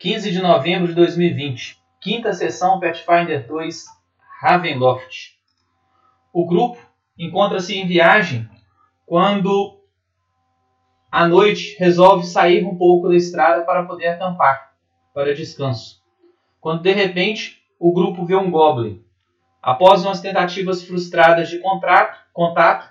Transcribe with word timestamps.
15 0.00 0.30
de 0.30 0.40
novembro 0.40 0.88
de 0.88 0.94
2020. 0.94 1.78
Quinta 2.00 2.32
sessão 2.32 2.80
Pathfinder 2.80 3.46
2 3.46 3.84
Ravenloft. 4.40 5.38
O 6.32 6.46
grupo 6.46 6.78
encontra-se 7.18 7.76
em 7.76 7.86
viagem 7.86 8.48
quando 9.04 9.78
à 11.12 11.28
noite 11.28 11.76
resolve 11.78 12.24
sair 12.24 12.64
um 12.64 12.78
pouco 12.78 13.10
da 13.10 13.14
estrada 13.14 13.62
para 13.66 13.84
poder 13.84 14.06
acampar 14.06 14.72
para 15.12 15.34
descanso. 15.34 16.02
Quando 16.62 16.80
de 16.80 16.92
repente 16.92 17.62
o 17.78 17.92
grupo 17.92 18.24
vê 18.24 18.36
um 18.36 18.50
goblin. 18.50 19.04
Após 19.60 20.02
umas 20.02 20.22
tentativas 20.22 20.82
frustradas 20.82 21.50
de 21.50 21.58
contrato, 21.58 22.18
contato, 22.32 22.88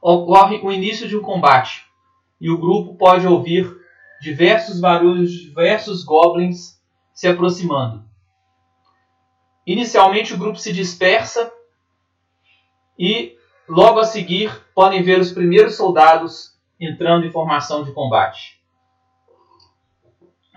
ocorre 0.00 0.56
o 0.62 0.72
início 0.72 1.06
de 1.06 1.18
um 1.18 1.22
combate 1.22 1.84
e 2.40 2.48
o 2.48 2.56
grupo 2.56 2.94
pode 2.94 3.26
ouvir 3.26 3.84
diversos 4.20 4.80
barulhos 4.80 5.30
de 5.30 5.46
diversos 5.46 6.04
goblins 6.04 6.80
se 7.12 7.28
aproximando. 7.28 8.04
Inicialmente 9.66 10.32
o 10.32 10.38
grupo 10.38 10.58
se 10.58 10.72
dispersa 10.72 11.52
e 12.98 13.36
logo 13.68 13.98
a 13.98 14.04
seguir 14.04 14.50
podem 14.74 15.02
ver 15.02 15.18
os 15.18 15.32
primeiros 15.32 15.74
soldados 15.74 16.56
entrando 16.78 17.26
em 17.26 17.32
formação 17.32 17.82
de 17.82 17.92
combate. 17.92 18.60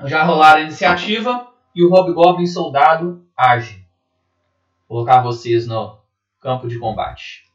Já 0.06 0.24
rolaram 0.24 0.62
a 0.62 0.64
iniciativa 0.64 1.52
e 1.76 1.84
o 1.84 1.92
Hobgoblin 1.92 2.46
soldado 2.46 3.26
age. 3.36 3.86
Vou 4.88 5.00
colocar 5.00 5.22
vocês 5.22 5.68
no 5.68 6.00
campo 6.40 6.68
de 6.68 6.80
combate. 6.80 7.49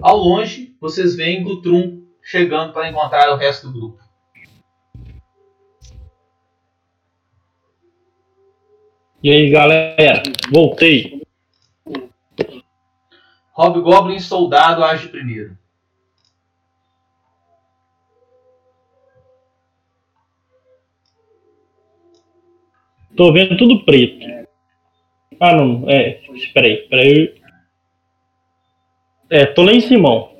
Ao 0.00 0.16
longe, 0.16 0.74
vocês 0.80 1.14
veem 1.14 1.42
Gutrum 1.42 2.04
chegando 2.22 2.72
para 2.72 2.88
encontrar 2.88 3.32
o 3.32 3.36
resto 3.36 3.68
do 3.68 3.72
grupo. 3.72 4.04
E 9.22 9.30
aí, 9.30 9.50
galera, 9.50 10.22
voltei. 10.52 11.22
Hobgoblin 13.56 14.18
soldado 14.18 14.84
age 14.84 15.08
primeiro. 15.08 15.56
Tô 23.16 23.32
vendo 23.32 23.56
tudo 23.56 23.84
preto. 23.84 24.26
Ah, 25.40 25.54
não, 25.54 25.88
é, 25.88 26.20
espera 26.34 26.66
aí, 26.66 26.82
espera 26.82 27.02
aí. 27.02 27.43
É, 29.34 29.44
tô 29.44 29.64
lá 29.64 29.72
em 29.72 29.80
Simão. 29.80 30.32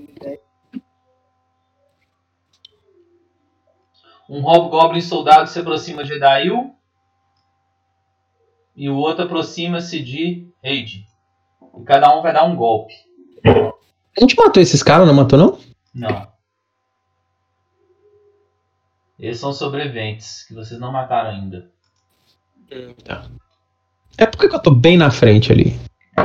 Um 4.30 4.40
Hobgoblin 4.40 5.00
soldado 5.00 5.48
se 5.48 5.58
aproxima 5.58 6.04
de 6.04 6.12
Edail. 6.12 6.72
E 8.76 8.88
o 8.88 8.94
outro 8.96 9.24
aproxima-se 9.24 10.00
de 10.00 10.48
Reid. 10.62 11.08
E 11.76 11.82
cada 11.82 12.16
um 12.16 12.22
vai 12.22 12.32
dar 12.32 12.44
um 12.44 12.54
golpe. 12.54 12.94
A 13.44 14.20
gente 14.20 14.36
matou 14.36 14.62
esses 14.62 14.80
caras, 14.80 15.08
não 15.08 15.14
matou 15.14 15.40
não? 15.40 15.58
Não. 15.92 16.32
Eles 19.18 19.40
são 19.40 19.52
sobreviventes, 19.52 20.44
que 20.44 20.54
vocês 20.54 20.78
não 20.78 20.92
mataram 20.92 21.30
ainda. 21.30 21.68
Tá. 23.02 23.28
É 24.16 24.24
porque 24.24 24.48
que 24.48 24.54
eu 24.54 24.62
tô 24.62 24.70
bem 24.70 24.96
na 24.96 25.10
frente 25.10 25.50
ali. 25.50 25.76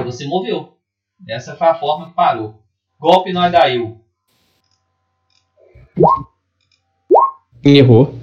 Você 0.05 0.27
moveu. 0.27 0.78
Essa 1.27 1.55
foi 1.55 1.67
a 1.67 1.75
forma 1.75 2.09
que 2.09 2.15
parou. 2.15 2.63
Golpe 2.99 3.31
no 3.33 3.39
Adail. 3.39 4.03
Errou. 7.63 8.19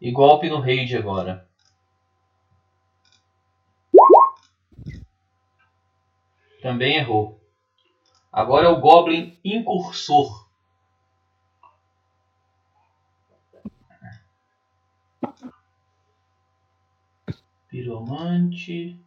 E 0.00 0.10
golpe 0.10 0.48
no 0.48 0.60
Raid 0.60 0.96
agora. 0.96 1.48
Também 6.62 6.96
errou. 6.96 7.40
Agora 8.32 8.66
é 8.66 8.68
o 8.68 8.80
Goblin 8.80 9.38
Incursor. 9.44 10.48
Piromante. 17.68 18.98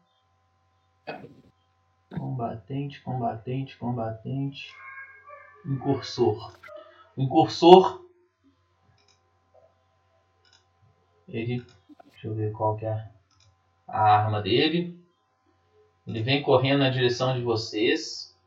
Combatente, 2.22 3.02
combatente, 3.02 3.78
combatente. 3.78 4.72
Incursor. 5.66 6.54
O 7.18 7.24
incursor. 7.24 8.06
Ele. 11.28 11.66
Deixa 12.12 12.28
eu 12.28 12.36
ver 12.36 12.52
qual 12.52 12.78
que 12.78 12.86
é 12.86 13.10
a 13.88 14.00
arma 14.00 14.40
dele. 14.40 15.04
Ele 16.06 16.22
vem 16.22 16.44
correndo 16.44 16.82
na 16.82 16.92
direção 16.92 17.34
de 17.34 17.42
vocês. 17.42 18.38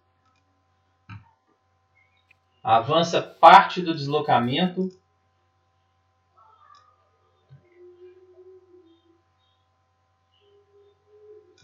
Avança 2.62 3.20
parte 3.20 3.82
do 3.82 3.92
deslocamento. 3.92 4.88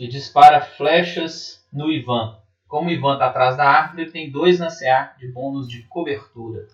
E 0.00 0.08
dispara 0.08 0.62
flechas 0.62 1.62
no 1.70 1.92
Ivan. 1.92 2.40
Como 2.66 2.88
o 2.88 2.90
Ivan 2.90 3.12
está 3.12 3.26
atrás 3.26 3.54
da 3.54 3.68
árvore, 3.68 4.04
ele 4.04 4.10
tem 4.10 4.30
dois 4.30 4.58
na 4.58 4.70
CA 4.70 5.14
de 5.18 5.28
bônus 5.30 5.68
de 5.68 5.82
cobertura. 5.82 6.66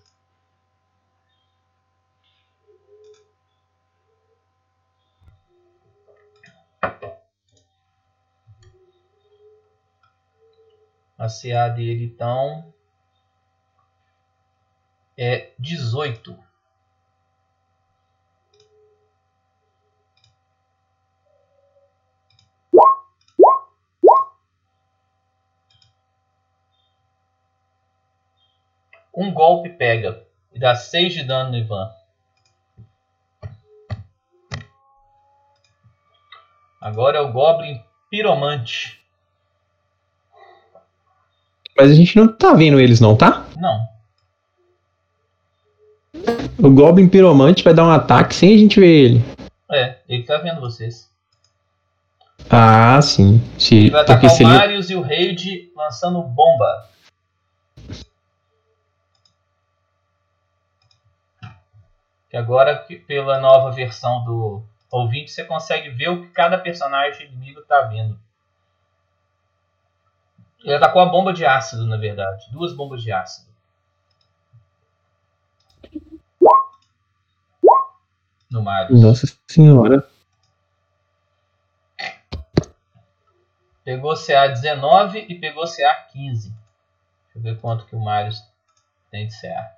A 11.17 11.27
CA 11.27 11.67
dele 11.67 12.05
então 12.05 12.73
é 15.17 15.51
18. 15.59 16.46
Um 29.17 29.33
golpe 29.33 29.69
pega 29.69 30.21
e 30.53 30.59
dá 30.59 30.75
6 30.75 31.11
de 31.11 31.23
dano 31.23 31.49
no 31.49 31.57
Ivan. 31.57 31.89
Agora 36.79 37.17
é 37.17 37.21
o 37.21 37.31
Goblin 37.31 37.81
Piromante. 38.11 39.01
Mas 41.75 41.89
a 41.89 41.93
gente 41.95 42.15
não 42.15 42.27
tá 42.27 42.53
vendo 42.53 42.79
eles 42.79 42.99
não, 42.99 43.15
tá? 43.15 43.43
Não. 43.57 43.87
O 46.59 46.69
Goblin 46.69 47.09
Piromante 47.09 47.63
vai 47.63 47.73
dar 47.73 47.85
um 47.85 47.91
ataque 47.91 48.35
sem 48.35 48.53
a 48.53 48.57
gente 48.57 48.79
ver 48.79 49.05
ele. 49.05 49.25
É, 49.71 49.97
ele 50.07 50.23
tá 50.23 50.37
vendo 50.37 50.61
vocês. 50.61 51.09
Ah, 52.49 53.01
sim. 53.01 53.41
Se, 53.57 53.75
Ele 53.75 53.89
vai 53.89 54.01
atacar 54.01 54.25
o 54.25 54.29
se 54.29 54.43
ele... 54.43 54.51
Marius 54.51 54.89
e 54.91 54.95
o 54.95 55.01
Raid 55.01 55.71
lançando 55.75 56.21
bomba. 56.21 56.87
Agora, 62.37 62.85
pela 63.07 63.39
nova 63.39 63.71
versão 63.71 64.23
do 64.23 64.63
ouvinte, 64.91 65.31
você 65.31 65.43
consegue 65.43 65.89
ver 65.89 66.09
o 66.09 66.21
que 66.21 66.29
cada 66.29 66.57
personagem 66.59 67.27
inimigo 67.27 67.63
tá 67.63 67.81
vendo. 67.81 68.19
Ele 70.63 70.75
atacou 70.75 71.01
a 71.01 71.07
bomba 71.07 71.33
de 71.33 71.43
ácido, 71.45 71.85
na 71.87 71.97
verdade. 71.97 72.45
Duas 72.51 72.75
bombas 72.75 73.01
de 73.01 73.11
ácido. 73.11 73.47
No 78.51 78.61
Marius. 78.61 79.01
Nossa 79.01 79.27
senhora. 79.47 80.07
Pegou 83.83 84.15
CA 84.15 84.47
19 84.47 85.25
e 85.27 85.35
pegou 85.39 85.65
CA 85.65 85.95
15. 86.11 86.49
Deixa 86.49 86.59
eu 87.35 87.41
ver 87.41 87.59
quanto 87.59 87.85
que 87.87 87.95
o 87.95 87.99
Marius 87.99 88.43
tem 89.09 89.25
de 89.27 89.41
CA. 89.41 89.76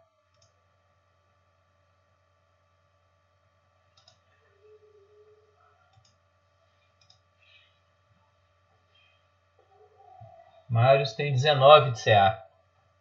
Marius 10.70 11.14
tem 11.14 11.32
19 11.32 11.92
de 11.92 12.04
CA. 12.04 12.46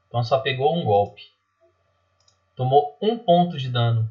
Então 0.09 0.23
só 0.25 0.39
pegou 0.39 0.75
um 0.77 0.85
golpe. 0.85 1.23
Tomou 2.57 2.97
um 3.01 3.19
ponto 3.19 3.57
de 3.59 3.69
dano. 3.69 4.09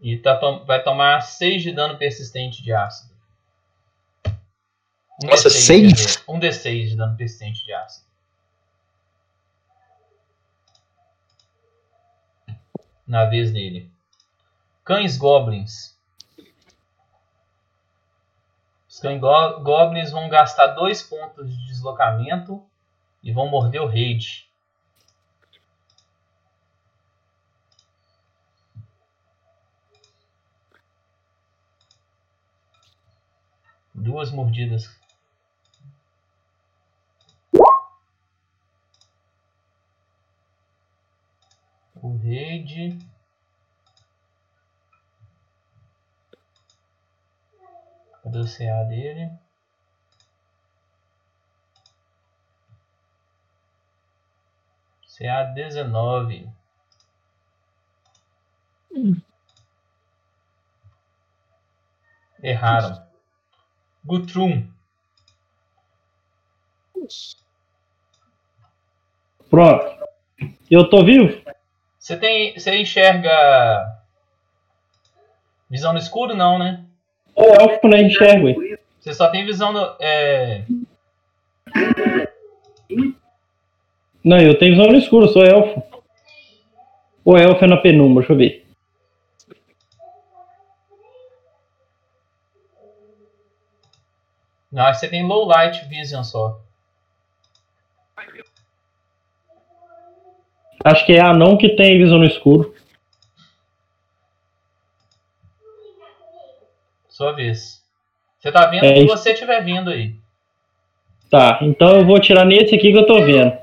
E 0.00 0.18
tá 0.18 0.36
tom- 0.36 0.64
vai 0.66 0.82
tomar 0.82 1.20
6 1.22 1.62
de 1.62 1.72
dano 1.72 1.96
persistente 1.96 2.62
de 2.62 2.72
ácido. 2.72 3.14
Um 5.22 5.28
Nossa, 5.28 5.48
D6, 5.48 5.52
seis? 5.52 5.92
quer 5.92 6.04
dizer, 6.06 6.24
Um 6.28 6.40
D6 6.40 6.88
de 6.90 6.96
dano 6.96 7.16
persistente 7.16 7.64
de 7.64 7.72
ácido. 7.72 8.04
Na 13.06 13.24
vez 13.26 13.52
dele. 13.52 13.90
Cães 14.84 15.16
Goblins. 15.16 15.94
Os 18.88 18.93
cães 19.04 19.20
go- 19.20 19.60
Goblins 19.60 20.10
vão 20.10 20.28
gastar 20.30 20.68
dois 20.68 21.02
pontos 21.02 21.46
de 21.46 21.66
deslocamento 21.66 22.64
e 23.22 23.30
vão 23.32 23.46
morder 23.48 23.82
o 23.82 23.86
Raid. 23.86 24.48
Duas 33.94 34.30
mordidas. 34.30 34.90
O 42.02 42.16
Raid. 42.16 42.98
Cadê 48.24 48.38
o 48.38 48.46
CA 48.46 48.84
dele? 48.84 49.30
CA 55.06 55.44
19. 55.54 56.48
Erraram. 62.42 63.06
Guthrum. 64.02 64.72
Pronto. 69.50 70.04
Eu 70.70 70.88
tô 70.88 71.04
vivo? 71.04 71.44
Você 71.98 72.16
tem. 72.16 72.58
Você 72.58 72.74
enxerga. 72.74 74.02
Visão 75.68 75.92
no 75.92 75.98
escuro 75.98 76.34
não, 76.34 76.58
né? 76.58 76.83
O 77.34 77.42
elfo 77.42 77.88
não 77.88 77.98
enxergo. 77.98 78.54
Você 79.00 79.12
só 79.12 79.28
tem 79.28 79.44
visão 79.44 79.72
no. 79.72 79.96
É... 80.00 80.64
Não, 84.24 84.38
eu 84.38 84.58
tenho 84.58 84.76
visão 84.76 84.90
no 84.90 84.98
escuro, 84.98 85.28
sou 85.28 85.44
elfo. 85.44 85.82
O 87.24 87.36
elfo 87.36 87.64
é 87.64 87.68
na 87.68 87.76
penumbra, 87.76 88.20
deixa 88.20 88.32
eu 88.32 88.36
ver. 88.36 88.64
Não, 94.70 94.92
você 94.92 95.08
tem 95.08 95.24
low 95.24 95.46
light 95.46 95.86
vision 95.88 96.24
só. 96.24 96.60
Acho 100.84 101.06
que 101.06 101.12
é 101.12 101.20
anão 101.20 101.56
que 101.56 101.76
tem 101.76 101.96
visão 101.96 102.18
no 102.18 102.24
escuro. 102.24 102.73
Sua 107.14 107.30
vez. 107.30 107.80
Você 108.40 108.50
tá 108.50 108.66
vendo 108.66 108.86
É 108.86 108.90
o 108.90 108.94
que 108.94 109.00
isso. 109.02 109.16
você 109.16 109.34
estiver 109.34 109.62
vendo 109.64 109.88
aí. 109.88 110.16
Tá, 111.30 111.60
então 111.62 111.94
eu 111.94 112.04
vou 112.04 112.18
tirar 112.20 112.44
nesse 112.44 112.74
aqui 112.74 112.90
que 112.90 112.98
eu 112.98 113.06
tô 113.06 113.24
vendo. 113.24 113.56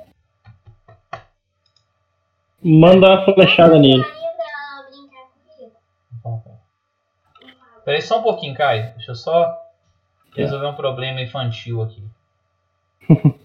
Manda 2.63 3.13
a 3.13 3.25
flechada 3.25 3.77
nele. 3.77 4.06
Peraí 7.83 8.01
só 8.01 8.19
um 8.19 8.24
pouquinho, 8.24 8.56
Caio. 8.56 8.94
Deixa 8.95 9.12
eu 9.12 9.15
só 9.15 9.54
resolver 10.33 10.68
um 10.68 10.75
problema 10.75 11.19
infantil 11.19 11.81
aqui. 11.81 12.01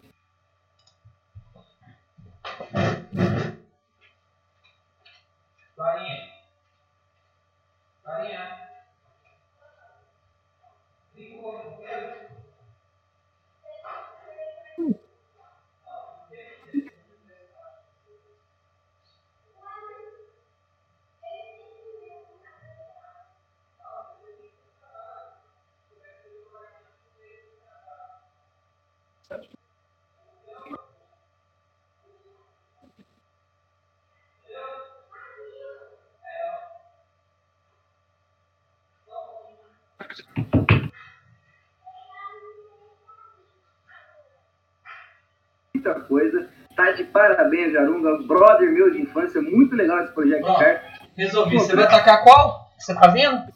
muita 45.75 45.95
coisa. 46.01 46.49
Tá 46.75 46.93
de 46.93 47.05
parabéns, 47.05 47.73
Jarunga. 47.73 48.19
Brother 48.27 48.71
meu 48.71 48.91
de 48.91 49.01
infância. 49.03 49.41
Muito 49.41 49.75
legal 49.75 50.03
esse 50.03 50.13
projeto 50.13 50.45
carta. 50.45 50.83
Resolvi. 51.17 51.57
Você 51.59 51.75
vai 51.75 51.85
atacar 51.85 52.23
qual? 52.23 52.71
Você 52.79 52.95
tá 52.95 53.09
vendo? 53.09 53.51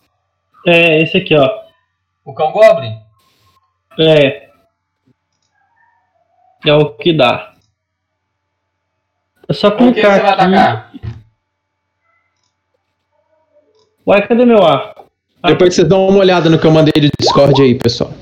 É, 0.66 1.02
esse 1.02 1.18
aqui, 1.18 1.34
ó. 1.36 1.64
O 2.24 2.32
cão 2.34 2.52
Goblin? 2.52 2.98
É. 3.98 4.48
É 6.64 6.72
o 6.74 6.94
que 6.94 7.12
dá. 7.16 7.54
É 9.48 9.52
só 9.52 9.70
Com 9.70 9.88
o 9.88 9.94
que 9.94 10.00
você 10.00 10.08
clicar 10.08 10.20
vai 10.20 10.30
aqui. 10.30 10.42
atacar? 10.42 10.92
Uai, 14.06 14.26
cadê 14.26 14.44
meu 14.44 14.64
arco? 14.64 14.99
Depois 15.44 15.74
vocês 15.74 15.88
dão 15.88 16.06
uma 16.08 16.18
olhada 16.18 16.50
no 16.50 16.58
que 16.58 16.66
eu 16.66 16.70
mandei 16.70 16.92
de 17.00 17.10
Discord 17.18 17.60
aí, 17.62 17.74
pessoal. 17.74 18.12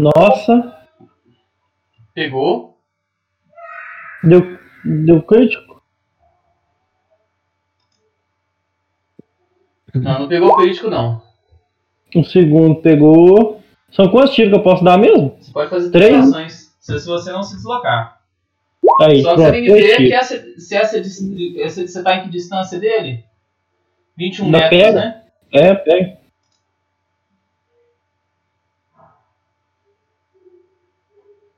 Nossa, 0.00 0.74
Pegou. 2.14 2.76
deu, 4.24 4.58
deu 4.84 5.22
crítico. 5.22 5.82
Não, 9.94 10.20
não 10.20 10.28
pegou 10.28 10.56
crítico, 10.56 10.90
não. 10.90 11.22
Um 12.14 12.24
segundo 12.24 12.76
pegou. 12.82 13.62
São 13.92 14.08
quantos 14.10 14.34
tiros 14.34 14.52
que 14.52 14.58
eu 14.58 14.62
posso 14.62 14.84
dar 14.84 14.98
mesmo? 14.98 15.36
Você 15.40 15.52
pode 15.52 15.70
fazer 15.70 15.90
Três? 15.90 16.16
ações. 16.28 16.74
Se 16.80 16.98
se 17.00 17.06
você 17.06 17.32
não 17.32 17.42
se 17.42 17.56
deslocar. 17.56 18.20
Aí, 19.00 19.22
Só 19.22 19.34
que 19.34 19.40
você 19.42 19.50
tem 19.52 19.64
que 19.64 19.72
ver 19.72 19.96
que 19.96 20.12
essa, 20.12 20.60
se 20.60 20.74
essa, 20.76 21.02
você 21.02 22.02
tá 22.02 22.16
em 22.16 22.22
que 22.24 22.28
distância 22.30 22.78
dele? 22.78 23.24
21 24.16 24.46
Ainda 24.46 24.58
metros, 24.58 24.80
pega. 24.80 24.92
né? 25.00 25.24
É, 25.52 25.74
pega. 25.74 26.16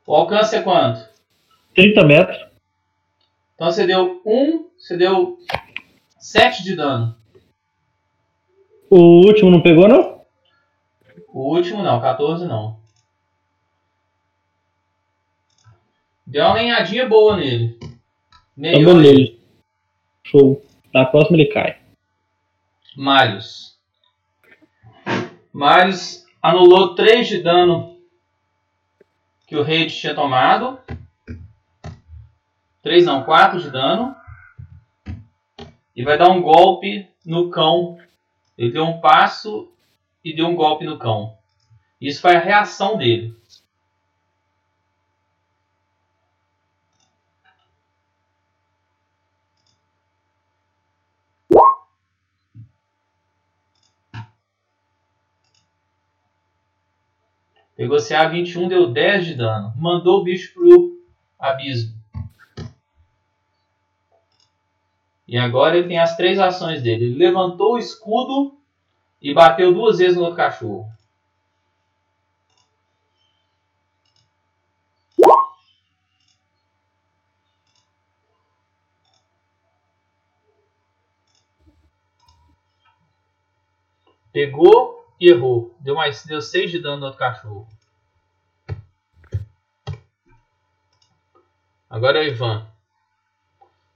O 0.07 0.15
alcance 0.15 0.57
é 0.57 0.63
quanto? 0.63 1.07
30 1.75 2.05
metros. 2.05 2.47
Então 3.55 3.71
você 3.71 3.87
deu 3.87 4.23
1, 4.25 4.71
você 4.79 4.97
deu 4.97 5.39
7 6.19 6.63
de 6.63 6.75
dano. 6.77 7.17
O 8.91 9.27
último 9.27 9.51
não 9.51 9.61
pegou, 9.63 9.87
não? 9.87 10.23
O 11.29 11.55
último 11.55 11.83
não, 11.83 12.01
14 12.01 12.47
não. 12.47 12.79
Deu 16.27 16.45
uma 16.45 16.55
lenhadinha 16.55 17.07
boa 17.09 17.37
nele. 17.37 17.77
Tá 17.81 17.89
Meio 18.57 18.85
beleza. 18.87 19.33
Show. 20.25 20.63
Na 20.93 21.05
próxima 21.05 21.37
ele 21.39 21.47
cai. 21.53 21.78
Marius. 22.99 23.79
Marius 25.53 26.27
anulou 26.43 26.97
3 26.97 27.29
de 27.29 27.41
dano 27.41 27.97
que 29.47 29.55
o 29.55 29.63
rei 29.63 29.87
tinha 29.87 30.17
tomado. 30.17 30.81
3 32.83 33.07
não, 33.07 33.23
4 33.23 33.61
de 33.63 33.71
dano. 33.71 34.17
E 35.95 36.03
vai 36.03 36.19
dar 36.19 36.29
um 36.29 36.43
golpe 36.43 37.09
no 37.25 37.51
cão. 37.51 37.97
Ele 38.59 38.73
deu 38.73 38.85
um 38.85 39.01
passo 39.01 39.73
e 40.25 40.35
deu 40.35 40.49
um 40.49 40.57
golpe 40.57 40.85
no 40.85 40.99
cão. 40.99 41.39
Isso 42.01 42.21
foi 42.21 42.35
a 42.35 42.41
reação 42.41 42.97
dele. 42.97 43.33
Pegou 57.79 58.01
CA 58.01 58.27
21, 58.27 58.67
deu 58.67 58.91
10 58.91 59.25
de 59.25 59.35
dano. 59.37 59.73
Mandou 59.77 60.19
o 60.19 60.25
bicho 60.25 60.53
pro 60.53 61.01
abismo. 61.39 61.97
E 65.29 65.39
agora 65.39 65.79
ele 65.79 65.87
tem 65.87 65.97
as 65.97 66.17
três 66.17 66.41
ações 66.41 66.83
dele. 66.83 67.05
Ele 67.05 67.15
levantou 67.15 67.75
o 67.75 67.79
escudo 67.79 68.59
e 69.23 69.33
bateu 69.33 69.73
duas 69.73 69.99
vezes 69.99 70.17
no 70.17 70.25
outro 70.25 70.37
cachorro. 70.37 70.91
Pegou 84.33 84.98
e 85.21 85.31
errou. 85.31 85.77
Deu 85.81 85.95
mais, 85.95 86.25
deu 86.25 86.41
6 86.41 86.71
de 86.71 86.79
dano 86.79 86.99
no 86.99 87.07
outro 87.07 87.19
cachorro. 87.19 87.67
Agora 91.91 92.19
é 92.19 92.29
o 92.29 92.33
Ivan. 92.33 92.67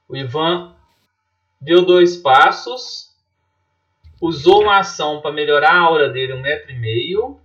O 0.09 0.17
Ivan 0.17 0.75
deu 1.61 1.85
dois 1.85 2.17
passos, 2.17 3.15
usou 4.21 4.63
uma 4.63 4.79
ação 4.79 5.21
para 5.21 5.33
melhorar 5.33 5.73
a 5.73 5.81
aura 5.81 6.09
dele 6.09 6.33
um 6.33 6.41
metro 6.41 6.71
e 6.73 6.79
meio. 6.79 7.41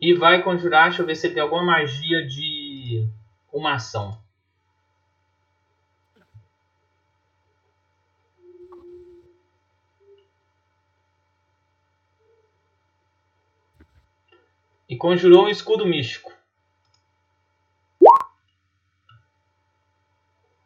E 0.00 0.12
vai 0.14 0.42
conjurar, 0.42 0.88
deixa 0.88 1.02
eu 1.02 1.06
ver 1.06 1.16
se 1.16 1.26
ele 1.26 1.34
tem 1.34 1.42
alguma 1.42 1.64
magia 1.64 2.26
de 2.26 3.08
uma 3.52 3.74
ação. 3.74 4.23
E 14.88 14.96
conjurou 14.96 15.44
um 15.44 15.48
escudo 15.48 15.86
místico. 15.86 16.32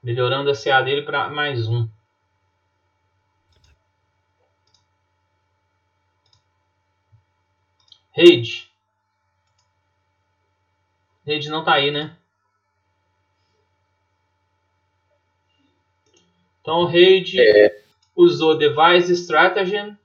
Melhorando 0.03 0.51
a 0.51 0.55
CA 0.55 0.83
dele 0.83 1.03
para 1.03 1.29
mais 1.29 1.69
um. 1.69 1.89
Raid. 8.17 8.69
Raid 11.25 11.49
não 11.51 11.63
tá 11.63 11.75
aí, 11.75 11.91
né? 11.91 12.17
Então 16.61 16.81
o 16.81 16.87
Raid 16.87 17.41
É. 17.41 17.83
usou 18.17 18.59
Device 18.59 19.13
Stratagem. 19.13 19.97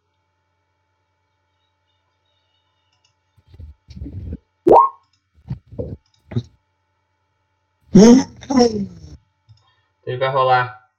Ele 10.05 10.17
vai 10.17 10.29
rolar 10.29 10.89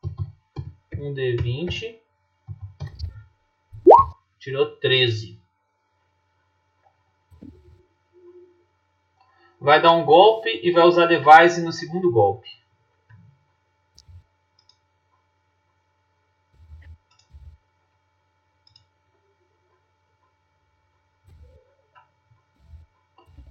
um 0.96 1.12
D20. 1.12 1.98
Tirou 4.38 4.76
13. 4.76 5.42
Vai 9.60 9.82
dar 9.82 9.92
um 9.92 10.04
golpe 10.04 10.48
e 10.62 10.70
vai 10.70 10.84
usar 10.84 11.06
Device 11.06 11.62
no 11.62 11.72
segundo 11.72 12.12
golpe. 12.12 12.48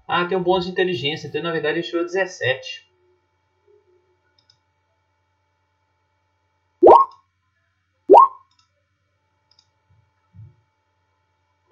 Ah, 0.08 0.26
tem 0.26 0.38
um 0.38 0.44
bônus 0.44 0.66
de 0.66 0.72
inteligência, 0.72 1.28
então 1.28 1.42
na 1.42 1.52
verdade 1.52 1.80
ele 1.80 1.88
tirou 1.88 2.06
17. 2.06 2.83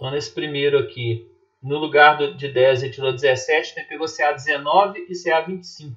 Então 0.01 0.09
nesse 0.09 0.31
primeiro 0.31 0.79
aqui, 0.79 1.31
no 1.61 1.77
lugar 1.77 2.17
de 2.35 2.47
10 2.47 2.81
ele 2.81 2.91
tirou 2.91 3.11
17, 3.11 3.69
então 3.69 3.83
ele 3.83 3.87
pegou 3.87 4.07
CA 4.07 4.31
19 4.31 5.05
e 5.07 5.23
CA 5.23 5.41
25. 5.41 5.91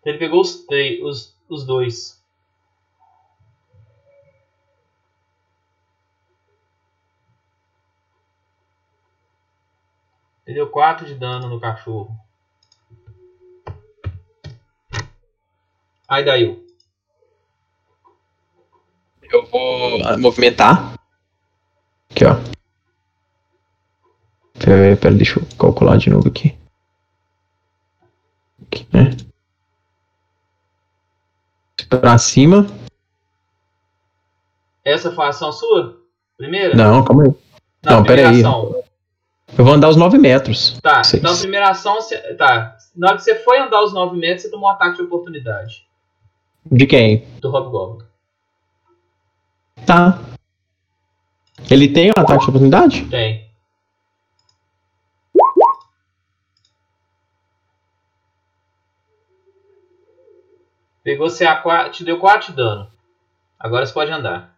Então 0.00 0.10
ele 0.10 0.18
pegou 0.18 0.40
os, 0.40 0.66
os, 1.02 1.38
os 1.46 1.66
dois. 1.66 2.18
Ele 10.46 10.54
deu 10.54 10.70
4 10.70 11.04
de 11.04 11.14
dano 11.14 11.46
no 11.46 11.60
cachorro. 11.60 12.10
Aí 16.08 16.24
daí. 16.24 16.58
Eu 19.30 19.44
vou 19.44 20.02
ah, 20.06 20.16
movimentar. 20.16 20.94
Aqui, 22.10 22.24
ó. 22.24 22.59
Pera, 24.62 24.96
pera, 24.96 25.14
deixa 25.14 25.40
eu 25.40 25.46
calcular 25.58 25.96
de 25.96 26.10
novo 26.10 26.28
aqui. 26.28 26.56
Aqui, 28.66 28.86
né? 28.92 29.16
Pra 31.88 32.18
cima. 32.18 32.66
Essa 34.84 35.10
foi 35.12 35.24
a 35.24 35.28
ação 35.28 35.50
sua? 35.52 35.98
Primeira? 36.36 36.74
Não, 36.76 37.02
calma 37.04 37.24
aí. 37.24 37.34
não, 37.84 38.02
primeira 38.04 38.06
pera 38.22 38.28
aí. 38.30 38.40
ação. 38.40 38.82
Eu 39.58 39.64
vou 39.64 39.74
andar 39.74 39.88
os 39.88 39.96
9 39.96 40.16
metros. 40.18 40.78
Tá, 40.80 41.02
Seis. 41.02 41.20
então 41.22 41.34
a 41.34 41.38
primeira 41.38 41.70
ação. 41.70 41.98
Tá. 42.38 42.76
Na 42.94 43.08
hora 43.08 43.16
que 43.16 43.24
você 43.24 43.34
foi 43.36 43.58
andar 43.58 43.82
os 43.82 43.92
9 43.92 44.16
metros, 44.16 44.42
você 44.42 44.50
tomou 44.50 44.68
um 44.68 44.72
ataque 44.72 44.96
de 44.96 45.02
oportunidade 45.02 45.86
De 46.70 46.86
quem? 46.86 47.26
do 47.40 47.50
Hobgoblin. 47.50 48.06
Tá. 49.84 50.20
Ele 51.68 51.88
tem 51.88 52.08
um 52.08 52.20
ataque 52.20 52.44
de 52.44 52.48
oportunidade? 52.50 53.04
Tem. 53.06 53.49
Pegou 61.02 61.28
CA4, 61.28 61.90
te 61.90 62.04
deu 62.04 62.18
4 62.18 62.50
de 62.50 62.56
dano. 62.56 62.90
Agora 63.58 63.86
você 63.86 63.92
pode 63.92 64.10
andar. 64.10 64.56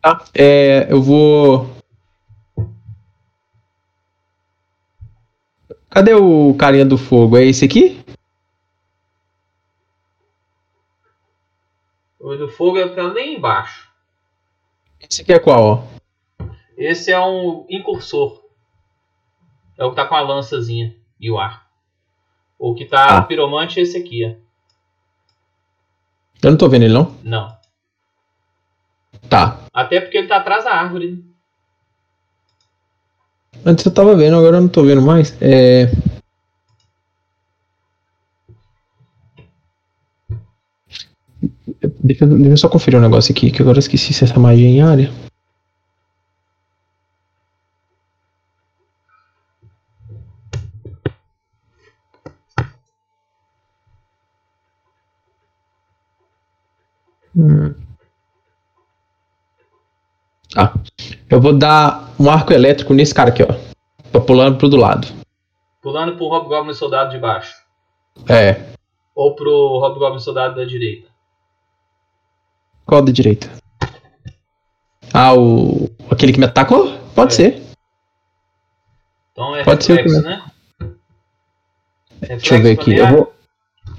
Tá. 0.00 0.24
É, 0.34 0.92
eu 0.92 1.00
vou. 1.00 1.70
Cadê 5.88 6.14
o 6.14 6.54
carinha 6.54 6.84
do 6.84 6.98
fogo? 6.98 7.36
É 7.36 7.44
esse 7.44 7.64
aqui? 7.64 8.02
O 12.18 12.34
do 12.36 12.48
fogo 12.48 12.78
é 12.78 12.88
ficar 12.88 13.12
nem 13.12 13.36
embaixo. 13.36 13.90
Esse 15.00 15.22
aqui 15.22 15.32
é 15.32 15.38
qual, 15.38 15.62
ó? 15.64 16.46
Esse 16.76 17.12
é 17.12 17.20
um 17.20 17.66
incursor. 17.68 18.42
É 19.76 19.84
o 19.84 19.90
que 19.90 19.96
tá 19.96 20.06
com 20.06 20.14
a 20.14 20.20
lançazinha 20.20 20.96
e 21.20 21.30
o 21.30 21.38
ar. 21.38 21.61
O 22.64 22.74
que 22.76 22.84
tá 22.84 23.18
Ah. 23.18 23.22
piromante 23.22 23.80
é 23.80 23.82
esse 23.82 23.98
aqui, 23.98 24.24
ó. 24.24 24.34
Eu 26.44 26.50
não 26.52 26.56
tô 26.56 26.68
vendo 26.68 26.84
ele, 26.84 26.94
não? 26.94 27.12
Não. 27.24 27.56
Tá. 29.28 29.64
Até 29.72 30.00
porque 30.00 30.18
ele 30.18 30.28
tá 30.28 30.36
atrás 30.36 30.62
da 30.64 30.70
árvore. 30.72 31.10
né? 31.12 31.22
Antes 33.66 33.84
eu 33.84 33.92
tava 33.92 34.14
vendo, 34.16 34.36
agora 34.36 34.58
eu 34.58 34.60
não 34.60 34.68
tô 34.68 34.84
vendo 34.84 35.02
mais. 35.02 35.36
É. 35.42 35.90
Deixa, 42.04 42.24
eu- 42.24 42.28
deixa 42.38 42.50
eu 42.50 42.56
só 42.56 42.68
conferir 42.68 42.98
um 42.98 43.02
negócio 43.02 43.32
aqui, 43.32 43.50
que 43.50 43.62
agora 43.62 43.76
eu 43.78 43.80
esqueci 43.80 44.12
se 44.12 44.24
essa 44.24 44.38
magia 44.38 44.66
é 44.68 44.70
em 44.70 44.82
área. 44.82 45.10
Hum. 57.34 57.74
Ah, 60.56 60.72
eu 61.30 61.40
vou 61.40 61.52
dar 61.56 62.12
um 62.18 62.30
arco 62.30 62.52
elétrico 62.52 62.92
nesse 62.92 63.14
cara 63.14 63.30
aqui, 63.30 63.42
ó. 63.42 63.54
Tô 64.12 64.20
pulando 64.20 64.58
pro 64.58 64.68
do 64.68 64.76
lado. 64.76 65.08
Pulando 65.80 66.16
pro 66.16 66.26
Hobgoblin 66.26 66.74
Soldado 66.74 67.10
de 67.10 67.18
baixo. 67.18 67.54
É. 68.28 68.60
Ou 69.14 69.34
pro 69.34 69.50
Hobgoblin 69.80 70.18
Soldado 70.20 70.54
da 70.56 70.64
direita. 70.64 71.08
Qual 72.86 73.02
da 73.02 73.10
direita? 73.12 73.50
Ah, 75.14 75.34
o. 75.34 75.88
aquele 76.10 76.32
que 76.32 76.38
me 76.38 76.44
atacou? 76.46 76.92
Pode 77.14 77.32
É. 77.32 77.36
ser. 77.36 77.62
Então 79.32 79.56
é 79.56 79.64
Pode 79.64 79.84
ser 79.84 79.92
o 79.92 79.96
reflexo, 79.96 80.22
que- 80.22 80.28
né? 80.28 80.42
Deixa 82.20 82.54
eu 82.56 82.62
ver 82.62 82.70
aqui. 82.72 82.94
Eu 82.94 83.08
vou... 83.08 83.34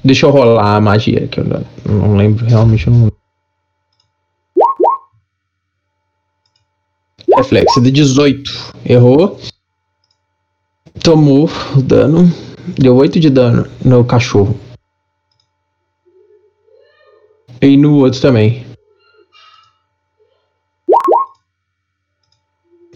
Deixa 0.03 0.25
eu 0.25 0.31
rolar 0.31 0.75
a 0.75 0.81
magia, 0.81 1.27
que 1.27 1.39
eu 1.39 1.43
não, 1.43 1.65
não 1.85 2.15
lembro, 2.17 2.45
realmente 2.45 2.87
eu 2.87 2.93
não 2.93 2.99
lembro. 3.05 3.17
Reflexo 7.35 7.81
de 7.81 7.91
18. 7.91 8.51
Errou. 8.85 9.39
Tomou 11.03 11.49
o 11.75 11.81
dano. 11.81 12.23
Deu 12.77 12.95
8 12.95 13.19
de 13.19 13.29
dano 13.29 13.69
no 13.83 14.05
cachorro. 14.05 14.57
E 17.61 17.75
no 17.75 17.97
outro 17.97 18.21
também. 18.21 18.65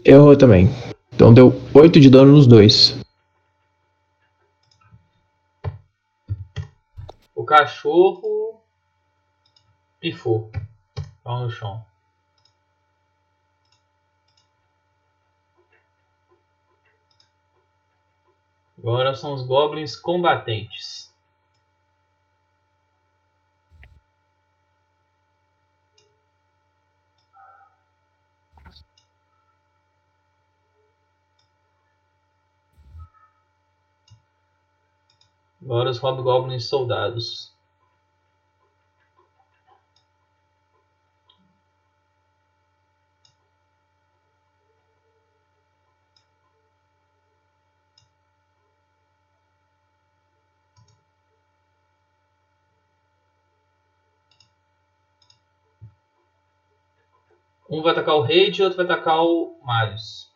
Errou 0.06 0.38
também. 0.38 0.70
Então 1.14 1.34
deu 1.34 1.60
8 1.74 2.00
de 2.00 2.10
dano 2.10 2.34
nos 2.34 2.46
dois. 2.46 2.96
O 7.34 7.44
cachorro 7.44 8.62
pifou. 10.00 10.52
Pau 11.24 11.44
no 11.44 11.50
chão. 11.50 11.87
Agora 18.88 19.14
são 19.14 19.34
os 19.34 19.44
goblins 19.46 19.98
combatentes. 19.98 21.14
Agora 35.62 35.90
os 35.90 35.98
hobgoblins 35.98 36.70
soldados. 36.70 37.57
Um 57.70 57.82
vai 57.82 57.92
atacar 57.92 58.16
o 58.16 58.22
Raid 58.22 58.62
e 58.62 58.64
outro 58.64 58.78
vai 58.78 58.86
atacar 58.86 59.22
o 59.22 59.60
Marius. 59.62 60.32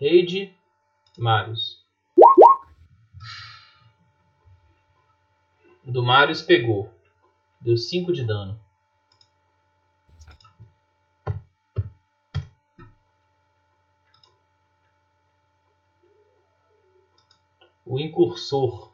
Raid, 0.00 0.52
Marius. 1.16 1.80
O 5.86 5.92
do 5.92 6.02
Marius 6.02 6.42
pegou. 6.42 6.92
Deu 7.60 7.76
5 7.76 8.12
de 8.12 8.24
dano. 8.24 8.60
O 17.86 18.00
incursor. 18.00 18.92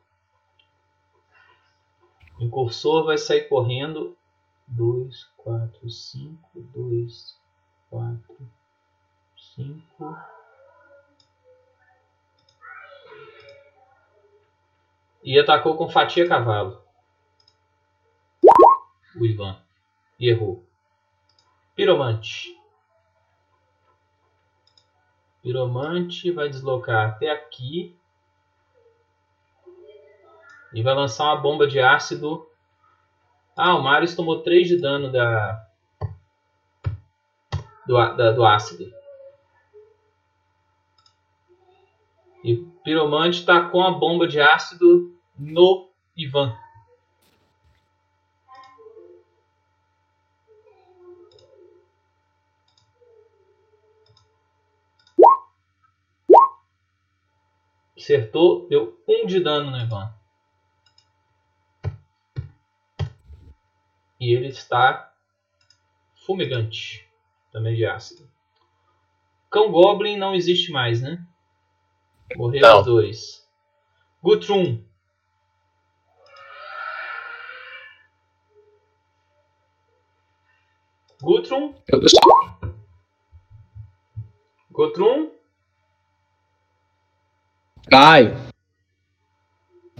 O 2.38 2.44
incursor 2.44 3.06
vai 3.06 3.16
sair 3.16 3.48
correndo. 3.48 4.14
2, 4.66 5.24
4, 5.48 5.88
5, 5.88 6.60
2, 6.74 7.40
4, 7.88 8.50
5. 9.34 10.18
E 15.24 15.38
atacou 15.38 15.74
com 15.78 15.88
fatia 15.88 16.28
cavalo. 16.28 16.82
O 19.16 19.24
Ivan. 19.24 19.58
E 20.20 20.28
errou. 20.28 20.62
Piromante. 21.74 22.54
Piromante 25.40 26.30
vai 26.30 26.50
deslocar 26.50 27.08
até 27.08 27.30
aqui. 27.30 27.98
E 30.74 30.82
vai 30.82 30.94
lançar 30.94 31.24
uma 31.24 31.36
bomba 31.40 31.66
de 31.66 31.80
ácido. 31.80 32.47
Ah, 33.60 33.74
o 33.74 33.82
Marius 33.82 34.14
tomou 34.14 34.40
3 34.40 34.68
de 34.68 34.76
dano 34.80 35.10
da, 35.10 35.66
do, 37.84 37.94
da, 38.14 38.30
do 38.30 38.46
ácido. 38.46 38.88
E 42.44 42.54
o 42.54 42.70
Piromante 42.84 43.44
tá 43.44 43.68
com 43.68 43.82
a 43.82 43.90
bomba 43.90 44.28
de 44.28 44.40
ácido 44.40 45.12
no 45.36 45.90
Ivan. 46.16 46.56
Acertou, 57.96 58.68
deu 58.68 58.96
1 59.06 59.24
um 59.24 59.26
de 59.26 59.40
dano 59.40 59.72
no 59.72 59.76
Ivan. 59.76 60.17
E 64.20 64.34
ele 64.34 64.48
está 64.48 65.12
fumegante, 66.26 67.08
também 67.52 67.74
de 67.76 67.84
ácido. 67.86 68.28
Cão 69.50 69.70
Goblin 69.70 70.16
não 70.16 70.34
existe 70.34 70.70
mais, 70.70 71.00
né? 71.00 71.24
Morreu 72.36 72.60
Não. 72.60 72.80
os 72.80 72.84
dois. 72.86 73.48
Guthrum. 74.22 74.82
Guthrum. 81.22 81.74
Eu, 81.88 82.00
eu 82.00 82.08
só- 82.08 82.58
Guthrum. 84.70 85.30
Caio. 87.90 88.36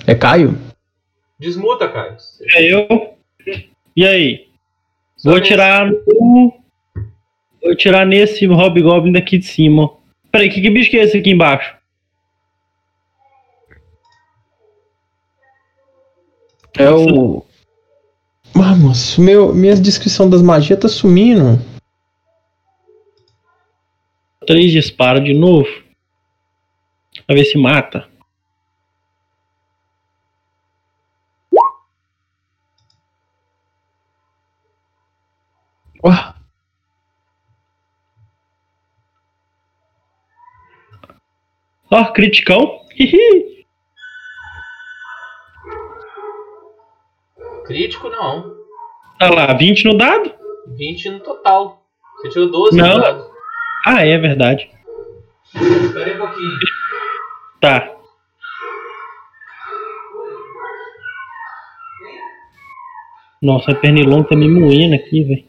É 0.07 0.15
Caio? 0.15 0.51
Desmuta, 1.39 1.91
Caio. 1.91 2.17
É 2.55 2.63
eu. 2.73 2.87
E 3.99 4.07
aí? 4.07 4.49
Só 5.17 5.31
Vou 5.31 5.41
tirar 5.41 5.91
no. 5.91 6.55
Vou 7.61 7.75
tirar 7.75 8.07
nesse 8.07 8.47
Hobgoblin 8.47 9.11
daqui 9.11 9.39
de 9.39 9.45
cima. 9.45 9.93
Peraí, 10.31 10.49
que, 10.49 10.61
que 10.61 10.71
bicho 10.71 10.89
que 10.89 10.99
é 10.99 11.03
esse 11.03 11.19
aqui 11.19 11.31
embaixo? 11.31 11.75
É 16.79 16.89
o. 16.89 17.45
Ah, 18.55 18.77
moço, 18.77 19.21
meu, 19.21 19.53
minha 19.53 19.75
descrição 19.75 20.31
das 20.31 20.43
magias 20.43 20.79
tá 20.79 20.89
sumindo. 20.89 21.61
Três 24.47 24.71
disparos 24.71 25.25
de 25.25 25.35
novo. 25.35 25.69
Pra 27.27 27.35
ver 27.35 27.47
se 27.47 27.59
mata. 27.59 28.09
Ué, 36.05 36.35
Ó, 41.91 42.13
criticão. 42.13 42.81
Hihi. 42.99 43.67
Crítico 47.67 48.09
não. 48.09 48.57
Olha 49.21 49.35
lá, 49.35 49.55
20 49.55 49.85
no 49.87 49.97
dado? 49.97 50.33
20 50.77 51.11
no 51.11 51.21
total. 51.21 51.83
Você 52.17 52.29
tirou 52.31 52.51
12 52.51 52.77
Não. 52.77 52.97
no 52.97 53.01
dado. 53.01 53.31
Ah, 53.87 54.05
é 54.07 54.19
verdade. 54.19 54.71
Espera 55.55 56.11
aí 56.11 56.15
um 56.17 56.19
pouquinho. 56.27 56.59
Tá. 57.61 57.95
Nossa, 63.41 63.71
a 63.71 63.75
pernilonga 63.75 64.29
tá 64.31 64.37
me 64.37 64.49
moendo 64.49 64.95
aqui, 64.95 65.23
velho. 65.23 65.48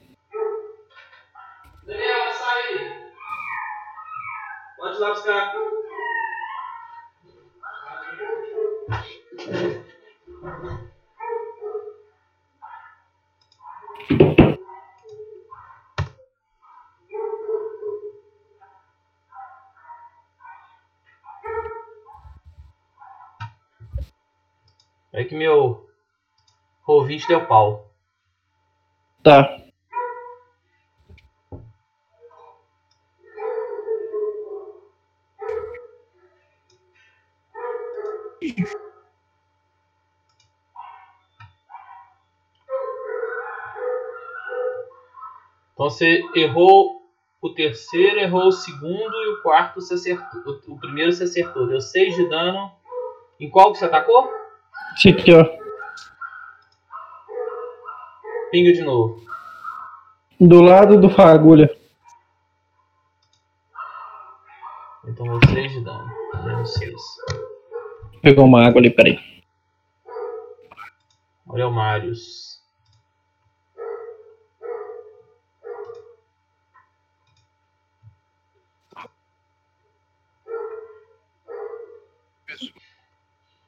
Deu 27.30 27.46
pau. 27.46 27.92
Tá. 29.24 29.56
Então 45.74 45.90
você 45.90 46.22
errou 46.36 47.00
o 47.42 47.50
terceiro, 47.54 48.20
errou 48.20 48.48
o 48.48 48.52
segundo 48.52 48.92
e 48.92 49.34
o 49.34 49.42
quarto 49.42 49.80
você 49.80 49.94
acertou. 49.94 50.60
O, 50.68 50.78
primeiro 50.78 51.14
você 51.14 51.24
acertou. 51.24 51.68
Deu 51.68 51.80
6 51.80 52.16
de 52.16 52.28
dano. 52.28 52.72
Em 53.40 53.50
qual 53.50 53.72
que 53.72 53.78
você 53.78 53.86
atacou? 53.86 54.30
Ó. 55.34 55.59
Pinga 58.52 58.74
de 58.74 58.82
novo. 58.82 59.24
Do 60.40 60.62
lado 60.62 61.00
do 61.00 61.10
fagulha. 61.10 61.70
Então 65.08 65.26
deu 65.26 65.40
6 65.50 65.72
de 65.72 65.84
dano. 65.84 66.10
Deu 66.44 66.66
6. 66.66 66.94
Pegou 68.22 68.46
uma 68.46 68.66
água 68.66 68.80
ali, 68.80 68.90
peraí. 68.90 69.20
É 71.56 71.66
o 71.66 71.72
Marius. 71.72 72.62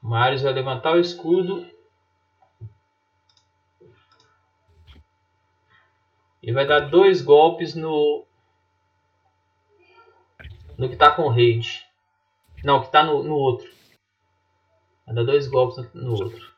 Marius 0.02 0.42
vai 0.42 0.54
levantar 0.54 0.94
o 0.94 1.00
escudo. 1.00 1.66
E 6.52 6.54
vai 6.54 6.68
dar 6.68 6.90
dois 6.90 7.22
golpes 7.22 7.76
no. 7.76 8.26
No 10.78 10.90
que 10.90 10.98
tá 10.98 11.10
com 11.10 11.30
raid. 11.30 11.88
Não, 12.62 12.82
que 12.82 12.92
tá 12.92 13.06
no, 13.06 13.24
no 13.24 13.36
outro. 13.36 13.74
Vai 15.06 15.16
dar 15.16 15.24
dois 15.24 15.48
golpes 15.48 15.78
no, 15.94 16.02
no 16.02 16.12
outro. 16.12 16.54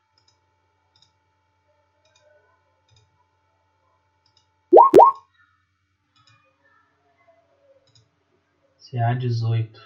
CA 8.79 9.13
18. 9.13 9.79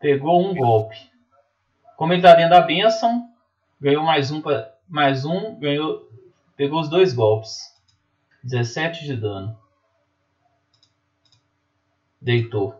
Pegou 0.00 0.44
um 0.44 0.52
golpe. 0.52 0.98
Como 1.96 2.12
ele 2.12 2.22
tá 2.22 2.34
dentro 2.34 2.50
da 2.50 2.60
benção, 2.60 3.32
ganhou 3.80 4.02
mais 4.02 4.32
um, 4.32 4.42
pra, 4.42 4.74
mais 4.88 5.24
um, 5.24 5.54
ganhou, 5.60 6.10
pegou 6.56 6.80
os 6.80 6.88
dois 6.88 7.14
golpes. 7.14 7.70
17 8.42 9.04
de 9.04 9.16
dano. 9.16 9.58
Deitou. 12.20 12.74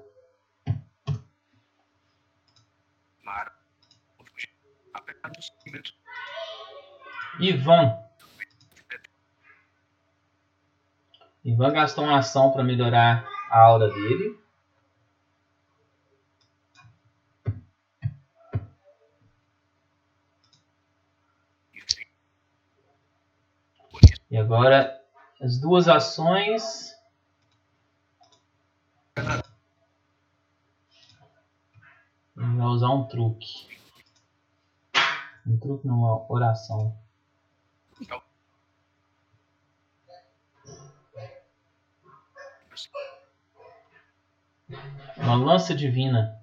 Ivan. 7.39 7.99
Ivan 11.45 11.73
gastou 11.73 12.05
uma 12.05 12.19
ação 12.19 12.53
para 12.53 12.63
melhorar 12.63 13.27
a 13.51 13.61
aura 13.61 13.89
dele. 13.89 14.39
E 24.31 24.37
agora 24.37 25.00
as 25.41 25.59
duas 25.59 25.89
ações. 25.89 26.95
Vai 32.37 32.67
usar 32.67 32.91
um 32.91 33.07
truque. 33.09 33.69
Um 35.47 35.59
truque 35.59 35.87
numa 35.87 36.31
oração. 36.31 36.97
Uma 45.17 45.37
lança 45.37 45.75
divina. 45.75 46.39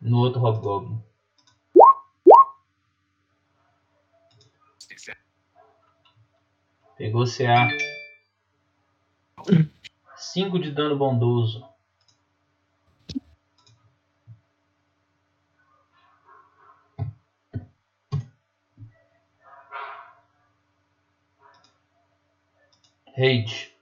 No 0.00 0.18
outro 0.18 0.40
Hobgoblin. 0.40 1.02
Pegou 6.96 7.26
CA. 7.26 7.68
5 10.16 10.58
de 10.58 10.70
dano 10.70 10.96
bondoso. 10.96 11.62
Rage. 23.14 23.75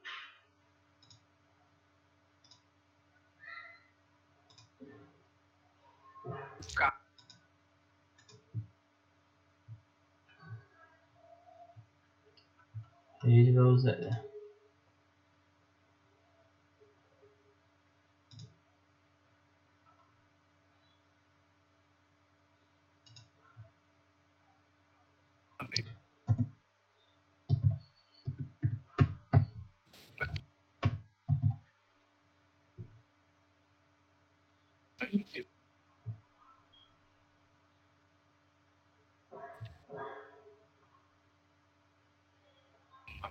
Ele 13.25 13.53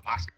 vai 0.04 0.16
usar. 0.18 0.34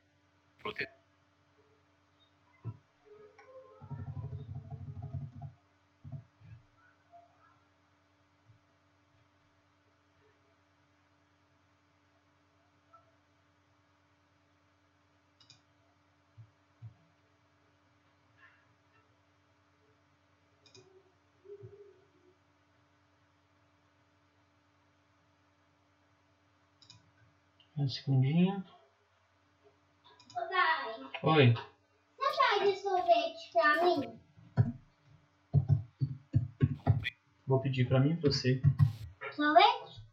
Um 27.78 27.90
segundinho. 27.90 28.64
Oi. 31.24 31.54
você 32.18 32.64
esse 32.66 32.82
sorvete 32.84 33.52
pra 33.54 33.84
mim? 33.84 34.20
Vou 37.48 37.60
pedir 37.62 37.88
pra 37.88 38.00
mim 38.00 38.12
e 38.14 38.18
pra 38.18 38.32
você. 38.32 38.62
Sorvete? 39.32 40.04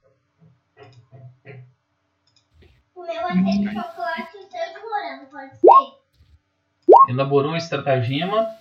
O 2.94 3.02
meu 3.02 3.22
vai 3.22 3.32
ser 3.34 3.58
de 3.58 3.72
chocolate 3.74 4.36
e 4.36 4.40
o 4.40 4.50
seu 4.50 4.72
de 4.74 4.80
morango, 4.80 5.26
pode 5.30 5.56
ser? 5.56 7.10
Elaborou 7.10 7.52
um 7.52 7.56
estratagema. 7.56 8.56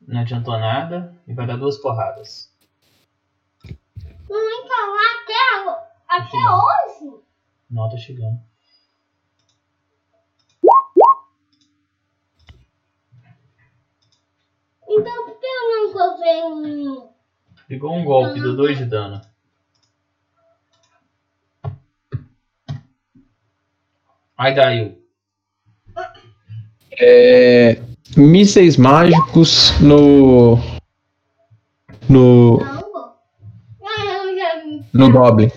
Não 0.00 0.20
adiantou 0.20 0.58
nada. 0.58 1.16
E 1.26 1.32
vai 1.34 1.46
dar 1.46 1.56
duas 1.56 1.78
porradas. 1.78 2.52
Não, 4.28 4.50
então, 4.50 4.96
até, 4.96 5.60
agora- 5.60 5.92
até 6.08 6.36
hoje? 6.36 7.22
Não, 7.70 7.88
tá 7.88 7.96
chegando. 7.96 8.40
Então 14.94 15.26
por 15.26 15.40
que 15.40 15.46
eu 15.46 15.88
nunca 15.88 16.16
venho? 16.18 17.08
Pegou 17.66 17.94
um 17.94 18.04
golpe, 18.04 18.40
deu 18.40 18.54
2 18.54 18.78
de 18.78 18.84
dano. 18.84 19.20
Aí 24.36 24.54
daí. 24.54 24.98
É, 27.00 27.80
mísseis 28.16 28.76
mágicos 28.76 29.78
no. 29.80 30.56
No. 32.08 32.58
Não. 32.58 33.16
Ah. 33.82 34.82
No 34.92 35.10
Goblin. 35.10 35.48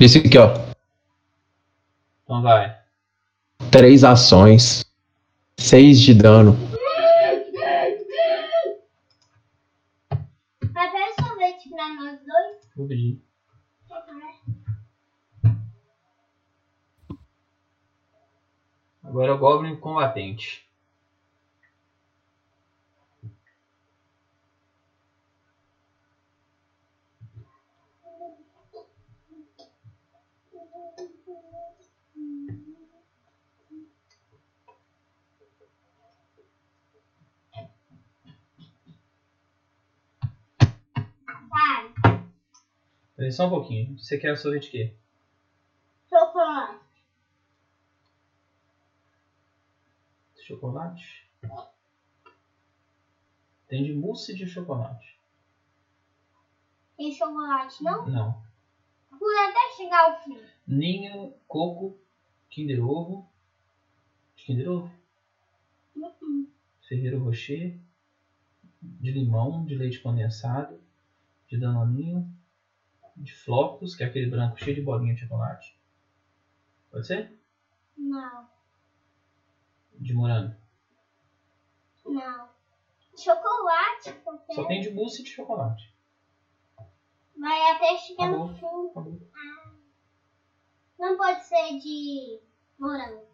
Esse 0.00 0.18
aqui, 0.18 0.38
ó. 0.38 0.54
Então 2.24 2.42
vai. 2.42 2.74
Três 3.70 4.04
ações. 4.04 4.84
Seis 5.58 6.00
de 6.00 6.14
dano. 6.14 6.67
Agora 19.18 19.34
Goblin 19.34 19.74
Combatente. 19.74 20.64
Peraí, 43.16 43.32
só 43.32 43.48
um 43.48 43.50
pouquinho. 43.50 43.98
Você 43.98 44.16
quer 44.16 44.30
o 44.30 44.36
sorvete 44.36 44.66
de 44.66 44.70
quê? 44.70 44.94
Chocolate. 46.08 46.87
Chocolate? 50.48 51.30
Tem 53.66 53.84
de 53.84 53.92
mousse 53.92 54.34
de 54.34 54.46
chocolate. 54.46 55.20
Tem 56.96 57.12
chocolate, 57.12 57.84
não? 57.84 58.08
Não. 58.08 58.42
Por 59.10 59.30
até 59.36 59.76
chegar 59.76 60.10
ao 60.10 60.24
fim. 60.24 60.40
Ninho, 60.66 61.34
coco, 61.46 61.98
Kinder 62.48 62.82
Ovo. 62.82 63.30
De 64.34 64.44
Kinder 64.44 64.70
Ovo? 64.70 64.90
Uhum. 65.94 66.50
Ferreiro 66.88 67.22
Rocher. 67.22 67.78
De 68.80 69.10
limão, 69.10 69.66
de 69.66 69.74
leite 69.74 70.00
condensado. 70.00 70.80
De 71.46 71.60
danoninho. 71.60 72.26
De 73.14 73.34
flocos, 73.34 73.94
que 73.94 74.02
é 74.02 74.06
aquele 74.06 74.30
branco 74.30 74.58
cheio 74.58 74.76
de 74.76 74.82
bolinha 74.82 75.12
de 75.12 75.20
chocolate. 75.20 75.78
Pode 76.90 77.06
ser? 77.06 77.38
Não, 77.98 78.48
De 79.98 80.14
morango. 80.14 80.54
não. 82.04 82.48
Chocolate, 83.16 84.12
porque 84.24 84.54
Só 84.54 84.64
tem 84.66 84.80
de 84.80 84.90
mousse 84.92 85.24
de 85.24 85.30
chocolate. 85.30 85.92
vai 87.36 87.70
até 87.72 87.96
chegar 87.98 88.30
no 88.30 88.54
fundo. 88.56 88.90
Acabou. 88.90 89.20
Não 90.98 91.16
pode 91.16 91.44
ser 91.44 91.78
de 91.80 92.40
morango. 92.78 93.26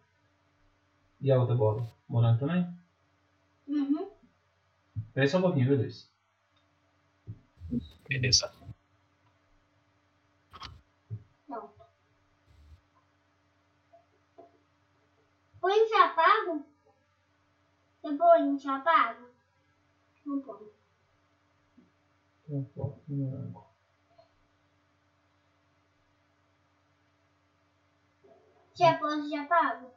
E 1.21 1.31
a 1.31 1.39
outra 1.39 1.55
bola? 1.55 1.87
Morango 2.09 2.39
também? 2.39 2.67
Uhum. 3.67 4.09
Peraí 5.13 5.27
só 5.29 5.37
um 5.37 5.41
pouquinho, 5.43 5.67
viu, 5.67 5.77
Luiz? 5.77 6.11
Beleza. 8.09 8.51
Não. 11.47 11.69
Põe 15.65 15.87
já 15.87 16.09
pago? 16.09 16.63
Você 17.99 18.15
põe 18.15 18.59
já 18.59 18.79
pago? 18.81 19.27
Não 20.23 20.39
põe. 20.39 20.71
Um 22.47 22.63
pouco 22.65 23.01
de 23.07 23.15
morango. 23.15 23.65
Já 28.75 28.99
pôs 28.99 29.27
já 29.27 29.47
pago? 29.47 29.91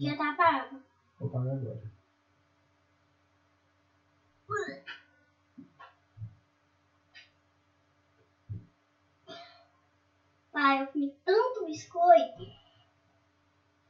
Já 0.00 0.16
tá 0.16 0.34
pago? 0.34 0.82
Vou 1.20 1.28
pagar 1.28 1.52
agora. 1.52 1.92
Pai, 10.50 10.82
eu 10.82 10.86
comi 10.86 11.14
tanto 11.26 11.66
biscoito. 11.66 12.61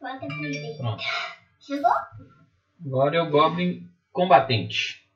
Pronto. 0.02 1.04
Chegou? 1.60 1.90
Agora 2.84 3.16
é 3.16 3.22
o 3.22 3.30
Goblin 3.30 3.88
Combatente. 4.10 5.08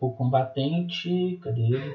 O 0.00 0.10
combatente. 0.12 1.38
Cadê 1.42 1.60
ele? 1.60 1.94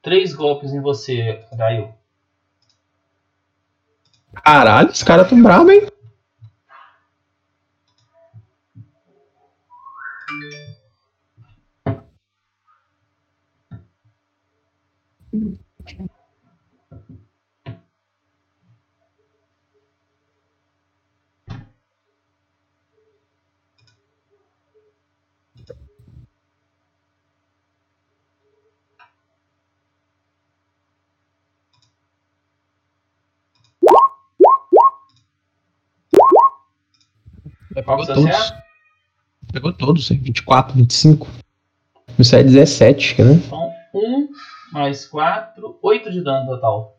Três 0.00 0.32
golpes 0.32 0.72
em 0.72 0.80
você, 0.80 1.44
Daio. 1.52 1.92
Caralho, 4.44 4.90
os 4.90 5.02
caras 5.02 5.28
tão 5.28 5.42
bravos, 5.42 5.72
hein? 5.72 5.99
Pegou 37.74 38.06
todos. 38.06 38.52
Pegou 39.52 39.72
todos, 39.72 40.10
hein? 40.10 40.20
24, 40.22 40.76
25. 40.76 41.26
Isso 42.18 42.36
é 42.36 42.42
17, 42.42 43.14
quer 43.14 43.24
ver? 43.24 43.34
Então, 43.34 43.72
1 43.94 44.28
mais 44.72 45.06
4, 45.06 45.78
8 45.82 46.10
de 46.10 46.22
dano 46.22 46.46
total. 46.46 46.96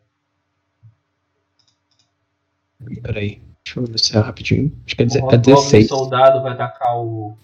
Peraí. 3.02 3.40
Deixa 3.64 3.78
eu 3.80 3.86
ver 3.86 3.98
se 3.98 4.16
é 4.16 4.20
rapidinho. 4.20 4.72
Acho 4.84 4.96
que 4.96 5.02
é, 5.02 5.06
O 5.06 5.08
deze- 5.08 5.20
é 5.34 5.36
16. 5.38 5.88
soldado 5.88 6.42
vai 6.42 6.52
atacar 6.52 6.96
o. 6.98 7.36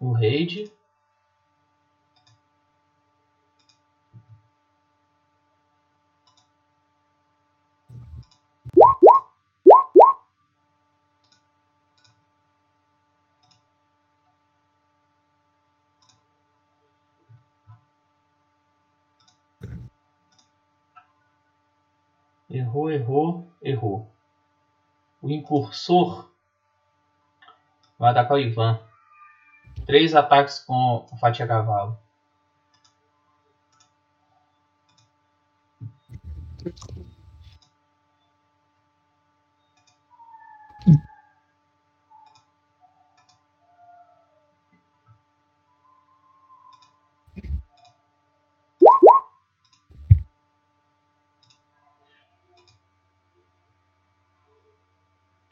O 0.00 0.12
raid. 0.12 0.70
Errou, 22.68 22.90
errou, 22.90 23.52
errou. 23.62 24.10
O 25.22 25.30
incursor 25.30 26.30
vai 27.98 28.10
atacar 28.10 28.36
o 28.36 28.40
Ivan. 28.40 28.78
Três 29.86 30.14
ataques 30.14 30.58
com 30.60 31.06
a 31.10 31.16
fatia 31.16 31.46
cavalo. 31.46 31.98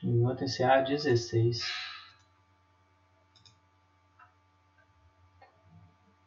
O 0.07 0.09
Ivan 0.09 0.37
tem 0.37 0.47
CA 0.47 0.83
16. 0.83 1.61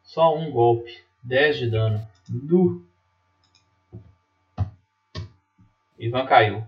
Só 0.02 0.36
um 0.36 0.50
golpe. 0.52 1.02
10 1.22 1.56
de 1.56 1.70
dano. 1.70 2.08
Nu. 2.28 2.86
Ivan 5.98 6.26
caiu. 6.26 6.66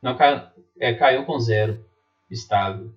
Não 0.00 0.16
caiu. 0.16 0.50
É, 0.80 0.94
caiu 0.94 1.26
com 1.26 1.38
zero. 1.38 1.86
Estável. 2.30 2.94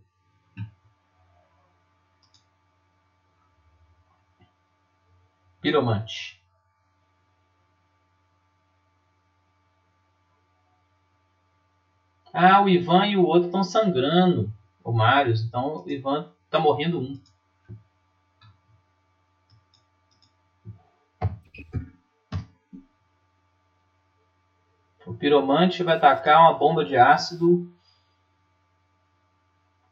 Piromante. 5.59 6.41
Ah, 12.37 12.61
o 12.61 12.67
Ivan 12.67 13.05
e 13.07 13.15
o 13.15 13.25
outro 13.25 13.45
estão 13.45 13.63
sangrando. 13.63 14.51
O 14.83 14.91
Marius. 14.91 15.41
Então 15.41 15.85
o 15.85 15.89
Ivan 15.89 16.29
tá 16.49 16.59
morrendo 16.59 16.99
um. 16.99 17.17
O 25.05 25.13
piromante 25.13 25.81
vai 25.81 25.97
tacar 25.97 26.41
uma 26.41 26.59
bomba 26.59 26.83
de 26.83 26.97
ácido 26.97 27.71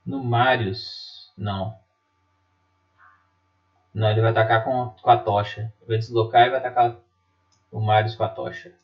no 0.06 0.22
Marius. 0.22 1.32
Não. 1.38 1.80
Não, 3.94 4.10
ele 4.10 4.20
vai 4.20 4.32
atacar 4.32 4.66
com, 4.66 4.90
com 4.90 5.10
a 5.10 5.18
tocha. 5.18 5.74
Vai 5.88 5.98
deslocar 5.98 6.48
e 6.48 6.50
vai 6.50 6.60
atacar 6.60 6.98
o 7.72 7.80
Marius 7.80 8.16
com 8.16 8.24
a 8.26 8.30
tocha. 8.30 8.76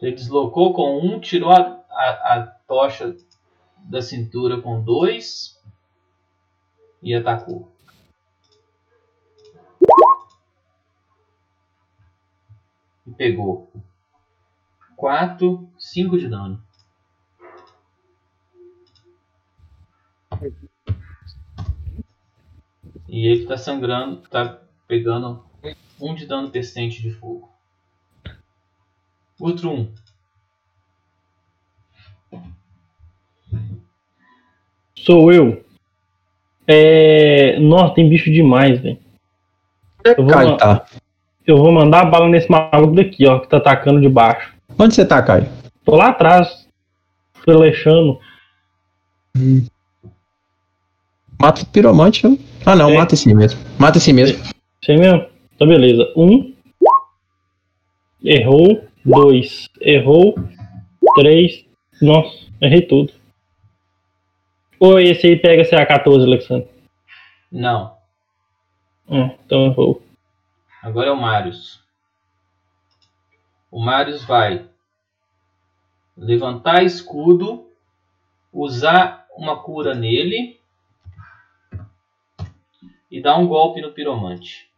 Ele 0.00 0.14
deslocou 0.14 0.74
com 0.74 0.98
um, 0.98 1.18
tirou 1.20 1.50
a, 1.50 1.84
a, 1.90 2.34
a 2.34 2.46
tocha 2.66 3.16
da 3.78 4.02
cintura 4.02 4.60
com 4.60 4.82
dois 4.82 5.60
e 7.02 7.14
atacou. 7.14 7.72
E 13.06 13.12
pegou 13.12 13.72
4, 14.96 15.70
5 15.78 16.18
de 16.18 16.28
dano. 16.28 16.62
E 23.08 23.26
ele 23.26 23.46
tá 23.46 23.56
sangrando, 23.56 24.28
tá 24.28 24.60
pegando 24.86 25.44
um 26.00 26.14
de 26.14 26.26
dano 26.26 26.50
persistente 26.50 27.00
de 27.00 27.12
fogo. 27.12 27.55
Outro 29.40 29.70
um. 29.70 29.92
Sou 34.96 35.32
eu. 35.32 35.64
É. 36.66 37.58
Nossa, 37.60 37.94
tem 37.94 38.08
bicho 38.08 38.30
demais, 38.30 38.80
velho. 38.80 38.98
Eu 40.04 40.16
vou, 40.16 40.26
Caio 40.28 40.56
tá. 40.56 40.86
eu 41.46 41.56
vou 41.58 41.72
mandar 41.72 42.02
a 42.02 42.04
bala 42.04 42.28
nesse 42.28 42.48
maluco 42.50 42.94
daqui, 42.94 43.26
ó, 43.26 43.40
que 43.40 43.48
tá 43.48 43.56
atacando 43.56 44.00
de 44.00 44.08
baixo. 44.08 44.54
Onde 44.78 44.94
você 44.94 45.04
tá, 45.04 45.22
Caio? 45.22 45.48
Tô 45.84 45.96
lá 45.96 46.08
atrás, 46.08 46.68
flechando. 47.44 48.18
Mata 51.40 51.62
o 51.62 51.66
piromante. 51.66 52.24
eu- 52.24 52.38
Ah, 52.64 52.74
não, 52.74 52.90
É. 52.90 52.96
mata 52.96 53.14
esse 53.14 53.32
mesmo. 53.34 53.60
Mata 53.78 53.98
esse 53.98 54.12
mesmo. 54.12 54.42
Sei 54.84 54.96
mesmo? 54.96 55.26
Tá 55.58 55.66
beleza. 55.66 56.12
Um. 56.16 56.52
Errou. 58.24 58.84
Dois. 59.06 59.68
Errou. 59.80 60.34
Três. 61.14 61.64
Nossa, 62.02 62.50
errei 62.60 62.82
tudo. 62.82 63.12
Ou 64.80 64.98
esse 64.98 65.28
aí 65.28 65.36
pega 65.36 65.62
CA14, 65.62 66.24
Alexandre. 66.24 66.68
Não. 67.50 67.96
Hum, 69.08 69.30
então 69.46 69.66
errou. 69.66 70.02
Agora 70.82 71.08
é 71.08 71.12
o 71.12 71.16
Marius. 71.16 71.80
O 73.70 73.80
Marius 73.80 74.24
vai 74.24 74.68
levantar 76.16 76.82
escudo, 76.82 77.70
usar 78.52 79.26
uma 79.36 79.62
cura 79.62 79.94
nele 79.94 80.58
e 83.08 83.22
dar 83.22 83.38
um 83.38 83.46
golpe 83.46 83.80
no 83.80 83.92
piromante. 83.92 84.68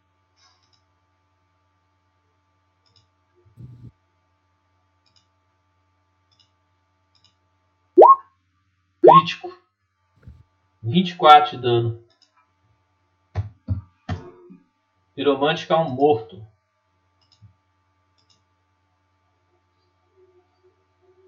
Crítico. 9.09 9.51
24 10.83 11.57
de 11.57 11.63
dano. 11.63 12.03
Piromante 15.15 15.65
cai 15.65 15.77
um 15.77 15.89
morto. 15.89 16.45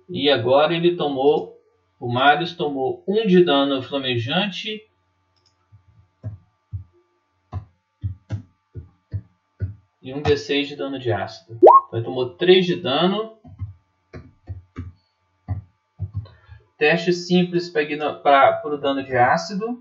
E 0.08 0.30
agora 0.30 0.76
ele 0.76 0.96
tomou. 0.96 1.60
O 2.00 2.12
Marius 2.12 2.56
tomou 2.56 3.04
1 3.08 3.28
de 3.28 3.44
dano 3.44 3.82
flamejante. 3.82 4.88
E 10.02 10.14
um 10.14 10.22
D6 10.22 10.66
de 10.66 10.76
dano 10.76 11.00
de 11.00 11.12
ácido. 11.12 11.60
Então 11.88 12.00
ele 12.00 12.06
tomou 12.06 12.30
3 12.36 12.66
de 12.66 12.76
dano. 12.76 13.38
Teste 16.82 17.14
simples 17.14 17.70
para 17.70 18.60
o 18.66 18.76
dano 18.76 19.04
de 19.04 19.16
ácido. 19.16 19.80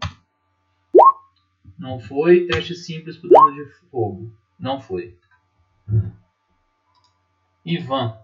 Não 1.79 1.99
foi. 1.99 2.47
Teste 2.47 2.75
simples 2.75 3.17
para 3.17 3.27
o 3.27 3.31
dano 3.31 3.55
de 3.55 3.73
fogo. 3.91 4.37
Não 4.59 4.79
foi. 4.79 5.19
Ivan. 7.65 8.19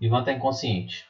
Ivan 0.00 0.18
está 0.18 0.32
inconsciente. 0.32 1.08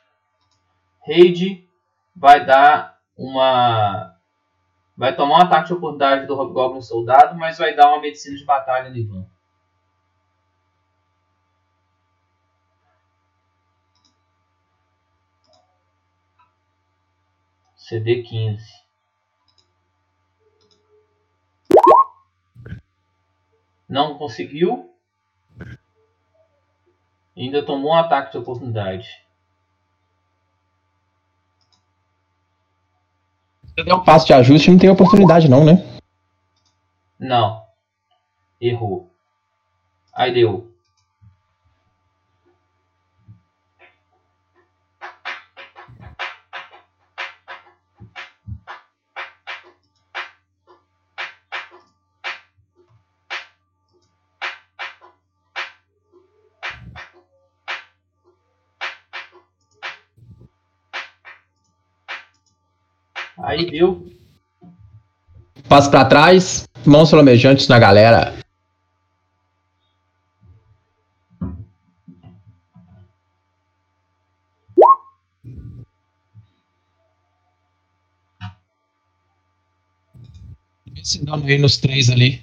Reid 1.07 1.67
vai 2.15 2.45
dar 2.45 3.01
uma. 3.17 4.15
Vai 4.95 5.17
tomar 5.17 5.39
um 5.39 5.43
ataque 5.43 5.69
de 5.69 5.73
oportunidade 5.73 6.27
do 6.27 6.37
Goblin 6.53 6.83
Soldado, 6.83 7.35
mas 7.35 7.57
vai 7.57 7.75
dar 7.75 7.89
uma 7.89 8.03
medicina 8.03 8.37
de 8.37 8.45
batalha 8.45 8.91
no 8.91 8.97
Ivan. 8.99 9.27
CD 17.89 18.23
15. 18.23 18.63
Não 23.89 24.19
conseguiu. 24.19 24.95
Ainda 27.35 27.65
tomou 27.65 27.93
um 27.93 27.95
ataque 27.95 28.33
de 28.33 28.37
oportunidade. 28.37 29.09
Se 33.69 33.83
der 33.83 33.95
um 33.95 34.05
passo 34.05 34.27
de 34.27 34.35
ajuste, 34.35 34.71
não 34.71 34.79
tem 34.79 34.91
oportunidade, 34.91 35.49
não, 35.49 35.65
né? 35.65 35.77
Não. 37.19 37.67
Errou. 38.61 39.11
Aí 40.13 40.35
deu. 40.35 40.71
Aí 63.49 63.65
deu. 63.71 64.07
Passo 65.67 65.91
pra 65.91 66.05
trás, 66.05 66.69
mãos 66.85 67.09
flamejantes 67.09 67.67
na 67.67 67.79
galera. 67.79 68.35
Esse 80.95 81.25
dano 81.25 81.47
aí 81.47 81.57
nos 81.57 81.79
três 81.79 82.11
ali. 82.11 82.43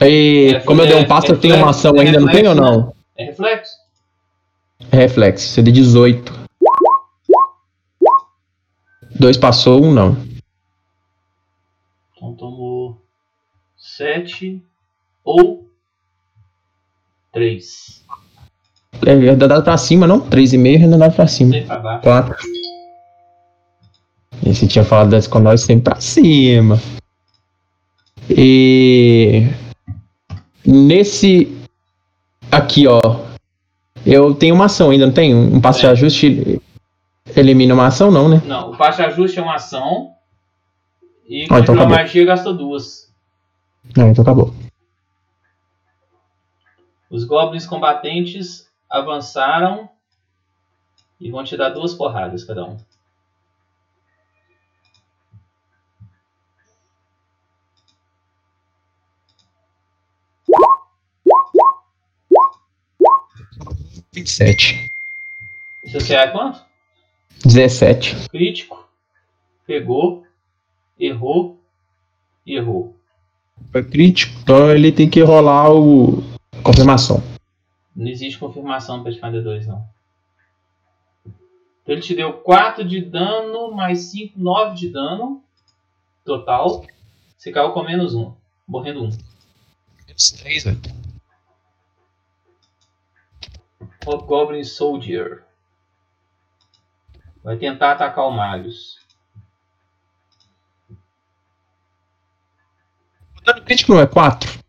E 0.00 0.54
É, 0.54 0.60
como 0.60 0.80
eu 0.80 0.86
dei 0.86 0.96
um 0.96 1.06
passo, 1.06 1.32
eu 1.32 1.38
tenho 1.38 1.56
uma 1.56 1.68
ação 1.68 2.00
ainda, 2.00 2.18
não 2.18 2.32
tem 2.32 2.48
ou 2.48 2.54
não? 2.54 2.94
É 3.14 3.26
reflexo. 3.26 3.76
Reflexo, 4.90 5.48
CD 5.48 5.70
18. 5.70 6.41
Dois 9.22 9.36
passou, 9.36 9.84
um 9.84 9.92
não. 9.94 10.16
Então 12.16 12.34
tomou 12.34 13.00
7 13.76 14.60
ou 15.22 15.68
3. 17.32 18.02
É 19.06 19.36
dado 19.36 19.62
pra 19.62 19.78
cima, 19.78 20.08
não? 20.08 20.28
3,5 20.28 20.74
arredondado 20.74 21.14
pra 21.14 21.28
cima. 21.28 21.52
Sem 21.52 21.64
pra 21.64 21.78
baixo. 21.78 22.02
4. 22.02 22.36
Esse 24.44 24.66
tinha 24.66 24.84
falado 24.84 25.10
das 25.10 25.28
com 25.28 25.38
nós 25.38 25.60
sempre 25.60 25.84
pra 25.84 26.00
cima. 26.00 26.80
E. 28.28 29.46
Nesse. 30.66 31.56
Aqui, 32.50 32.88
ó. 32.88 33.20
Eu 34.04 34.34
tenho 34.34 34.56
uma 34.56 34.64
ação 34.64 34.90
ainda, 34.90 35.06
não 35.06 35.12
tenho? 35.12 35.38
Um 35.38 35.60
passo 35.60 35.78
de 35.78 35.86
É. 35.86 35.90
ajuste 35.90 36.60
elimina 37.26 37.74
uma 37.74 37.86
ação, 37.86 38.10
não, 38.10 38.28
né? 38.28 38.42
Não, 38.44 38.70
o 38.70 38.76
de 38.76 39.02
ajuste 39.02 39.38
é 39.38 39.42
uma 39.42 39.54
ação. 39.54 40.14
E 41.28 41.42
Ah, 41.50 41.60
então 41.60 41.74
acabou. 41.74 41.96
magia 41.96 42.24
gasta 42.24 42.52
duas. 42.52 43.12
Não, 43.96 44.08
então 44.10 44.22
acabou. 44.22 44.54
Os 47.08 47.24
goblins 47.24 47.66
combatentes 47.66 48.70
avançaram 48.88 49.88
e 51.20 51.30
vão 51.30 51.44
te 51.44 51.56
dar 51.56 51.70
duas 51.70 51.94
porradas 51.94 52.44
cada 52.44 52.64
um. 52.64 52.76
Vinte 64.12 64.26
e 64.26 64.30
sete. 64.30 64.92
CA 66.06 66.22
é 66.22 66.28
quanto? 66.28 66.71
17. 67.44 68.28
Crítico. 68.28 68.88
Pegou. 69.66 70.24
Errou. 70.98 71.60
E 72.46 72.56
errou. 72.56 72.96
Foi 73.70 73.84
crítico, 73.84 74.38
então 74.42 74.70
ele 74.70 74.90
tem 74.90 75.08
que 75.08 75.20
rolar 75.22 75.72
o. 75.72 76.22
Confirmação. 76.62 77.22
Não 77.94 78.06
existe 78.06 78.38
confirmação 78.38 78.98
no 78.98 79.04
Pathfinder 79.04 79.42
2, 79.42 79.66
não. 79.66 79.84
Então 81.82 81.94
ele 81.94 82.00
te 82.00 82.14
deu 82.14 82.32
4 82.34 82.84
de 82.84 83.00
dano, 83.00 83.72
mais 83.72 84.10
5, 84.10 84.38
9 84.38 84.76
de 84.76 84.88
dano. 84.88 85.42
Total. 86.24 86.84
Você 87.36 87.50
caiu 87.50 87.72
com 87.72 87.82
menos 87.82 88.14
1. 88.14 88.32
Morrendo 88.66 89.04
1. 89.04 89.10
Menos 90.06 90.30
3, 90.30 90.64
velho. 90.64 90.80
Hobgoblin 94.06 94.64
Soldier. 94.64 95.44
Vai 97.42 97.56
tentar 97.56 97.92
atacar 97.92 98.26
o 98.26 98.30
Marius. 98.30 98.98
O 103.36 103.44
dano 103.44 103.62
crítico 103.62 103.92
não 103.92 104.00
é 104.00 104.06
4? 104.06 104.62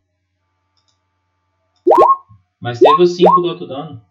Mas 2.59 2.80
teve 2.80 3.01
o 3.01 3.05
5 3.05 3.41
do 3.41 3.47
outro 3.49 3.67
dano. 3.67 4.01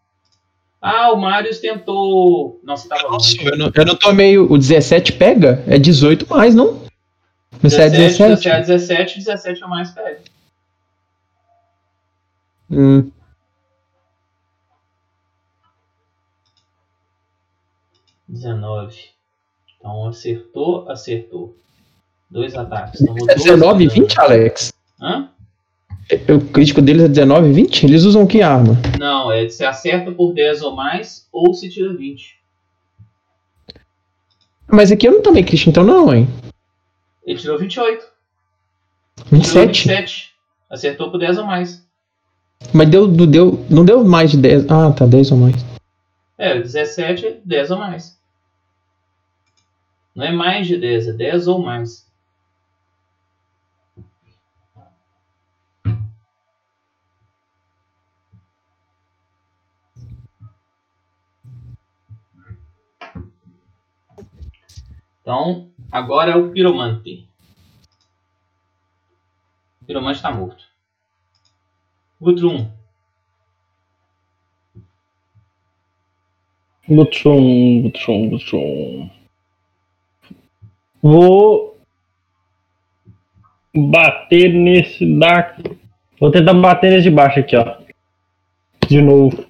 Ah, 0.80 1.12
o 1.12 1.16
Marius 1.16 1.58
tentou. 1.58 2.60
Você 2.64 2.88
tava 2.88 3.08
Nossa, 3.08 3.40
eu 3.40 3.56
não, 3.56 3.70
eu 3.74 3.84
não 3.84 3.96
tô 3.96 4.12
meio. 4.12 4.52
O 4.52 4.58
17 4.58 5.12
pega? 5.12 5.64
É 5.66 5.78
18 5.78 6.28
mais, 6.28 6.54
não? 6.54 6.82
Você 7.62 7.82
é 7.82 7.88
17, 7.88 8.18
17? 8.18 8.36
você 8.36 8.48
é 8.50 8.60
17, 8.60 9.18
17 9.18 9.62
ou 9.62 9.70
mais 9.70 9.90
pega. 9.92 10.20
Hum, 12.70 13.10
Dezenove. 18.32 18.96
Então 19.78 20.06
acertou, 20.08 20.88
acertou. 20.90 21.54
Dois 22.30 22.54
ataques. 22.54 23.04
Tomou 23.04 23.28
é 23.28 23.34
12 23.34 23.44
19 23.44 23.84
e 23.84 23.88
de 23.88 23.94
dano. 23.94 24.06
20, 24.06 24.20
Alex? 24.20 24.72
Hã? 25.00 25.28
É, 26.10 26.32
O 26.32 26.40
crítico 26.40 26.80
deles 26.80 27.02
é 27.02 27.08
19 27.08 27.50
e 27.50 27.52
20? 27.52 27.84
Eles 27.84 28.04
usam 28.04 28.26
que 28.26 28.40
arma? 28.40 28.74
Não, 28.98 29.30
é 29.30 29.46
se 29.50 29.62
acerta 29.64 30.10
por 30.10 30.32
10 30.32 30.62
ou 30.62 30.74
mais 30.74 31.28
ou 31.30 31.52
se 31.52 31.68
tira 31.68 31.92
20. 31.92 32.40
Mas 34.66 34.90
aqui 34.90 35.06
eu 35.06 35.12
não 35.12 35.22
tomei 35.22 35.44
crítico, 35.44 35.68
então 35.68 35.84
não, 35.84 36.14
hein? 36.14 36.26
Ele 37.26 37.38
tirou 37.38 37.58
28. 37.58 37.98
Tirou 39.16 39.30
27? 39.30 39.88
27. 39.88 40.32
Acertou 40.70 41.10
por 41.10 41.18
10 41.18 41.36
ou 41.36 41.44
mais. 41.44 41.86
Mas 42.72 42.88
deu, 42.88 43.06
deu, 43.06 43.62
não 43.68 43.84
deu 43.84 44.02
mais 44.02 44.30
de 44.30 44.38
10. 44.38 44.70
Ah, 44.70 44.90
tá, 44.90 45.04
10 45.04 45.32
ou 45.32 45.36
mais. 45.38 45.56
É, 46.38 46.58
17, 46.58 47.40
10 47.44 47.70
ou 47.72 47.78
mais. 47.78 48.21
Não 50.14 50.24
é 50.24 50.32
mais 50.32 50.66
de 50.66 50.76
10, 50.76 51.08
é 51.08 51.12
10 51.12 51.48
ou 51.48 51.58
mais. 51.58 52.10
Então, 65.20 65.70
agora 65.90 66.32
é 66.32 66.36
o 66.36 66.50
piromante. 66.50 67.28
O 69.80 69.84
piromante 69.86 70.16
está 70.16 70.32
morto. 70.32 70.64
Gutrum, 72.20 72.70
Butchum, 76.88 77.82
butchum, 77.82 78.28
butchum. 78.28 79.21
Vou 81.02 81.78
bater 83.74 84.52
nesse 84.52 85.04
daqui. 85.18 85.62
Vou 86.20 86.30
tentar 86.30 86.54
bater 86.54 86.90
nesse 86.90 87.04
de 87.04 87.10
baixo 87.10 87.40
aqui, 87.40 87.56
ó. 87.56 87.74
De 88.88 89.00
novo. 89.02 89.44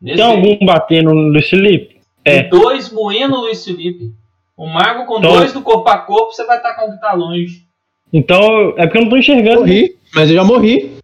nesse 0.00 0.16
Tem 0.16 0.24
algum 0.24 0.58
batendo 0.66 1.14
no 1.14 1.32
Felipe? 1.48 2.00
É. 2.24 2.42
Dois 2.44 2.92
moendo 2.92 3.36
o 3.36 3.40
Luiz 3.42 3.64
Felipe. 3.64 4.12
Um 4.58 4.66
mago 4.68 5.06
com 5.06 5.18
Então- 5.18 5.32
dois 5.32 5.52
do 5.52 5.62
corpo 5.62 5.88
a 5.88 5.98
corpo, 5.98 6.32
você 6.32 6.44
vai 6.44 6.56
estar 6.56 6.74
com 6.74 6.88
o 6.88 6.92
que 6.92 7.00
tá 7.00 7.12
longe. 7.12 7.64
Então, 8.12 8.74
é 8.76 8.86
porque 8.86 8.98
eu 8.98 9.02
não 9.02 9.08
tô 9.10 9.16
enxergando. 9.16 9.60
Morri, 9.60 9.96
mas 10.14 10.30
eu 10.30 10.36
já 10.36 10.44
morri. 10.44 10.96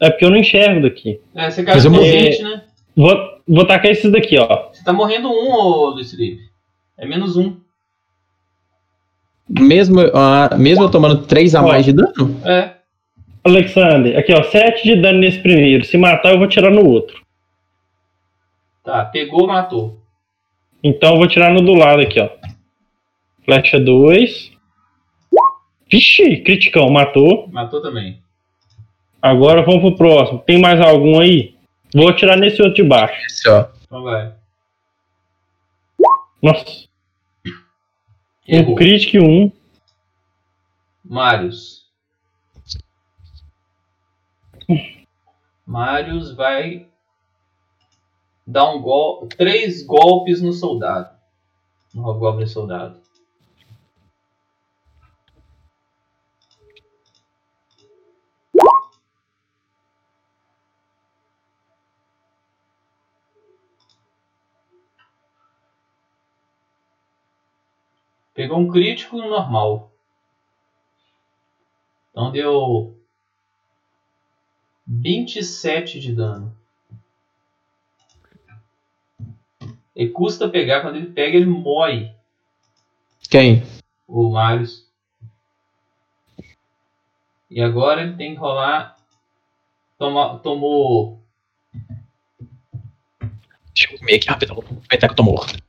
É 0.00 0.10
porque 0.10 0.24
eu 0.24 0.30
não 0.30 0.36
enxergo 0.36 0.82
daqui. 0.82 1.20
É, 1.34 1.50
você 1.50 1.64
caiu 1.64 1.90
consciente, 1.90 2.42
né? 2.42 2.64
Vou, 2.94 3.16
vou 3.48 3.66
tacar 3.66 3.90
esses 3.90 4.10
daqui, 4.12 4.38
ó. 4.38 4.68
Você 4.72 4.84
tá 4.84 4.92
morrendo 4.92 5.28
um, 5.30 5.52
ô 5.52 5.86
Luiz 5.90 6.10
Felipe. 6.10 6.42
É 6.98 7.06
menos 7.06 7.36
um. 7.36 7.56
Mesmo, 9.48 10.00
ah, 10.12 10.56
mesmo 10.56 10.84
eu 10.84 10.90
tomando 10.90 11.26
3 11.26 11.54
a 11.54 11.62
mais 11.62 11.84
de 11.84 11.92
dano? 11.92 12.40
É. 12.44 12.76
Alexander, 13.44 14.18
aqui, 14.18 14.32
ó. 14.32 14.42
7 14.42 14.82
de 14.82 15.00
dano 15.00 15.20
nesse 15.20 15.38
primeiro. 15.38 15.84
Se 15.84 15.96
matar, 15.96 16.32
eu 16.32 16.38
vou 16.38 16.48
tirar 16.48 16.70
no 16.70 16.84
outro. 16.84 17.20
Tá, 18.82 19.04
pegou, 19.04 19.46
matou. 19.46 20.00
Então 20.82 21.12
eu 21.12 21.16
vou 21.18 21.28
tirar 21.28 21.52
no 21.52 21.60
do 21.60 21.74
lado 21.74 22.02
aqui, 22.02 22.20
ó. 22.20 22.28
Flecha 23.44 23.78
2. 23.78 24.52
Vixe, 25.90 26.38
criticão, 26.38 26.90
matou. 26.90 27.48
Matou 27.48 27.80
também. 27.80 28.20
Agora 29.22 29.62
vamos 29.62 29.80
pro 29.80 29.96
próximo. 29.96 30.40
Tem 30.40 30.60
mais 30.60 30.80
algum 30.80 31.20
aí? 31.20 31.54
Vou 31.94 32.08
atirar 32.08 32.36
nesse 32.36 32.60
outro 32.60 32.82
de 32.82 32.82
baixo. 32.82 33.14
Esse, 33.26 33.48
ó. 33.48 33.66
Então 33.84 34.02
vai. 34.02 34.32
Nossa, 36.42 36.64
um 38.48 38.54
Errou. 38.54 38.74
crítico 38.76 39.16
e 39.16 39.20
um. 39.20 39.52
Marius. 41.04 41.86
Marius 45.64 46.32
vai 46.32 46.88
dar 48.46 48.70
um 48.72 48.80
gol, 48.80 49.26
três 49.26 49.82
golpes 49.84 50.40
no 50.40 50.52
soldado. 50.52 51.16
No 51.92 52.02
Hobgoblin 52.02 52.46
soldado. 52.46 53.00
Pegou 68.36 68.58
um 68.58 68.68
crítico 68.68 69.16
normal. 69.16 69.90
Então 72.10 72.30
deu 72.30 72.94
27 74.86 75.98
de 75.98 76.14
dano. 76.14 76.54
E 79.94 80.06
custa 80.08 80.50
pegar, 80.50 80.82
quando 80.82 80.96
ele 80.96 81.12
pega, 81.12 81.38
ele 81.38 81.46
mói 81.46 82.14
Quem? 83.30 83.62
o 84.06 84.28
Marius. 84.28 84.86
E 87.50 87.62
agora 87.62 88.02
ele 88.02 88.16
tem 88.16 88.34
que 88.34 88.38
rolar. 88.38 88.98
Toma, 89.96 90.38
tomou. 90.40 91.22
Deixa 93.74 93.90
eu 93.90 93.98
comer 93.98 94.16
aqui 94.16 94.28
rapidão. 94.28 94.58
Aproveitar 94.58 95.06
que 95.08 95.12
eu 95.12 95.16
tô 95.16 95.22
morto. 95.22 95.65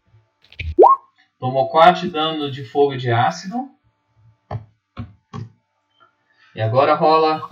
Tomou 1.40 1.70
4 1.70 2.02
de 2.02 2.10
dano 2.10 2.50
de 2.50 2.66
fogo 2.66 2.98
de 2.98 3.12
ácido. 3.12 3.70
E 6.56 6.62
agora 6.62 6.96
rola. 6.96 7.48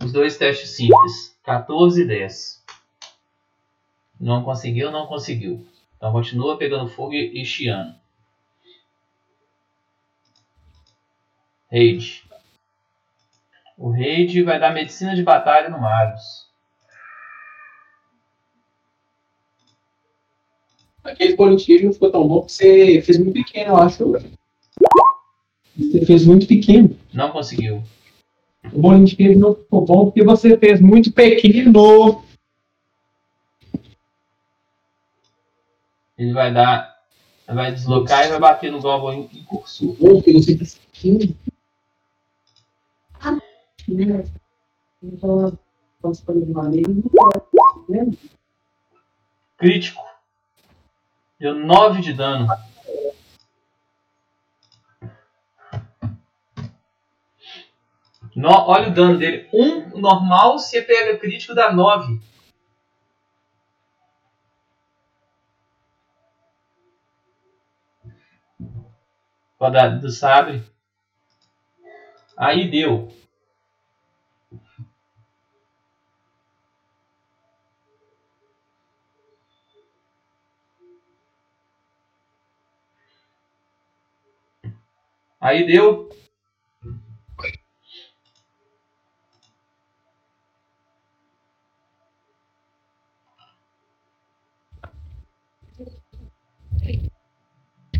Os 0.00 0.12
dois 0.12 0.36
testes 0.36 0.70
simples. 0.70 1.38
14 1.44 2.02
e 2.02 2.06
10. 2.06 2.64
Não 4.18 4.42
conseguiu, 4.44 4.90
não 4.90 5.06
conseguiu. 5.06 5.66
Então 5.96 6.12
continua 6.12 6.58
pegando 6.58 6.90
fogo 6.90 7.14
e 7.14 7.44
chiando. 7.44 7.94
Raid. 11.70 12.24
O 13.82 13.90
Raid 13.90 14.40
vai 14.44 14.60
dar 14.60 14.72
medicina 14.72 15.12
de 15.12 15.24
batalha 15.24 15.68
no 15.68 15.80
Marius. 15.80 16.46
Aquele 21.02 21.36
queijo 21.56 21.86
não 21.86 21.92
ficou 21.92 22.12
tão 22.12 22.28
bom 22.28 22.42
que 22.42 22.52
você 22.52 23.02
fez 23.02 23.18
muito 23.18 23.32
pequeno, 23.32 23.70
eu 23.70 23.76
acho. 23.78 24.12
Você 25.76 26.06
fez 26.06 26.24
muito 26.24 26.46
pequeno. 26.46 26.96
Não 27.12 27.32
conseguiu. 27.32 27.82
O 28.72 28.80
bolinho 28.80 29.04
de 29.04 29.16
queijo 29.16 29.40
não 29.40 29.56
ficou 29.56 29.84
bom 29.84 30.04
porque 30.04 30.22
você 30.22 30.56
fez 30.56 30.80
muito 30.80 31.10
pequeno. 31.10 32.22
Ele 36.16 36.32
vai 36.32 36.54
dar. 36.54 37.02
Vai 37.48 37.72
deslocar 37.72 38.26
e 38.26 38.28
vai 38.28 38.38
bater 38.38 38.70
no 38.70 38.80
Goblin 38.80 39.28
em 39.34 39.42
curso 39.42 39.96
filha, 43.96 44.24
de 45.02 45.18
Crítico. 49.56 50.02
Deu 51.38 51.54
9 51.54 52.00
de 52.00 52.12
dano. 52.14 52.48
No, 58.34 58.48
olha 58.48 58.88
o 58.88 58.94
dano 58.94 59.18
dele. 59.18 59.48
Um 59.52 60.00
normal, 60.00 60.58
você 60.58 60.80
pega 60.80 61.10
é 61.10 61.18
crítico, 61.18 61.54
dá 61.54 61.72
9. 61.72 62.18
Rodada 69.60 69.98
do 69.98 70.10
sabre. 70.10 70.64
Aí 72.36 72.70
deu 72.70 73.12
Aí 85.42 85.66
deu. 85.66 86.08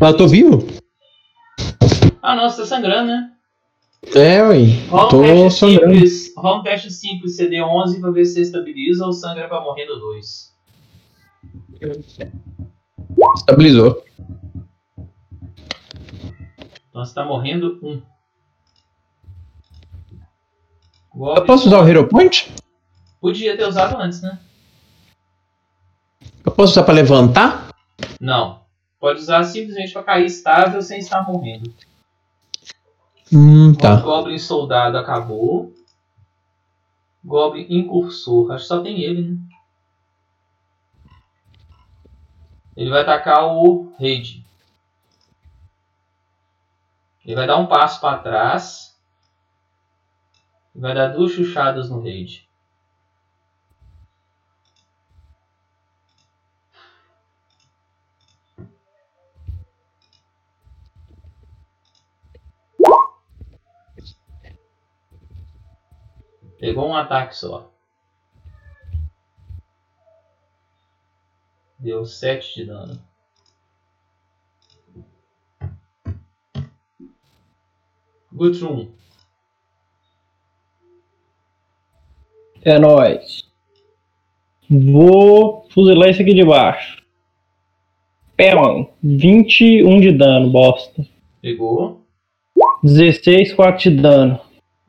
Mas 0.00 0.10
eu 0.12 0.16
tô 0.16 0.26
vivo? 0.28 0.66
Ah, 2.20 2.34
não, 2.36 2.48
você 2.48 2.58
tá 2.62 2.66
sangrando, 2.66 3.08
né? 3.08 3.30
É, 4.14 4.42
ué. 4.42 4.58
Rola 4.88 5.06
um 5.06 5.08
Tô 5.10 5.22
teste 5.22 5.60
sangrando. 5.60 5.94
simples. 5.94 6.32
Rola 6.36 6.58
um 6.58 6.62
teste 6.62 6.90
simples 6.90 7.36
CD11 7.38 8.00
pra 8.00 8.10
ver 8.10 8.24
se 8.24 8.34
você 8.34 8.40
estabiliza 8.42 9.04
ou 9.06 9.12
sangra 9.12 9.48
pra 9.48 9.60
morrer 9.60 9.86
no 9.86 9.96
2. 9.98 10.52
Estabilizou. 13.36 14.04
Então 16.92 17.02
você 17.06 17.14
tá 17.14 17.24
morrendo 17.24 17.78
1. 17.82 18.02
Um. 21.14 21.34
Eu 21.34 21.44
posso 21.46 21.66
usar 21.66 21.80
o 21.80 21.88
Hero 21.88 22.06
Point? 22.06 22.52
Podia 23.18 23.56
ter 23.56 23.66
usado 23.66 23.96
antes, 23.96 24.20
né? 24.20 24.38
Eu 26.44 26.52
posso 26.52 26.72
usar 26.72 26.82
pra 26.82 26.92
levantar? 26.92 27.68
Não. 28.20 28.60
Pode 29.00 29.20
usar 29.20 29.42
simplesmente 29.44 29.90
pra 29.94 30.02
cair 30.02 30.26
estável 30.26 30.82
sem 30.82 30.98
estar 30.98 31.26
morrendo. 31.26 31.72
Hum, 33.32 33.70
O 33.70 33.76
tá. 33.76 33.96
Goblin 33.96 34.38
Soldado 34.38 34.98
acabou. 34.98 35.72
Goblin 37.24 37.66
Incursor. 37.70 38.52
Acho 38.52 38.64
que 38.64 38.68
só 38.68 38.82
tem 38.82 39.00
ele, 39.00 39.30
né? 39.30 39.38
Ele 42.76 42.90
vai 42.90 43.00
atacar 43.00 43.46
o 43.46 43.94
Raid. 43.98 44.44
Ele 47.24 47.36
vai 47.36 47.46
dar 47.46 47.56
um 47.56 47.66
passo 47.66 48.00
para 48.00 48.18
trás. 48.18 49.00
E 50.74 50.80
vai 50.80 50.94
dar 50.94 51.08
duas 51.08 51.32
chuchadas 51.32 51.88
no 51.88 52.00
Raid. 52.02 52.48
Pegou 66.58 66.88
um 66.88 66.94
ataque 66.94 67.36
só. 67.36 67.72
Deu 71.76 72.04
7 72.04 72.54
de 72.54 72.66
dano. 72.66 73.11
Guthrum. 78.32 78.90
É 82.64 82.78
nóis. 82.78 83.50
Vou 84.70 85.66
fuzilar 85.70 86.08
esse 86.08 86.22
aqui 86.22 86.32
de 86.32 86.44
baixo. 86.44 87.02
Pé, 88.36 88.54
mano. 88.54 88.88
21 89.02 90.00
de 90.00 90.12
dano, 90.12 90.50
bosta. 90.50 91.06
Pegou. 91.40 92.06
16, 92.82 93.52
4 93.52 93.90
de 93.90 94.02
dano. 94.02 94.40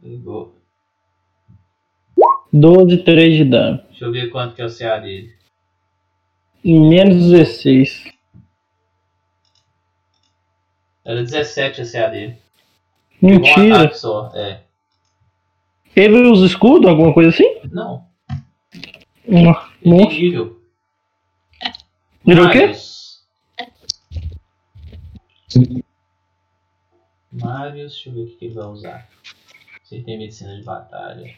Pegou. 0.01 0.55
12, 2.51 2.97
3 2.97 3.37
de 3.37 3.45
dano. 3.45 3.83
Deixa 3.89 4.05
eu 4.05 4.11
ver 4.11 4.29
quanto 4.29 4.55
que 4.55 4.61
é 4.61 4.65
o 4.65 4.77
CA 4.77 4.99
dele. 4.99 5.33
E 6.63 6.79
menos 6.79 7.31
16. 7.31 8.13
Era 11.03 11.21
17 11.21 11.81
a 11.81 11.91
CA 11.91 12.07
dele. 12.07 12.42
Um 13.23 13.29
Mentira. 13.29 13.83
ataque 13.83 13.97
só. 13.97 14.29
É. 14.35 14.63
Ele 15.95 16.29
usa 16.29 16.45
escudo, 16.45 16.89
alguma 16.89 17.13
coisa 17.13 17.29
assim? 17.29 17.61
Não. 17.71 18.05
Não. 19.25 19.55
Nível. 19.81 20.61
Virou 22.25 22.47
o 22.47 22.51
quê? 22.51 22.73
Marius. 27.31 27.93
Deixa 27.93 28.09
eu 28.09 28.13
ver 28.13 28.21
o 28.23 28.37
que 28.37 28.45
ele 28.45 28.53
vai 28.55 28.65
usar. 28.65 29.09
Se 29.83 29.95
ele 29.95 30.03
tem 30.03 30.17
medicina 30.17 30.57
de 30.57 30.63
batalha. 30.63 31.33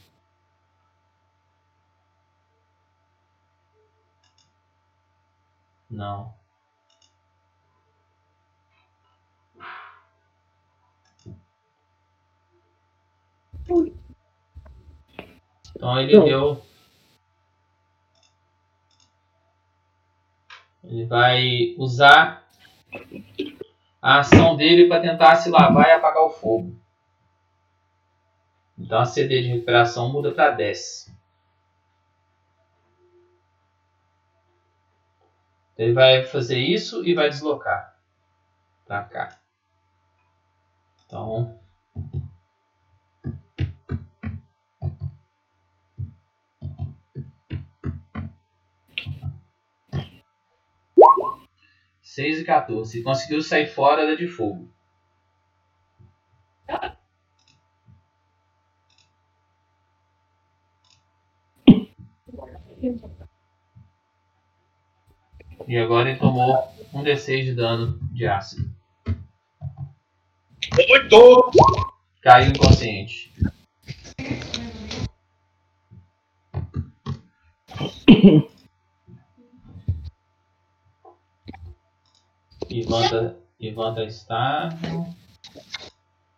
Não. 5.89 6.33
Então 15.75 15.99
ele 15.99 16.17
Não. 16.17 16.25
deu. 16.25 16.65
Ele 20.83 21.05
vai 21.05 21.75
usar 21.77 22.47
a 24.01 24.19
ação 24.19 24.55
dele 24.55 24.87
para 24.87 25.01
tentar 25.01 25.35
se 25.37 25.49
lavar 25.49 25.87
e 25.87 25.91
apagar 25.91 26.23
o 26.23 26.29
fogo. 26.29 26.75
Então 28.77 28.99
a 28.99 29.05
CD 29.05 29.41
de 29.41 29.47
recuperação 29.47 30.11
muda 30.11 30.31
para 30.31 30.51
10. 30.51 31.11
Ele 35.77 35.93
vai 35.93 36.23
fazer 36.23 36.59
isso 36.59 37.05
e 37.05 37.13
vai 37.13 37.29
deslocar 37.29 37.97
para 38.85 39.03
cá. 39.03 39.39
Então 41.05 41.59
seis 52.15 52.39
e 52.39 52.45
14. 52.45 53.03
Conseguiu 53.03 53.41
sair 53.41 53.67
fora 53.67 54.07
da 54.07 54.15
de 54.15 54.25
fogo. 54.25 54.69
E 65.67 65.77
agora 65.77 66.09
ele 66.09 66.19
tomou 66.19 66.73
um 66.93 67.03
D6 67.03 67.43
de 67.43 67.53
dano 67.53 67.99
de 68.13 68.25
ácido. 68.25 68.73
Muito! 70.87 71.51
Caiu 72.21 72.51
inconsciente. 72.51 73.33
Ivan 82.79 83.09
tá, 83.09 83.33
Ivan 83.59 83.93
tá 83.93 84.03
estável. 84.03 85.07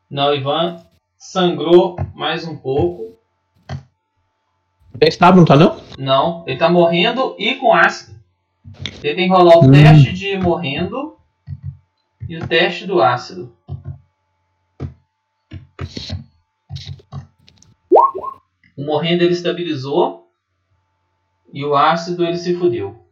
Não, 0.09 0.33
Ivan 0.33 0.83
sangrou 1.17 1.95
mais 2.13 2.45
um 2.47 2.55
pouco. 2.55 3.17
Tá 3.67 5.07
estável, 5.07 5.37
não 5.37 5.45
tá 5.45 5.55
não? 5.55 5.81
Não, 5.97 6.43
ele 6.47 6.57
tá 6.57 6.69
morrendo 6.69 7.35
e 7.37 7.55
com 7.55 7.73
ácido. 7.73 8.17
Ele 9.03 9.15
tem 9.15 9.27
que 9.27 9.33
rolar 9.33 9.57
o 9.57 9.65
Hum. 9.65 9.71
teste 9.71 10.13
de 10.13 10.37
morrendo 10.37 11.17
e 12.27 12.37
o 12.37 12.47
teste 12.47 12.85
do 12.85 13.01
ácido. 13.01 13.55
O 18.75 18.83
morrendo 18.83 19.23
ele 19.23 19.33
estabilizou 19.33 20.29
e 21.51 21.65
o 21.65 21.75
ácido 21.75 22.23
ele 22.25 22.37
se 22.37 22.55
fudeu. 22.55 23.06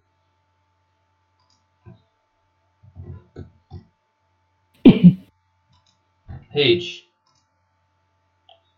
Raid. 6.55 7.05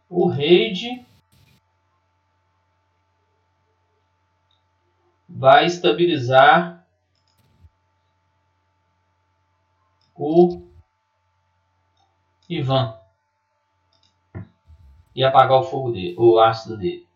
O 0.09 0.27
raid 0.27 1.05
vai 5.29 5.67
estabilizar 5.67 6.87
o 10.15 10.63
Ivan. 12.49 12.97
e 15.13 15.23
apagar 15.23 15.59
o 15.59 15.63
fogo 15.63 15.91
dele, 15.91 16.15
o 16.17 16.39
ácido 16.39 16.77
dele. 16.77 17.07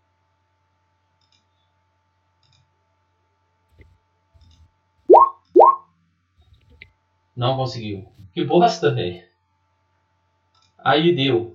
Não 7.35 7.57
conseguiu. 7.57 8.11
Que 8.33 8.43
bosta, 8.43 8.93
velho. 8.93 9.30
Aí 10.83 11.15
deu. 11.15 11.53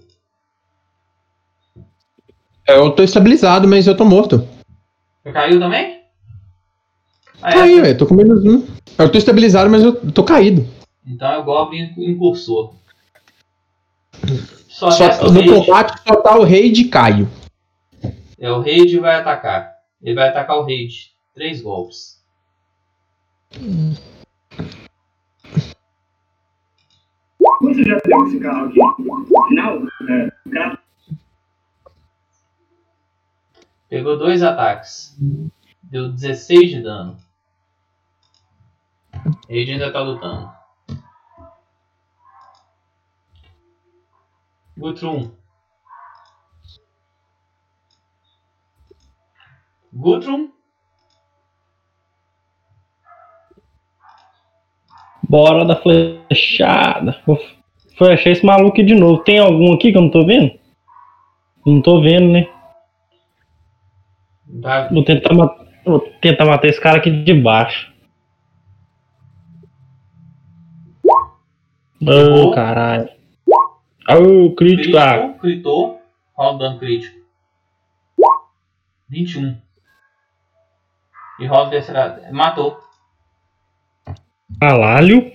Eu 2.67 2.91
tô 2.91 3.03
estabilizado, 3.03 3.69
mas 3.69 3.87
eu 3.87 3.97
tô 3.97 4.05
morto. 4.05 4.47
Você 5.23 5.33
caiu 5.33 5.59
também? 5.61 6.03
Ah, 7.43 7.51
é? 7.51 7.53
Caí, 7.53 7.81
velho. 7.81 7.99
Tô 7.99 8.07
com 8.07 8.15
menos 8.15 8.45
um. 8.45 8.67
Eu 8.99 9.11
tô 9.11 9.19
estabilizado, 9.19 9.71
mas 9.71 9.83
eu 9.83 10.13
tô 10.13 10.25
caído. 10.25 10.67
Então 11.07 11.31
é 11.31 11.39
o 11.39 11.45
Goblin 11.45 11.93
incursor. 11.97 12.75
Só, 14.69 14.91
Só, 14.91 15.31
no 15.31 15.45
combate 15.47 16.03
só 16.07 16.17
tá 16.17 16.39
o 16.39 16.43
rei 16.43 16.71
de 16.71 16.85
Caio. 16.85 17.29
É 18.39 18.51
o 18.51 18.61
Raid 18.61 18.99
vai 18.99 19.15
atacar. 19.17 19.75
Ele 20.03 20.15
vai 20.15 20.29
atacar 20.29 20.59
o 20.59 20.63
Raid. 20.65 21.13
Três 21.35 21.63
golpes. 21.63 22.21
Você 27.77 27.85
já 27.85 27.99
deu 28.07 28.27
esse 28.27 28.41
carro 28.41 28.67
aqui? 28.69 28.81
Final? 29.49 29.83
É. 30.09 30.31
Cara, 30.51 30.79
Pegou 33.87 34.19
dois 34.19 34.43
ataques. 34.43 35.15
Deu 35.83 36.11
16 36.11 36.71
de 36.71 36.83
dano. 36.83 37.19
Raid 39.51 39.73
ainda 39.73 39.93
tá 39.93 40.01
lutando. 40.01 40.51
Guthrum. 44.79 45.31
Guthrum? 49.93 50.51
Bora 55.29 55.67
da 55.67 55.77
flechada. 55.77 57.23
Vou 57.99 58.09
flechar 58.09 58.31
esse 58.31 58.45
maluco 58.45 58.73
aqui 58.73 58.83
de 58.83 58.95
novo. 58.95 59.23
Tem 59.25 59.39
algum 59.39 59.73
aqui 59.73 59.91
que 59.93 59.99
eu 59.99 60.03
não 60.03 60.11
tô 60.11 60.25
vendo? 60.25 60.53
Não 61.65 61.81
tô 61.83 62.01
vendo, 62.01 62.31
né? 62.33 62.49
Tá, 64.63 64.89
Vou 64.89 65.05
tentar, 65.05 65.35
ma- 65.35 65.57
vou 65.85 66.01
tentar 66.21 66.45
matar 66.45 66.69
esse 66.69 66.81
cara 66.81 66.99
aqui 66.99 67.11
de 67.11 67.35
baixo. 67.35 67.93
Ô, 72.03 72.51
caralho. 72.53 73.09
Ô. 73.49 73.55
Ah, 74.09 74.55
Crítico, 74.57 75.39
critou. 75.41 76.01
Rola 76.35 76.55
o 76.55 76.59
dano 76.59 76.79
crítico. 76.79 77.17
21. 79.09 79.57
E 81.41 81.47
rola 81.47 81.67
o 81.67 81.71
terceiro. 81.71 82.01
Matou. 82.33 82.79
Caralho. 84.61 85.33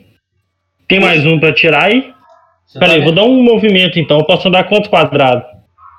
Tem 0.88 0.99
mais 0.99 1.26
um 1.26 1.39
pra 1.39 1.53
tirar 1.53 1.86
aí? 1.86 2.14
Tá 2.80 2.88
vou 3.03 3.13
dar 3.13 3.24
um 3.24 3.43
movimento 3.43 3.99
então. 3.99 4.19
Eu 4.19 4.26
posso 4.26 4.47
andar 4.47 4.63
quantos 4.65 4.89
quadrados? 4.89 5.43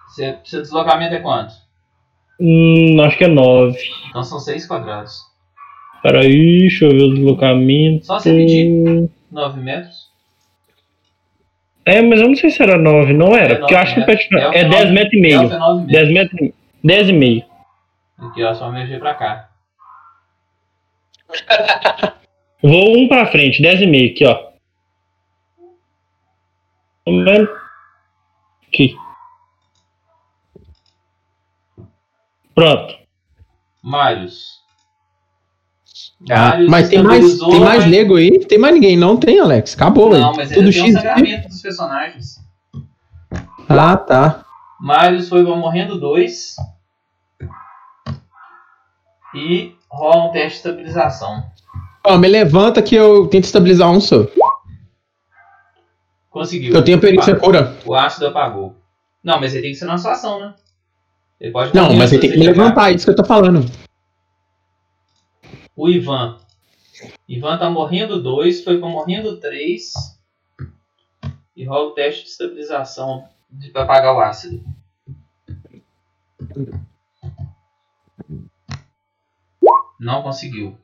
Você, 0.09 0.39
seu 0.45 0.63
deslocamento 0.63 1.15
é 1.15 1.19
quanto? 1.21 1.53
Hum, 2.41 3.01
acho 3.03 3.17
que 3.19 3.25
é 3.25 3.29
9. 3.29 3.79
Então 4.09 4.23
são 4.23 4.39
6 4.39 4.67
quadrados. 4.67 5.21
Pera 6.03 6.21
aí, 6.21 6.59
deixa 6.61 6.85
eu 6.87 6.91
ver 6.91 7.03
o 7.05 7.15
deslocamento. 7.15 8.07
Só 8.07 8.19
você 8.19 8.33
medir. 8.33 9.09
9 9.31 9.61
metros. 9.61 10.11
É, 11.85 12.01
mas 12.01 12.21
eu 12.21 12.29
não 12.29 12.37
sei 12.37 12.51
se 12.51 12.63
era 12.63 12.77
9, 12.79 13.13
não 13.13 13.35
era. 13.37 13.55
É 13.55 13.57
porque 13.57 13.75
eu 13.75 13.79
acho 13.79 13.95
que 13.95 14.01
o 14.01 14.07
metros. 14.07 14.27
pet 14.29 14.35
É 14.41 14.47
é 14.61 14.65
que 14.65 14.69
10 14.71 14.85
nove- 14.85 14.93
metros 14.93 15.13
e 15.15 15.21
meio. 15.21 15.41
é 15.41 15.59
9 15.59 15.81
metros. 15.81 15.93
10 15.93 16.11
metros, 16.13 16.51
10 16.85 17.09
e 17.09 17.13
meio. 17.13 17.45
Aqui, 18.19 18.45
ó, 18.45 18.55
só 18.55 18.71
mexer 18.71 18.99
pra 19.01 19.15
cá. 19.15 19.49
Vou 22.63 22.97
um 22.99 23.09
pra 23.09 23.27
frente, 23.27 23.61
10 23.61 23.83
e 23.83 23.87
meio 23.87 24.11
aqui, 24.13 24.25
ó. 24.27 24.52
Tomando. 27.05 27.49
Aqui. 28.69 28.97
Pronto. 32.55 32.95
Marius. 33.83 34.61
Ah, 36.31 36.57
mas 36.69 36.89
tem 36.89 37.03
mais, 37.03 37.39
tem 37.39 37.61
mais 37.61 37.87
nego 37.87 38.17
aí? 38.17 38.39
Tem 38.47 38.59
mais 38.59 38.75
ninguém, 38.75 38.97
não 38.97 39.17
tem, 39.17 39.41
Alex? 39.41 39.75
Acabou, 39.75 40.11
Não, 40.11 40.33
mas 40.35 40.51
Tudo 40.51 40.69
um 40.69 40.73
X. 40.73 40.93
sangramento 40.93 41.49
dos 41.49 41.61
personagens. 41.61 42.41
Ah, 43.69 43.97
tá. 43.97 44.45
Marius 44.81 45.29
foi 45.29 45.43
morrendo 45.43 45.99
2. 45.99 46.57
E 49.35 49.75
rola 49.91 50.29
um 50.29 50.33
teste 50.33 50.51
de 50.51 50.57
estabilização. 50.57 51.43
Ó, 52.05 52.19
me 52.19 52.29
levanta 52.29 52.83
que 52.83 52.95
eu 52.95 53.27
tento 53.27 53.45
estabilizar 53.45 53.91
um 53.91 54.01
só. 54.01 54.27
Conseguiu. 56.33 56.75
Eu 56.75 56.83
tenho 56.83 56.99
perícia 56.99 57.35
Ah, 57.35 57.39
cura. 57.39 57.77
O 57.85 57.95
ácido 57.95 58.27
apagou. 58.27 58.75
Não, 59.23 59.39
mas 59.39 59.53
ele 59.53 59.65
tem 59.65 59.73
que 59.73 59.79
ser 59.79 59.85
na 59.85 59.99
sua 59.99 60.13
ação, 60.13 60.41
né? 60.41 60.55
Ele 61.39 61.53
pode 61.53 61.75
Não, 61.75 61.93
mas 61.95 62.11
ele 62.11 62.23
tem 62.23 62.33
que 62.33 62.39
me 62.39 62.47
levantar, 62.47 62.91
é 62.91 62.95
isso 62.95 63.05
que 63.05 63.11
eu 63.11 63.17
tô 63.17 63.25
falando. 63.25 63.61
O 65.77 65.89
Ivan. 65.91 66.39
Ivan 67.29 67.59
tá 67.59 67.69
morrendo 67.69 68.23
2, 68.23 68.65
foi 68.65 68.79
pra 68.79 68.89
morrendo 68.89 69.37
3. 69.39 69.93
E 71.55 71.65
rola 71.67 71.89
o 71.89 71.93
teste 71.93 72.25
de 72.25 72.31
estabilização 72.31 73.29
de, 73.51 73.71
pra 73.71 73.83
apagar 73.83 74.15
o 74.15 74.21
ácido. 74.21 74.65
Não 80.01 80.23
conseguiu. 80.23 80.79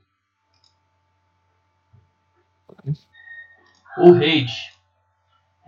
O 3.97 4.13
Raid. 4.13 4.78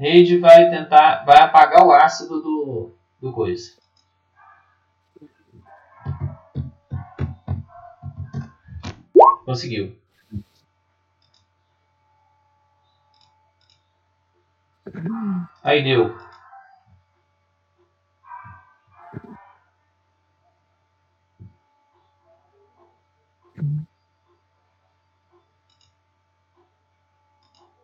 Raid 0.00 0.38
vai 0.38 0.70
tentar. 0.70 1.26
Vai 1.26 1.42
apagar 1.42 1.84
o 1.84 1.92
ácido 1.92 2.40
do. 2.40 2.94
do 3.20 3.32
coisa. 3.32 3.78
Conseguiu. 9.44 9.94
Aí 15.62 15.84
deu. 15.84 16.16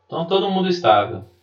Então 0.07 0.27
todo 0.27 0.51
mundo 0.51 0.69
estável. 0.69 1.36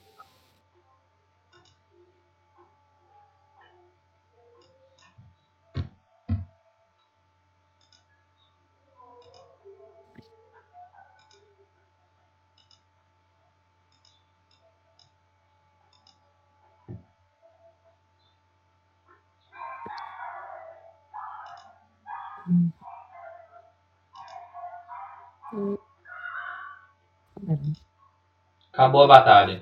Acabou 28.71 29.03
a 29.03 29.07
batalha. 29.07 29.61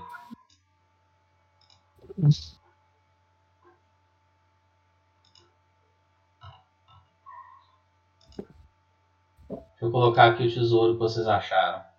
Deixa 2.17 2.55
eu 9.81 9.91
colocar 9.91 10.27
aqui 10.27 10.45
o 10.45 10.53
tesouro 10.53 10.93
que 10.93 10.99
vocês 10.99 11.27
acharam. 11.27 11.90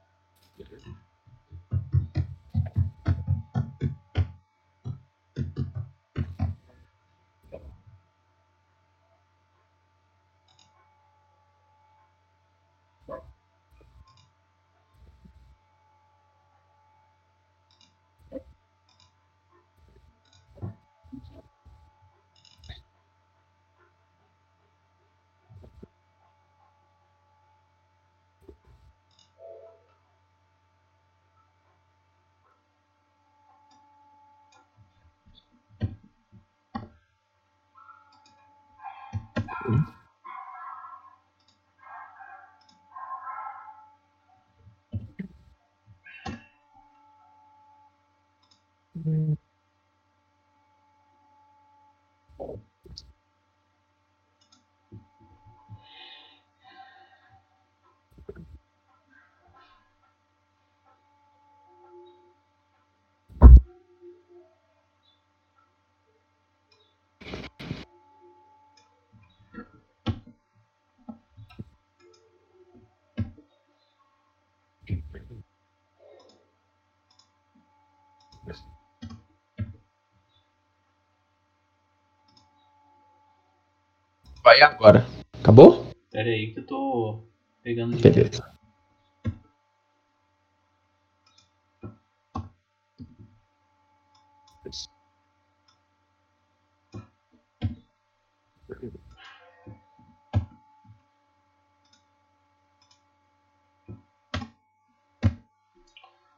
Vai 84.43 84.61
agora. 84.61 85.07
Acabou? 85.41 85.87
Pera 86.11 86.29
aí 86.29 86.53
que 86.53 86.59
eu 86.59 86.67
tô 86.67 87.21
pegando 87.63 87.97
de 87.97 88.03
Beleza. 88.03 88.52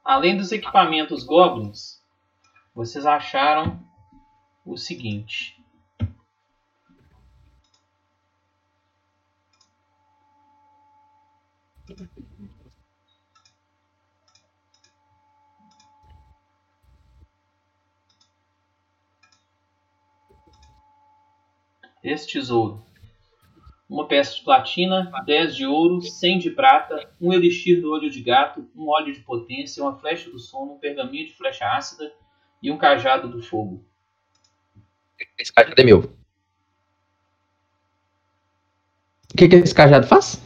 Além 0.05 0.37
dos 0.37 0.53
equipamentos 0.53 1.25
Goblins, 1.25 1.99
vocês 2.75 3.07
acharam 3.07 3.83
o 4.63 4.77
seguinte. 4.77 5.59
Esse 22.03 22.27
tesouro. 22.27 22.85
Uma 23.95 24.09
peça 24.09 24.34
de 24.34 24.42
platina, 24.42 25.09
10 25.24 25.55
de 25.55 25.64
ouro, 25.64 26.03
100 26.03 26.40
de 26.40 26.51
prata, 26.51 27.09
um 27.20 27.32
elixir 27.32 27.80
do 27.80 27.92
olho 27.92 28.11
de 28.11 28.20
gato, 28.20 28.68
um 28.74 28.88
óleo 28.88 29.14
de 29.14 29.20
potência, 29.20 29.80
uma 29.80 29.97
flecha 29.97 30.28
do 30.28 30.38
sono, 30.40 30.72
um 30.72 30.78
pergaminho 30.80 31.24
de 31.26 31.32
flecha 31.32 31.64
ácida 31.64 32.12
e 32.61 32.72
um 32.72 32.76
cajado 32.76 33.28
do 33.28 33.40
fogo. 33.40 33.86
Esse 35.38 35.53
cajado 35.53 35.80
é 35.80 35.84
meu. 35.84 36.01
O 39.32 39.36
que, 39.36 39.47
que 39.47 39.55
esse 39.55 39.72
cajado 39.72 40.09
faz? 40.09 40.42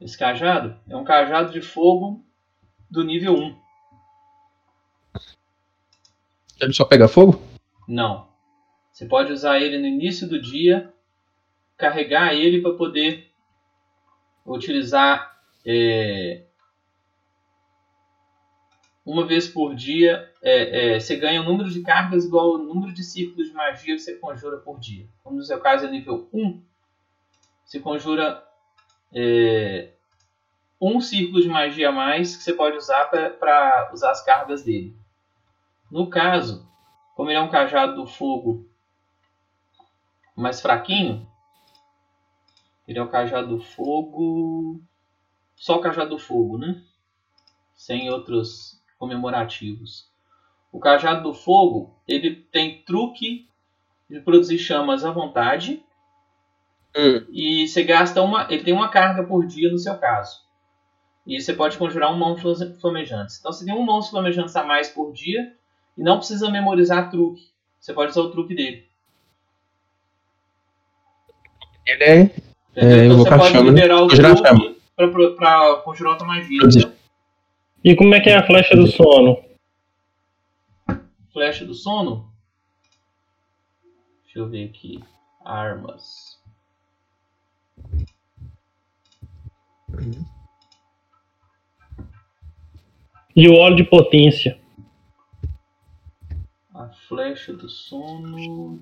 Esse 0.00 0.16
cajado 0.16 0.80
é 0.88 0.96
um 0.96 1.04
cajado 1.04 1.52
de 1.52 1.60
fogo 1.60 2.24
do 2.90 3.04
nível 3.04 3.34
1. 3.34 3.60
Ele 6.58 6.72
só 6.72 6.86
pega 6.86 7.06
fogo? 7.06 7.38
Não. 7.86 8.26
Você 8.90 9.04
pode 9.04 9.30
usar 9.30 9.60
ele 9.60 9.76
no 9.76 9.86
início 9.86 10.26
do 10.26 10.40
dia, 10.40 10.90
carregar 11.78 12.34
ele 12.34 12.60
para 12.60 12.74
poder 12.74 13.30
utilizar 14.44 15.40
é, 15.64 16.42
uma 19.06 19.24
vez 19.24 19.48
por 19.48 19.74
dia. 19.74 20.30
é, 20.42 20.94
é, 20.94 21.00
você 21.00 21.16
ganha 21.16 21.40
um 21.40 21.44
número 21.44 21.70
de 21.70 21.80
cargas 21.80 22.24
igual 22.24 22.52
ao 22.52 22.58
número 22.58 22.92
de 22.92 23.04
círculos 23.04 23.48
de 23.48 23.54
magia 23.54 23.94
que 23.94 24.00
você 24.00 24.16
conjura 24.16 24.58
por 24.58 24.78
dia. 24.80 25.06
Como 25.22 25.36
no 25.36 25.42
seu 25.42 25.60
caso 25.60 25.86
é 25.86 25.90
nível 25.90 26.28
1, 26.32 26.60
você 27.64 27.78
conjura 27.78 28.44
é, 29.14 29.92
um 30.80 31.00
círculo 31.00 31.40
de 31.40 31.48
magia 31.48 31.90
a 31.90 31.92
mais 31.92 32.36
que 32.36 32.42
você 32.42 32.52
pode 32.52 32.76
usar 32.76 33.04
para 33.06 33.90
usar 33.92 34.10
as 34.10 34.24
cargas 34.24 34.62
dele. 34.64 34.96
No 35.90 36.10
caso, 36.10 36.68
como 37.14 37.30
ele 37.30 37.38
é 37.38 37.42
um 37.42 37.50
cajado 37.50 37.94
do 37.94 38.06
fogo 38.06 38.66
mais 40.36 40.60
fraquinho, 40.60 41.27
ele 42.88 42.98
é 42.98 43.02
o 43.02 43.10
cajado 43.10 43.48
do 43.48 43.62
fogo. 43.62 44.80
Só 45.54 45.76
o 45.76 45.80
cajado 45.80 46.10
do 46.10 46.18
fogo, 46.18 46.56
né? 46.56 46.82
Sem 47.74 48.10
outros 48.10 48.82
comemorativos. 48.98 50.10
O 50.72 50.80
cajado 50.80 51.22
do 51.22 51.34
fogo, 51.34 51.94
ele 52.08 52.34
tem 52.34 52.82
truque 52.82 53.46
de 54.08 54.20
produzir 54.20 54.58
chamas 54.58 55.04
à 55.04 55.10
vontade. 55.10 55.84
Hum. 56.96 57.26
E 57.30 57.68
você 57.68 57.84
gasta 57.84 58.22
uma. 58.22 58.50
Ele 58.50 58.64
tem 58.64 58.72
uma 58.72 58.88
carga 58.88 59.22
por 59.22 59.46
dia 59.46 59.70
no 59.70 59.78
seu 59.78 59.98
caso. 59.98 60.42
E 61.26 61.38
você 61.38 61.52
pode 61.52 61.76
conjurar 61.76 62.10
um 62.10 62.16
mão 62.16 62.38
flamejante. 62.80 63.34
Então 63.38 63.52
você 63.52 63.66
tem 63.66 63.74
um 63.74 63.84
mão 63.84 64.02
flamejante 64.02 64.56
a 64.56 64.64
mais 64.64 64.88
por 64.88 65.12
dia. 65.12 65.54
E 65.96 66.02
não 66.02 66.16
precisa 66.16 66.50
memorizar 66.50 67.10
truque. 67.10 67.50
Você 67.78 67.92
pode 67.92 68.12
usar 68.12 68.22
o 68.22 68.30
truque 68.30 68.54
dele. 68.54 68.88
Ele 71.84 72.04
é. 72.04 72.47
É, 72.76 73.06
então 73.06 73.18
você 73.18 73.30
pode 73.30 73.44
chama, 73.48 73.64
né? 73.64 73.68
liberar 73.70 73.96
o 73.96 74.08
Conjurar 74.08 74.36
truque 74.36 74.76
pra, 74.94 75.08
pra, 75.08 75.30
pra 75.30 75.76
conjurar 75.82 76.12
outra 76.12 76.26
magia. 76.26 76.58
Produzir. 76.58 76.92
E 77.84 77.94
como 77.94 78.14
é 78.14 78.20
que 78.20 78.28
é 78.28 78.36
a 78.36 78.46
flecha 78.46 78.76
do 78.76 78.86
sono? 78.86 79.42
Flecha 81.32 81.64
do 81.64 81.74
sono. 81.74 82.30
Deixa 84.24 84.40
eu 84.40 84.48
ver 84.48 84.64
aqui. 84.64 85.02
Armas. 85.44 86.38
E 93.34 93.48
o 93.48 93.54
óleo 93.54 93.76
de 93.76 93.84
potência? 93.84 94.58
A 96.74 96.88
flecha 96.88 97.52
do 97.52 97.68
sono. 97.68 98.80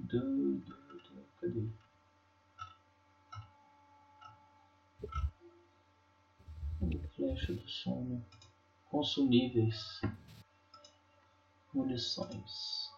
Cadê? 1.41 1.66
Flecha 7.26 7.52
do 7.54 7.68
sono. 7.68 8.24
Consumíveis. 8.88 10.00
Munições. 11.74 12.88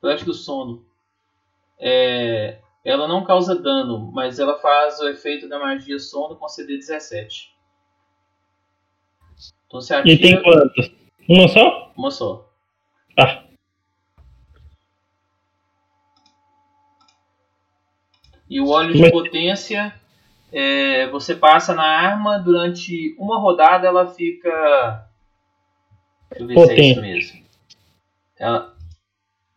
Flecha 0.00 0.24
do 0.24 0.32
sono. 0.32 0.86
É, 1.78 2.62
ela 2.82 3.06
não 3.06 3.24
causa 3.24 3.54
dano, 3.54 4.10
mas 4.12 4.38
ela 4.38 4.58
faz 4.58 4.98
o 5.00 5.08
efeito 5.08 5.48
da 5.50 5.58
magia 5.58 5.98
sono 5.98 6.34
com 6.36 6.48
CD 6.48 6.78
17. 6.78 7.54
Então 9.66 9.80
você 9.82 9.94
E 10.02 10.18
tem 10.18 10.42
quantas? 10.42 10.90
Uma 11.28 11.48
só? 11.48 11.92
uma 11.94 12.10
só. 12.10 12.50
Ah, 13.18 13.44
E 18.48 18.60
o 18.60 18.68
óleo 18.68 18.92
de 18.94 19.00
Mas- 19.00 19.10
potência, 19.10 20.00
é, 20.56 21.08
você 21.08 21.34
passa 21.34 21.74
na 21.74 21.82
arma, 21.82 22.38
durante 22.38 23.12
uma 23.18 23.40
rodada 23.40 23.88
ela 23.88 24.06
fica. 24.06 25.10
Deixa 26.30 26.44
eu 26.44 26.46
ver 26.46 26.54
se 26.54 26.60
é 26.60 26.66
Potente. 26.66 26.90
isso 26.92 27.00
mesmo. 27.00 27.44
Ela 28.36 28.76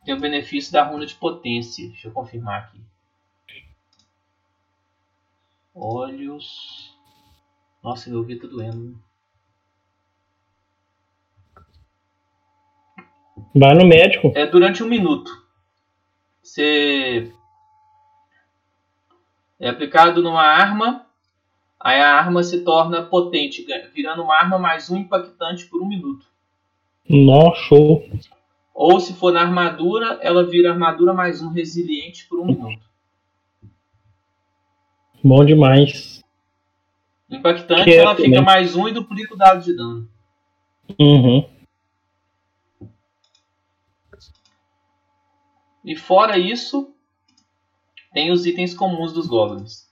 tem 0.03 0.15
o 0.15 0.19
benefício 0.19 0.73
da 0.73 0.83
runa 0.83 1.05
de 1.05 1.13
potência. 1.13 1.87
Deixa 1.87 2.07
eu 2.07 2.11
confirmar 2.11 2.63
aqui. 2.63 2.81
Olhos. 5.75 6.97
Nossa, 7.83 8.09
meu 8.09 8.17
ouvido 8.19 8.47
tá 8.47 8.55
doendo. 8.55 8.99
vai 13.53 13.75
no 13.75 13.85
médico. 13.85 14.31
É 14.35 14.47
durante 14.47 14.83
um 14.83 14.87
minuto. 14.87 15.31
Você 16.41 17.31
é 19.59 19.69
aplicado 19.69 20.21
numa 20.21 20.43
arma, 20.43 21.05
aí 21.79 21.99
a 21.99 22.13
arma 22.15 22.43
se 22.43 22.63
torna 22.63 23.03
potente, 23.03 23.65
virando 23.93 24.23
uma 24.23 24.35
arma 24.35 24.57
mais 24.59 24.89
um 24.89 24.97
impactante 24.97 25.65
por 25.65 25.81
um 25.81 25.87
minuto. 25.87 26.25
Nó, 27.09 27.53
show. 27.55 28.03
Ou 28.73 28.99
se 28.99 29.13
for 29.13 29.31
na 29.33 29.41
armadura, 29.41 30.19
ela 30.21 30.45
vira 30.45 30.71
armadura 30.71 31.13
mais 31.13 31.41
um 31.41 31.49
resiliente 31.49 32.27
por 32.27 32.39
um 32.39 32.45
minuto. 32.45 32.85
Bom 35.23 35.43
demais. 35.43 36.23
Impactante, 37.29 37.83
Que 37.85 37.91
é 37.91 37.97
ela 37.97 38.15
fica 38.15 38.27
também. 38.29 38.41
mais 38.43 38.75
um 38.75 38.87
e 38.87 38.93
duplica 38.93 39.33
o 39.33 39.37
dado 39.37 39.63
de 39.63 39.75
dano. 39.75 40.07
Uhum. 40.99 41.49
E 45.83 45.95
fora 45.95 46.37
isso, 46.37 46.93
tem 48.17 48.31
os 48.31 48.47
itens 48.47 48.73
comuns 48.73 49.13
dos 49.13 49.27
goblins. 49.27 49.87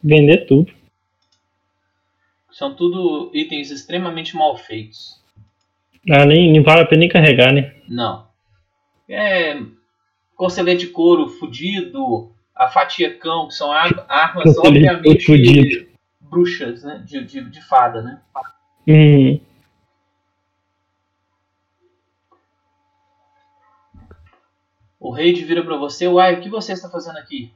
Vender 0.00 0.46
tudo. 0.46 0.72
São 2.52 2.72
tudo 2.72 3.32
itens 3.34 3.72
extremamente 3.72 4.36
mal 4.36 4.56
feitos. 4.56 5.20
Ah, 6.08 6.24
nem, 6.24 6.52
nem 6.52 6.62
vale 6.62 6.82
a 6.82 6.86
pena 6.86 7.00
nem 7.00 7.08
carregar, 7.08 7.52
né? 7.52 7.74
Não. 7.88 8.28
É. 9.08 9.60
Corcelete 10.36 10.86
de 10.86 10.92
couro 10.92 11.30
fudido, 11.30 12.30
a 12.54 12.68
fatia 12.68 13.12
cão, 13.18 13.48
que 13.48 13.54
são 13.54 13.72
ar- 13.72 14.06
armas 14.08 14.56
obviamente 14.56 15.88
bruxas, 16.20 16.84
né? 16.84 17.02
De, 17.04 17.24
de, 17.24 17.50
de 17.50 17.60
fada, 17.66 18.02
né? 18.02 18.20
Hum. 18.86 19.40
O 25.08 25.10
rei 25.10 25.32
vira 25.32 25.64
pra 25.64 25.78
você, 25.78 26.06
uai, 26.06 26.34
o 26.34 26.40
que 26.42 26.50
você 26.50 26.74
está 26.74 26.86
fazendo 26.90 27.16
aqui? 27.16 27.50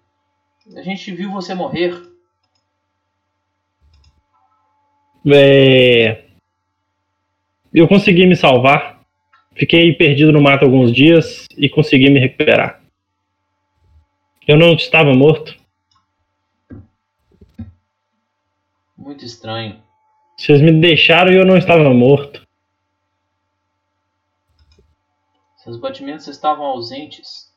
A 0.74 0.80
gente 0.80 1.12
viu 1.12 1.30
você 1.30 1.54
morrer. 1.54 2.02
É... 5.30 6.24
Eu 7.70 7.86
consegui 7.86 8.24
me 8.24 8.34
salvar. 8.34 9.04
Fiquei 9.54 9.92
perdido 9.92 10.32
no 10.32 10.40
mato 10.40 10.64
alguns 10.64 10.90
dias 10.94 11.46
e 11.54 11.68
consegui 11.68 12.08
me 12.08 12.18
recuperar. 12.18 12.80
Eu 14.48 14.56
não 14.56 14.72
estava 14.72 15.12
morto. 15.12 15.54
Muito 18.96 19.26
estranho. 19.26 19.78
Vocês 20.38 20.62
me 20.62 20.72
deixaram 20.72 21.30
e 21.30 21.36
eu 21.36 21.44
não 21.44 21.58
estava 21.58 21.92
morto. 21.92 22.41
Seus 25.62 25.76
batimentos 25.76 26.26
estavam 26.26 26.64
ausentes. 26.64 27.54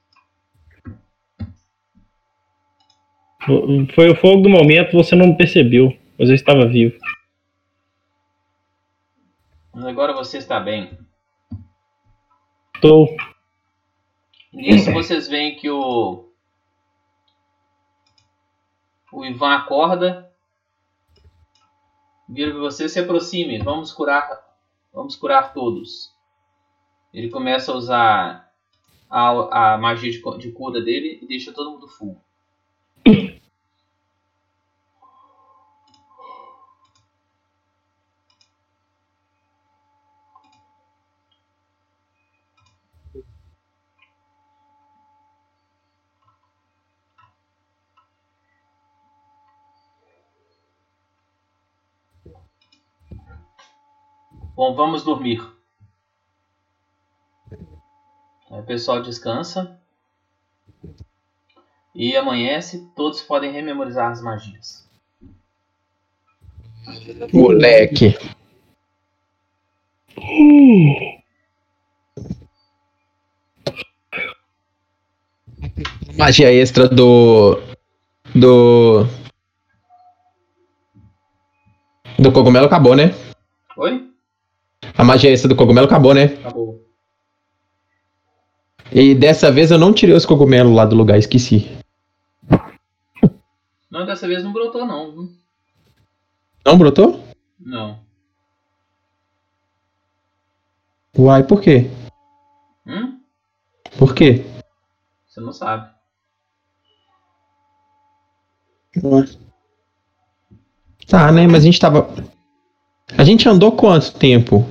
Foi 3.96 4.12
o 4.12 4.16
fogo 4.16 4.44
do 4.44 4.50
momento, 4.50 4.96
você 4.96 5.16
não 5.16 5.36
percebeu, 5.36 5.98
mas 6.18 6.30
eu 6.30 6.36
estava 6.36 6.68
vivo. 6.68 7.00
Mas 9.74 9.86
agora 9.86 10.14
você 10.14 10.38
está 10.38 10.60
bem. 10.60 10.96
Estou. 12.76 13.08
Nisso 14.54 14.92
vocês 14.94 15.28
veem 15.28 15.56
que 15.56 15.70
o. 15.72 16.30
O 19.12 19.26
Ivan 19.26 19.56
acorda. 19.56 20.32
Vira 22.30 22.52
pra 22.52 22.60
você, 22.60 22.88
se 22.88 23.00
aproxime. 23.00 23.58
Vamos 23.58 23.92
curar. 23.92 24.46
Vamos 24.94 25.16
curar 25.16 25.54
todos. 25.54 26.15
Ele 27.16 27.30
começa 27.30 27.72
a 27.72 27.76
usar 27.76 28.52
a, 29.10 29.74
a 29.74 29.78
magia 29.78 30.12
de, 30.12 30.22
de 30.38 30.52
cura 30.52 30.82
dele 30.82 31.18
e 31.22 31.26
deixa 31.26 31.54
todo 31.54 31.72
mundo 31.72 31.88
full. 31.88 32.22
Bom, 54.54 54.76
vamos 54.76 55.04
dormir. 55.06 55.42
O 58.58 58.64
pessoal 58.64 59.02
descansa. 59.02 59.78
E 61.94 62.16
amanhece, 62.16 62.90
todos 62.96 63.22
podem 63.22 63.52
rememorizar 63.52 64.12
as 64.12 64.22
magias. 64.22 64.90
Moleque. 67.34 68.18
Magia 76.18 76.54
extra 76.54 76.88
do. 76.88 77.62
Do. 78.34 79.06
Do 82.18 82.32
cogumelo 82.32 82.68
acabou, 82.68 82.96
né? 82.96 83.14
Oi? 83.76 84.10
A 84.98 85.04
magia 85.04 85.32
extra 85.32 85.50
do 85.50 85.56
cogumelo 85.56 85.88
acabou, 85.88 86.14
né? 86.14 86.26
Acabou. 86.26 86.85
E 88.98 89.14
dessa 89.14 89.52
vez 89.52 89.72
eu 89.72 89.78
não 89.78 89.92
tirei 89.92 90.16
os 90.16 90.26
cogumelos 90.26 90.74
lá 90.74 90.86
do 90.86 90.96
lugar, 90.96 91.18
esqueci. 91.18 91.70
Não, 93.92 94.06
dessa 94.06 94.26
vez 94.26 94.42
não 94.42 94.54
brotou 94.54 94.86
não. 94.86 95.12
viu? 95.12 95.36
Não 96.66 96.78
brotou? 96.78 97.22
Não. 97.60 98.00
Uai, 101.18 101.44
por 101.44 101.62
quê? 101.62 101.92
Hum? 102.88 103.20
Por 103.98 104.16
quê? 104.16 104.46
Você 105.28 105.42
não 105.42 105.52
sabe. 105.52 105.94
Tá, 111.06 111.34
né? 111.34 111.48
Mas 111.48 111.64
a 111.64 111.66
gente 111.66 111.82
tava. 111.82 112.08
A 113.18 113.26
gente 113.26 113.50
andou 113.50 113.74
quanto 113.74 114.18
tempo? 114.18 114.66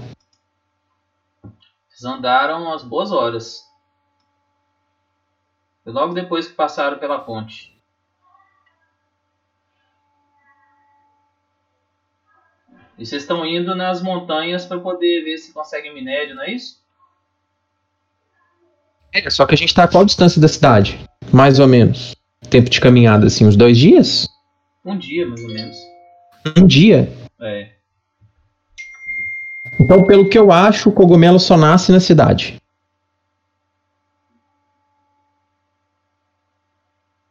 Vocês 1.90 2.04
andaram 2.04 2.62
umas 2.62 2.82
boas 2.82 3.12
horas. 3.12 3.73
Logo 5.86 6.14
depois 6.14 6.46
que 6.46 6.54
passaram 6.54 6.98
pela 6.98 7.18
ponte. 7.18 7.74
E 12.96 13.04
vocês 13.04 13.22
estão 13.22 13.44
indo 13.44 13.74
nas 13.74 14.00
montanhas 14.00 14.64
para 14.64 14.78
poder 14.78 15.24
ver 15.24 15.36
se 15.38 15.52
conseguem 15.52 15.92
minério, 15.92 16.34
não 16.34 16.44
é 16.44 16.52
isso? 16.52 16.82
É, 19.12 19.28
só 19.30 19.46
que 19.46 19.54
a 19.54 19.58
gente 19.58 19.74
tá 19.74 19.84
a 19.84 19.88
qual 19.88 20.04
distância 20.04 20.40
da 20.40 20.48
cidade? 20.48 20.98
Mais 21.32 21.58
ou 21.58 21.66
menos. 21.66 22.14
Tempo 22.48 22.70
de 22.70 22.80
caminhada, 22.80 23.26
assim, 23.26 23.46
uns 23.46 23.56
dois 23.56 23.76
dias? 23.76 24.28
Um 24.84 24.98
dia, 24.98 25.26
mais 25.26 25.42
ou 25.42 25.50
menos. 25.50 25.76
Um 26.56 26.66
dia. 26.66 27.12
É. 27.40 27.74
Então, 29.78 30.04
pelo 30.04 30.28
que 30.28 30.38
eu 30.38 30.52
acho, 30.52 30.88
o 30.88 30.92
cogumelo 30.92 31.38
só 31.38 31.56
nasce 31.56 31.90
na 31.90 32.00
cidade. 32.00 32.60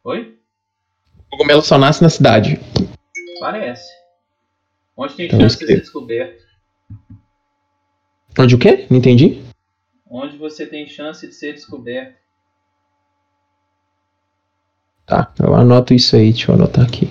Oi? 0.04 0.38
O 1.20 1.23
cogumelo 1.34 1.64
só 1.64 1.78
nasce 1.78 2.02
na 2.02 2.10
cidade. 2.10 2.60
Parece. 3.40 3.92
Onde 4.96 5.16
tem 5.16 5.26
Então, 5.26 5.40
chance 5.40 5.58
de 5.58 5.66
ser 5.66 5.80
descoberto? 5.80 6.44
Onde 8.38 8.56
o 8.56 8.60
quê? 8.60 8.86
Não 8.90 8.98
entendi. 8.98 9.44
Onde 10.08 10.38
você 10.38 10.66
tem 10.66 10.88
chance 10.88 11.26
de 11.28 11.34
ser 11.34 11.54
descoberto? 11.54 12.16
Tá, 15.06 15.34
eu 15.40 15.54
anoto 15.56 15.94
isso 15.94 16.16
aí, 16.16 16.32
deixa 16.32 16.52
eu 16.52 16.56
anotar 16.56 16.86
aqui. 16.86 17.10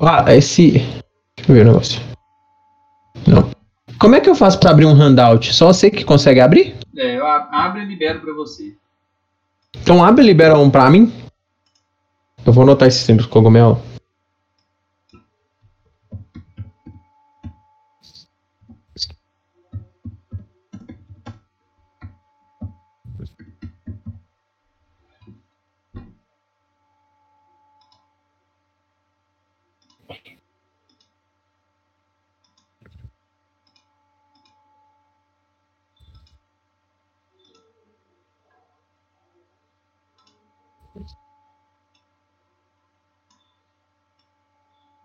Ah, 0.00 0.34
esse. 0.34 0.72
Deixa 0.72 1.50
eu 1.50 1.54
ver 1.54 1.62
o 1.62 1.64
negócio. 1.64 2.00
Não. 3.26 3.50
Como 3.98 4.14
é 4.14 4.20
que 4.20 4.28
eu 4.28 4.34
faço 4.34 4.58
pra 4.58 4.70
abrir 4.70 4.86
um 4.86 4.94
handout? 4.94 5.54
Só 5.54 5.72
você 5.72 5.90
que 5.90 6.04
consegue 6.04 6.40
abrir? 6.40 6.74
É, 6.96 7.16
eu 7.18 7.26
abro 7.26 7.80
e 7.80 7.84
libero 7.84 8.20
para 8.20 8.32
você. 8.34 8.74
Então 9.80 10.04
abre 10.04 10.24
e 10.24 10.26
libera 10.26 10.58
um 10.58 10.70
pra 10.70 10.90
mim. 10.90 11.12
Eu 12.44 12.52
vou 12.52 12.64
anotar 12.64 12.88
esse 12.88 13.06
tempo 13.06 13.22
do 13.22 13.28
cogumelo. 13.28 13.80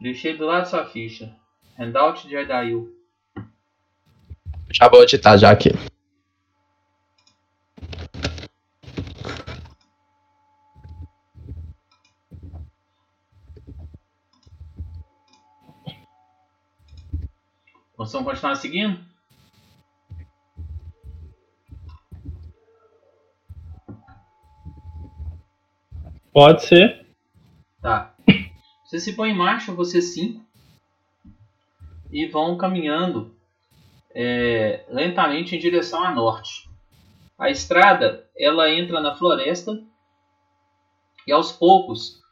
Deixei 0.07 0.37
do 0.37 0.45
lado 0.45 0.61
da 0.61 0.65
sua 0.65 0.85
ficha. 0.85 1.35
Handout 1.77 2.29
de 2.29 2.37
Ardail. 2.37 2.95
Já 4.71 4.87
vou 4.87 5.03
editar 5.03 5.35
já 5.35 5.51
aqui. 5.51 5.67
Vocês 17.97 18.13
vão 18.13 18.23
continuar 18.23 18.55
seguindo? 18.55 19.05
Pode 26.31 26.63
ser. 26.63 27.05
Tá. 27.81 28.16
Você 28.87 29.01
se 29.01 29.13
põe 29.17 29.31
em 29.31 29.37
marcha, 29.37 29.73
você 29.73 30.01
cinco, 30.01 30.45
e 32.09 32.25
vão 32.25 32.57
caminhando 32.57 33.35
é, 34.15 34.85
lentamente 34.87 35.53
em 35.53 35.59
direção 35.59 36.01
a 36.01 36.11
norte. 36.11 36.69
A 37.37 37.49
estrada 37.49 38.25
ela 38.35 38.71
entra 38.71 39.01
na 39.01 39.13
floresta 39.13 39.77
e 41.27 41.33
aos 41.33 41.51
poucos 41.51 42.23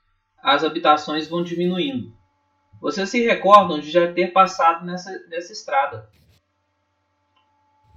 as 0.41 0.63
habitações 0.63 1.27
vão 1.27 1.43
diminuindo. 1.43 2.15
Vocês 2.79 3.09
se 3.09 3.21
recordam 3.25 3.77
de 3.77 3.91
já 3.91 4.13
ter 4.13 4.27
passado 4.31 4.85
nessa, 4.85 5.11
nessa 5.27 5.51
estrada. 5.51 6.09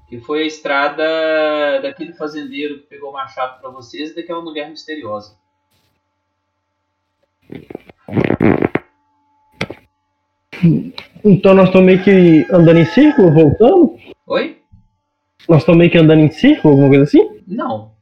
Que 0.08 0.20
foi 0.20 0.42
a 0.42 0.46
estrada 0.46 1.80
daquele 1.80 2.12
fazendeiro 2.12 2.80
que 2.80 2.86
pegou 2.88 3.10
o 3.10 3.12
machado 3.12 3.60
para 3.60 3.70
vocês 3.70 4.10
e 4.10 4.16
daquela 4.16 4.42
mulher 4.42 4.68
misteriosa. 4.68 5.37
Então 11.24 11.54
nós 11.54 11.66
estamos 11.66 11.86
meio 11.86 12.02
que 12.02 12.46
andando 12.52 12.78
em 12.78 12.84
círculo, 12.86 13.32
voltando? 13.32 13.96
Oi? 14.26 14.58
Nós 15.48 15.58
estamos 15.58 15.78
meio 15.78 15.90
que 15.90 15.98
andando 15.98 16.20
em 16.20 16.30
círculo, 16.30 16.72
alguma 16.74 16.88
coisa 16.88 17.04
assim? 17.04 17.40
Não. 17.46 17.92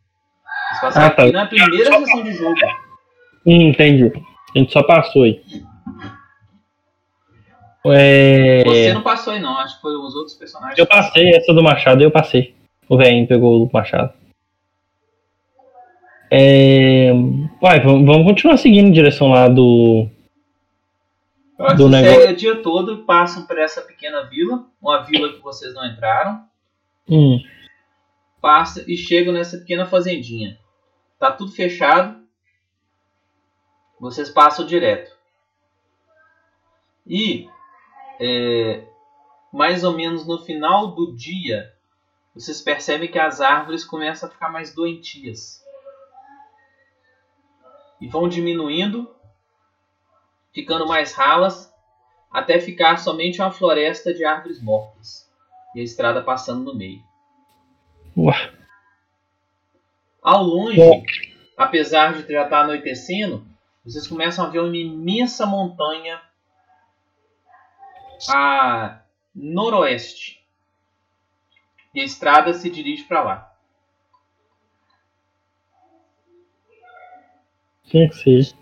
Vocês 0.68 0.80
passaram 0.80 1.06
Ah, 1.06 1.10
tá. 1.10 1.22
aqui 1.24 1.32
na 1.32 1.46
primeira 1.46 1.98
sessão 1.98 2.22
de 2.22 2.32
jogo. 2.32 2.54
Hum, 3.46 3.62
entendi. 3.68 4.12
A 4.54 4.58
gente 4.58 4.72
só 4.72 4.82
passou 4.82 5.24
aí. 5.24 5.40
É... 7.88 8.64
Você 8.66 8.92
não 8.94 9.02
passou 9.02 9.32
aí 9.32 9.40
não, 9.40 9.56
acho 9.58 9.76
que 9.76 9.82
foi 9.82 9.96
os 9.96 10.14
outros 10.16 10.34
personagens. 10.36 10.76
Eu 10.78 10.86
passei 10.86 11.30
essa 11.36 11.54
do 11.54 11.62
Machado, 11.62 12.02
eu 12.02 12.10
passei. 12.10 12.56
O 12.88 12.96
velhinho 12.96 13.28
pegou 13.28 13.64
o 13.64 13.70
Machado. 13.72 14.12
É... 16.30 17.12
Uai, 17.62 17.80
vamos, 17.80 18.26
continuar 18.26 18.56
seguindo 18.56 18.88
em 18.88 18.92
direção 18.92 19.28
lá 19.28 19.48
do. 19.48 20.08
Então, 21.54 21.76
do 21.76 21.88
negócio. 21.88 22.30
o 22.30 22.36
dia 22.36 22.56
todo, 22.56 23.04
passam 23.04 23.46
por 23.46 23.58
essa 23.58 23.80
pequena 23.80 24.22
vila, 24.24 24.66
uma 24.80 25.02
vila 25.02 25.32
que 25.32 25.40
vocês 25.40 25.72
não 25.72 25.86
entraram, 25.86 26.44
Hum, 27.08 27.38
passa 28.40 28.84
e 28.88 28.96
chegam 28.96 29.32
nessa 29.32 29.58
pequena 29.58 29.86
fazendinha. 29.86 30.58
Tá 31.18 31.30
tudo 31.30 31.52
fechado. 31.52 32.20
Vocês 33.98 34.28
passam 34.28 34.66
direto. 34.66 35.16
E 37.06 37.48
é, 38.20 38.84
mais 39.52 39.84
ou 39.84 39.92
menos 39.92 40.26
no 40.26 40.38
final 40.38 40.88
do 40.88 41.14
dia, 41.14 41.72
vocês 42.34 42.60
percebem 42.60 43.10
que 43.10 43.18
as 43.18 43.40
árvores 43.40 43.84
começam 43.84 44.28
a 44.28 44.32
ficar 44.32 44.50
mais 44.50 44.74
doentias. 44.74 45.64
E 48.00 48.08
vão 48.08 48.28
diminuindo, 48.28 49.14
ficando 50.52 50.86
mais 50.86 51.12
ralas, 51.12 51.72
até 52.30 52.60
ficar 52.60 52.98
somente 52.98 53.40
uma 53.40 53.50
floresta 53.50 54.12
de 54.12 54.24
árvores 54.24 54.62
mortas. 54.62 55.30
E 55.74 55.80
a 55.80 55.82
estrada 55.82 56.22
passando 56.22 56.64
no 56.64 56.74
meio. 56.74 57.02
ué, 58.16 58.52
Ao 60.22 60.42
longe, 60.42 60.76
Bom. 60.76 61.02
apesar 61.56 62.22
de 62.22 62.32
já 62.32 62.44
estar 62.44 62.62
anoitecendo, 62.62 63.46
vocês 63.84 64.06
começam 64.06 64.44
a 64.44 64.48
ver 64.48 64.60
uma 64.60 64.76
imensa 64.76 65.46
montanha 65.46 66.20
a 68.30 69.00
noroeste. 69.34 70.44
E 71.94 72.00
a 72.00 72.04
estrada 72.04 72.52
se 72.52 72.68
dirige 72.70 73.04
para 73.04 73.22
lá. 73.22 73.55
Tinha 77.86 78.08
que 78.08 78.16
ser. 78.16 78.54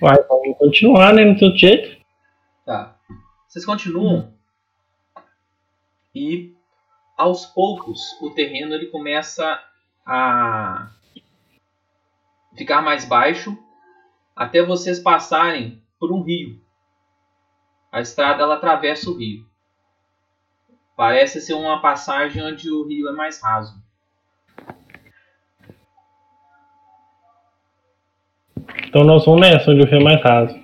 Uai, 0.00 0.22
vamos 0.28 0.58
continuar, 0.58 1.12
né? 1.12 1.24
Do 1.24 1.38
todo 1.38 1.56
jeito. 1.56 1.98
Tá. 2.64 2.96
Vocês 3.46 3.64
continuam 3.64 4.32
e 6.14 6.54
aos 7.16 7.46
poucos 7.46 8.00
o 8.20 8.30
terreno 8.30 8.74
ele 8.74 8.86
começa 8.86 9.62
a 10.06 10.90
ficar 12.56 12.82
mais 12.82 13.04
baixo 13.04 13.56
até 14.34 14.62
vocês 14.62 14.98
passarem 14.98 15.82
por 15.98 16.12
um 16.12 16.22
rio. 16.22 16.60
A 17.90 18.00
estrada 18.00 18.42
ela 18.42 18.56
atravessa 18.56 19.10
o 19.10 19.16
rio. 19.16 19.47
Parece 20.98 21.40
ser 21.40 21.54
uma 21.54 21.80
passagem 21.80 22.42
onde 22.42 22.68
o 22.72 22.82
rio 22.84 23.08
é 23.08 23.12
mais 23.12 23.40
raso. 23.40 23.80
Então 28.84 29.04
nós 29.04 29.24
vamos 29.24 29.42
nessa, 29.42 29.70
onde 29.70 29.82
o 29.82 29.86
rio 29.86 30.00
é 30.00 30.02
mais 30.02 30.20
raso. 30.20 30.60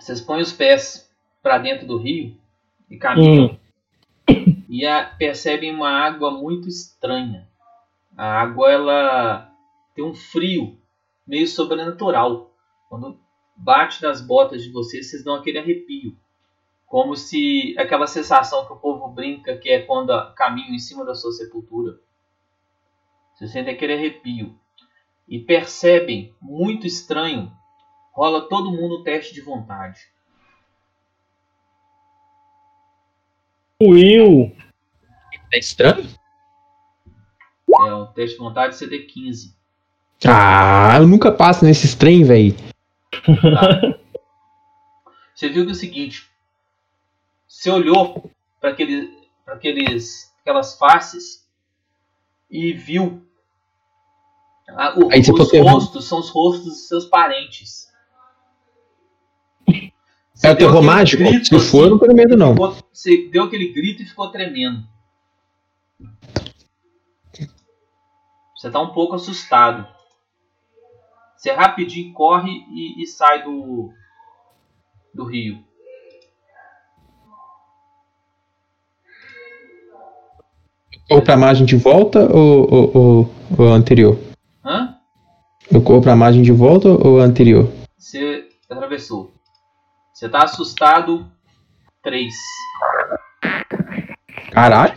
Vocês 0.00 0.20
põem 0.20 0.40
os 0.42 0.52
pés 0.52 1.08
para 1.40 1.58
dentro 1.58 1.86
do 1.86 1.96
rio 1.96 2.36
e 2.90 2.96
caminham 2.96 3.56
Hum, 4.28 4.62
e 4.68 4.84
a- 4.84 5.04
percebem 5.04 5.72
uma 5.72 5.90
água 5.90 6.32
muito 6.32 6.66
estranha. 6.68 7.48
A 8.16 8.40
água 8.42 8.68
ela 8.72 9.52
tem 9.94 10.04
um 10.04 10.12
frio 10.12 10.76
meio 11.24 11.46
sobrenatural. 11.46 12.50
Quando 12.88 13.16
bate 13.56 14.02
nas 14.02 14.20
botas 14.20 14.62
de 14.62 14.70
vocês, 14.70 15.08
vocês 15.08 15.24
dão 15.24 15.34
aquele 15.34 15.58
arrepio. 15.58 16.16
Como 16.86 17.16
se 17.16 17.74
aquela 17.78 18.06
sensação 18.06 18.66
que 18.66 18.72
o 18.72 18.76
povo 18.76 19.08
brinca 19.08 19.56
que 19.56 19.68
é 19.68 19.82
quando 19.82 20.12
caminham 20.34 20.74
em 20.74 20.78
cima 20.78 21.04
da 21.04 21.14
sua 21.14 21.32
sepultura. 21.32 21.98
Vocês 23.34 23.50
sentem 23.50 23.74
aquele 23.74 23.94
arrepio. 23.94 24.58
E 25.28 25.40
percebem, 25.40 26.34
muito 26.40 26.86
estranho, 26.86 27.50
rola 28.12 28.48
todo 28.48 28.70
mundo 28.70 28.96
o 28.96 29.02
teste 29.02 29.34
de 29.34 29.40
vontade. 29.40 30.00
Will, 33.82 34.54
É 35.52 35.58
estranho? 35.58 36.08
É 37.86 37.92
o 37.92 38.06
teste 38.06 38.36
de 38.36 38.42
vontade 38.42 38.76
CD15. 38.76 39.54
Ah, 40.26 40.96
eu 40.98 41.06
nunca 41.06 41.32
passo 41.32 41.64
nesses 41.64 41.94
trem, 41.94 42.22
velho. 42.22 42.54
Tá? 43.22 43.98
Você 45.34 45.48
viu 45.48 45.64
que 45.64 45.70
é 45.70 45.72
o 45.72 45.76
seguinte, 45.76 46.30
você 47.48 47.68
olhou 47.68 48.30
para 48.60 48.70
aquele, 48.70 49.28
pra 49.44 49.54
aqueles, 49.54 50.32
aquelas 50.40 50.78
faces 50.78 51.44
e 52.48 52.72
viu 52.72 53.26
ah, 54.68 54.94
o- 54.96 55.08
os 55.08 55.52
errou. 55.52 55.70
rostos 55.72 56.04
são 56.06 56.20
os 56.20 56.30
rostos 56.30 56.64
dos 56.66 56.86
seus 56.88 57.06
parentes. 57.06 57.92
Você 60.32 60.46
É 60.46 60.52
o 60.52 60.56
terror 60.56 60.82
mágico? 60.82 61.22
grito, 61.24 61.46
Se 61.46 61.70
for, 61.70 61.84
eu 61.84 61.90
não 61.90 61.98
tenho 61.98 62.14
medo, 62.14 62.36
não. 62.36 62.52
ficou- 62.52 62.76
você 62.92 63.28
deu 63.28 63.42
aquele 63.44 63.72
grito 63.72 64.02
e 64.02 64.06
ficou 64.06 64.30
tremendo. 64.30 64.86
Você 68.56 68.70
tá 68.70 68.80
um 68.80 68.92
pouco 68.92 69.16
assustado. 69.16 69.92
Você 71.44 71.52
rapidinho 71.52 72.10
corre 72.14 72.50
e, 72.70 73.02
e 73.02 73.06
sai 73.06 73.42
do, 73.42 73.92
do 75.12 75.24
rio. 75.26 75.62
Ou 81.10 81.20
pra 81.20 81.36
margem 81.36 81.66
de 81.66 81.76
volta 81.76 82.20
ou, 82.34 82.72
ou, 82.72 82.96
ou, 82.96 83.34
ou 83.58 83.68
a 83.68 83.76
anterior? 83.76 84.18
Hã? 84.64 84.96
Eu 85.70 85.82
corro 85.82 86.00
pra 86.00 86.16
margem 86.16 86.40
de 86.40 86.50
volta 86.50 86.88
ou 86.88 87.20
a 87.20 87.24
anterior? 87.24 87.70
Você 87.98 88.48
atravessou. 88.70 89.30
Você 90.14 90.26
tá 90.30 90.44
assustado. 90.44 91.30
3. 92.02 92.32
Caralho. 94.50 94.94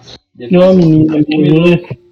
não, 0.49 0.73
menina, 0.73 1.17
menina. 1.27 2.06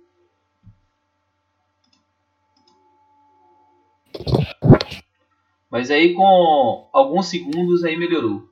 Mas 5.76 5.92
aí 5.92 6.14
com 6.14 6.88
alguns 6.94 7.28
segundos 7.28 7.84
aí 7.84 7.98
melhorou. 7.98 8.50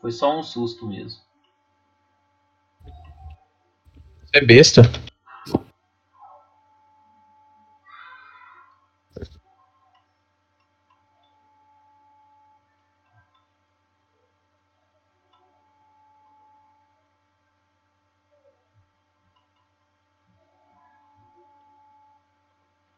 Foi 0.00 0.10
só 0.10 0.36
um 0.36 0.42
susto 0.42 0.84
mesmo. 0.84 1.22
É 4.32 4.44
besta. 4.44 4.82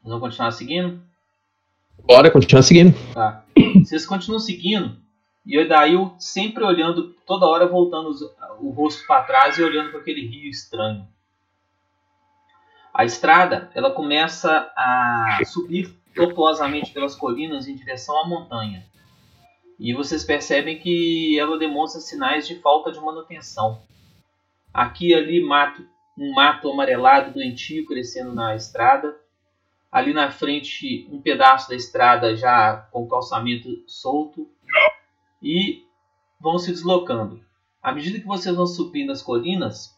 Vão 0.02 0.18
continuar 0.20 0.52
seguindo? 0.52 1.07
Bora, 2.07 2.30
continua 2.30 2.62
seguindo. 2.62 2.94
Tá. 3.12 3.44
Vocês 3.84 4.07
continuam 4.07 4.38
seguindo 4.38 4.96
e 5.44 5.59
o 5.59 5.61
Edail 5.61 6.14
sempre 6.18 6.64
olhando, 6.64 7.14
toda 7.26 7.46
hora 7.46 7.66
voltando 7.66 8.09
os- 8.09 8.22
o 8.61 8.70
rosto 8.70 9.07
para 9.07 9.22
trás 9.24 9.59
e 9.59 9.62
olhando 9.62 9.90
para 9.90 10.00
aquele 10.00 10.26
rio 10.26 10.48
estranho. 10.50 11.07
A 12.92 13.04
estrada 13.04 13.70
ela 13.74 13.90
começa 13.90 14.50
a 14.76 15.38
subir 15.44 15.94
tortuosamente 16.14 16.92
pelas 16.92 17.14
colinas 17.14 17.68
em 17.68 17.74
direção 17.74 18.18
à 18.22 18.26
montanha. 18.26 18.86
E 19.78 19.92
vocês 19.92 20.24
percebem 20.24 20.78
que 20.78 21.38
ela 21.38 21.59
demonstra 21.59 22.00
sinais 22.00 22.46
de 22.48 22.54
falta 22.61 22.90
de 22.90 22.98
manutenção. 22.98 23.82
Aqui 24.72 25.12
ali 25.14 25.42
mato, 25.44 25.84
um 26.16 26.32
mato 26.32 26.70
amarelado 26.70 27.32
doentio 27.34 27.84
crescendo 27.84 28.32
na 28.32 28.54
estrada. 28.57 29.14
Ali 29.91 30.12
na 30.12 30.30
frente, 30.30 31.09
um 31.11 31.20
pedaço 31.20 31.68
da 31.68 31.74
estrada 31.76 32.37
já 32.37 32.76
com 32.93 33.05
o 33.05 33.09
calçamento 33.09 33.68
solto. 33.87 34.49
E 35.43 35.84
vão 36.41 36.59
se 36.59 36.70
deslocando. 36.72 37.41
À 37.82 37.93
medida 37.93 38.18
que 38.18 38.26
vocês 38.26 38.55
vão 38.55 38.66
subindo 38.66 39.12
as 39.12 39.22
colinas, 39.22 39.97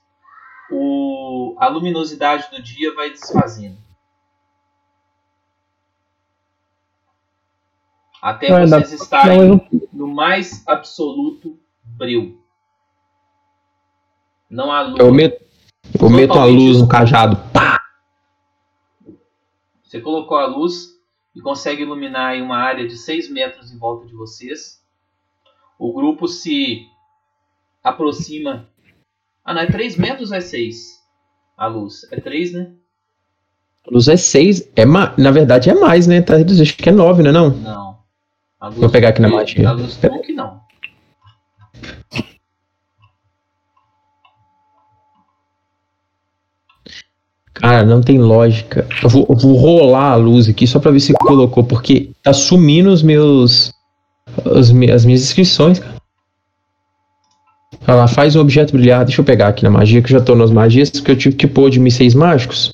o- 0.71 1.57
a 1.59 1.69
luminosidade 1.69 2.49
do 2.51 2.63
dia 2.63 2.95
vai 2.95 3.11
desfazendo. 3.11 3.79
Até 8.21 8.49
dar- 8.49 8.67
vocês 8.85 9.01
estarem 9.01 9.39
Não, 9.39 9.49
não- 9.49 9.81
no 9.93 10.09
mais 10.09 10.67
absoluto 10.67 11.59
breu. 11.85 12.37
Não 14.51 14.73
há 14.73 14.83
luz. 14.83 14.99
Eu 14.99 15.13
meto, 15.15 15.45
eu 16.01 16.11
meto 16.11 16.33
a 16.39 16.45
luz 16.45 16.81
no 16.81 16.89
cajado. 16.89 17.37
Pá! 17.53 17.68
Você 19.89 20.01
colocou 20.03 20.37
a 20.37 20.45
luz 20.45 20.99
e 21.35 21.41
consegue 21.41 21.83
iluminar 21.83 22.33
aí 22.33 22.43
uma 22.43 22.59
área 22.59 22.87
de 22.87 22.95
6 22.95 23.31
metros 23.31 23.73
em 23.73 23.79
volta 23.79 24.07
de 24.07 24.13
vocês. 24.13 24.83
O 25.79 25.95
grupo 25.95 26.29
se 26.29 26.87
aproxima. 27.83 28.69
Ah, 29.43 29.55
não, 29.55 29.63
é 29.63 29.67
3 29.67 29.97
metros 29.97 30.31
ou 30.31 30.37
é 30.37 30.43
6? 30.43 31.03
A 31.57 31.67
luz. 31.67 32.07
É 32.13 32.21
3, 32.21 32.53
né? 32.53 32.73
A 33.87 33.91
luz 33.91 34.09
é 34.09 34.17
6. 34.19 34.71
É 34.77 34.85
ma... 34.85 35.15
Na 35.17 35.31
verdade 35.31 35.71
é 35.71 35.75
mais, 35.75 36.07
né? 36.07 36.21
Tá 36.21 36.37
reduzido. 36.37 36.65
Acho 36.65 36.77
que 36.77 36.89
é 36.91 36.93
9, 36.93 37.23
né? 37.23 37.33
Não? 37.33 37.49
Não. 37.49 37.99
A 38.61 38.67
luz 38.69 38.81
Vou 38.81 38.91
pegar 38.91 39.09
aqui 39.09 39.23
na 39.23 39.29
magia. 39.31 39.71
A 39.71 39.73
luz 39.73 39.97
truque 39.97 40.35
não. 40.35 40.61
Cara, 47.61 47.85
não 47.85 48.01
tem 48.01 48.19
lógica. 48.19 48.87
Eu 49.03 49.09
vou, 49.09 49.27
eu 49.29 49.37
vou 49.37 49.55
rolar 49.57 50.13
a 50.13 50.17
luz 50.17 50.49
aqui 50.49 50.67
só 50.67 50.79
pra 50.79 50.91
ver 50.91 51.01
se 51.01 51.13
colocou, 51.15 51.65
porque 51.65 52.11
tá 52.23 52.33
sumindo 52.33 52.91
os 52.91 53.03
meus. 53.03 53.73
Me- 54.73 54.91
as 54.91 55.05
minhas 55.05 55.23
inscrições, 55.23 55.79
cara. 55.79 55.97
Olha 57.87 57.97
lá, 57.97 58.09
faz 58.09 58.37
um 58.37 58.41
objeto 58.41 58.73
brilhar. 58.73 59.05
Deixa 59.05 59.21
eu 59.21 59.25
pegar 59.25 59.49
aqui 59.49 59.65
na 59.65 59.71
magia, 59.71 60.01
que 60.03 60.13
eu 60.13 60.19
já 60.19 60.25
tô 60.25 60.35
nas 60.35 60.51
magias, 60.51 60.91
porque 60.91 61.11
eu 61.11 61.17
tive 61.17 61.37
que 61.37 61.47
pôr 61.47 61.71
de 61.71 61.81
mísseis 61.81 62.15
mágicos. 62.15 62.73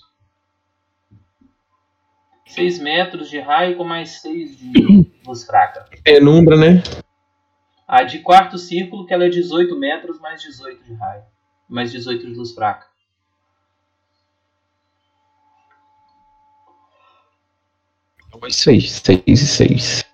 6 2.47 2.79
metros 2.81 3.29
de 3.31 3.41
raio 3.41 3.77
com 3.77 3.85
mais 3.85 4.21
6 4.21 4.57
de 4.59 5.07
luz 5.27 5.45
fraca. 5.45 5.87
Penumbra, 6.05 6.57
né? 6.57 6.83
A 7.87 8.03
de 8.03 8.19
quarto 8.21 8.59
círculo, 8.59 9.07
que 9.07 9.15
ela 9.15 9.25
é 9.25 9.29
18 9.29 9.79
metros 9.79 10.21
mais 10.21 10.43
18 10.43 10.85
de 10.85 10.95
raio. 10.95 11.23
Mais 11.69 11.91
18 11.93 12.27
de 12.27 12.35
luz 12.35 12.53
fraca. 12.53 12.87
Então 18.35 18.49
é 18.49 18.51
isso 18.51 18.69
aí, 18.69 18.81
6 18.81 19.23
e 19.27 19.37
6. 19.37 20.05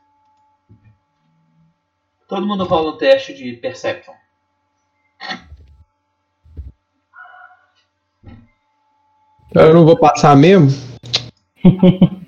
Todo 2.28 2.46
mundo 2.46 2.64
rola 2.64 2.90
um 2.90 2.98
teste 2.98 3.32
de 3.32 3.54
Perception. 3.54 4.12
Eu 9.54 9.74
não 9.74 9.86
vou 9.86 9.96
passar 9.96 10.36
mesmo? 10.36 10.68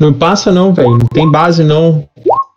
não 0.00 0.12
passa 0.12 0.50
não, 0.50 0.72
velho. 0.72 0.98
Não 0.98 1.06
tem 1.06 1.30
base 1.30 1.62
não. 1.62 2.08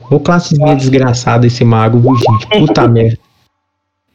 Ô 0.09 0.20
classezinha 0.20 0.76
desgraçada 0.76 1.45
esse 1.45 1.66
mago, 1.66 1.99
viu, 1.99 2.16
gente? 2.16 2.47
Puta 2.47 2.88
merda. 2.88 3.20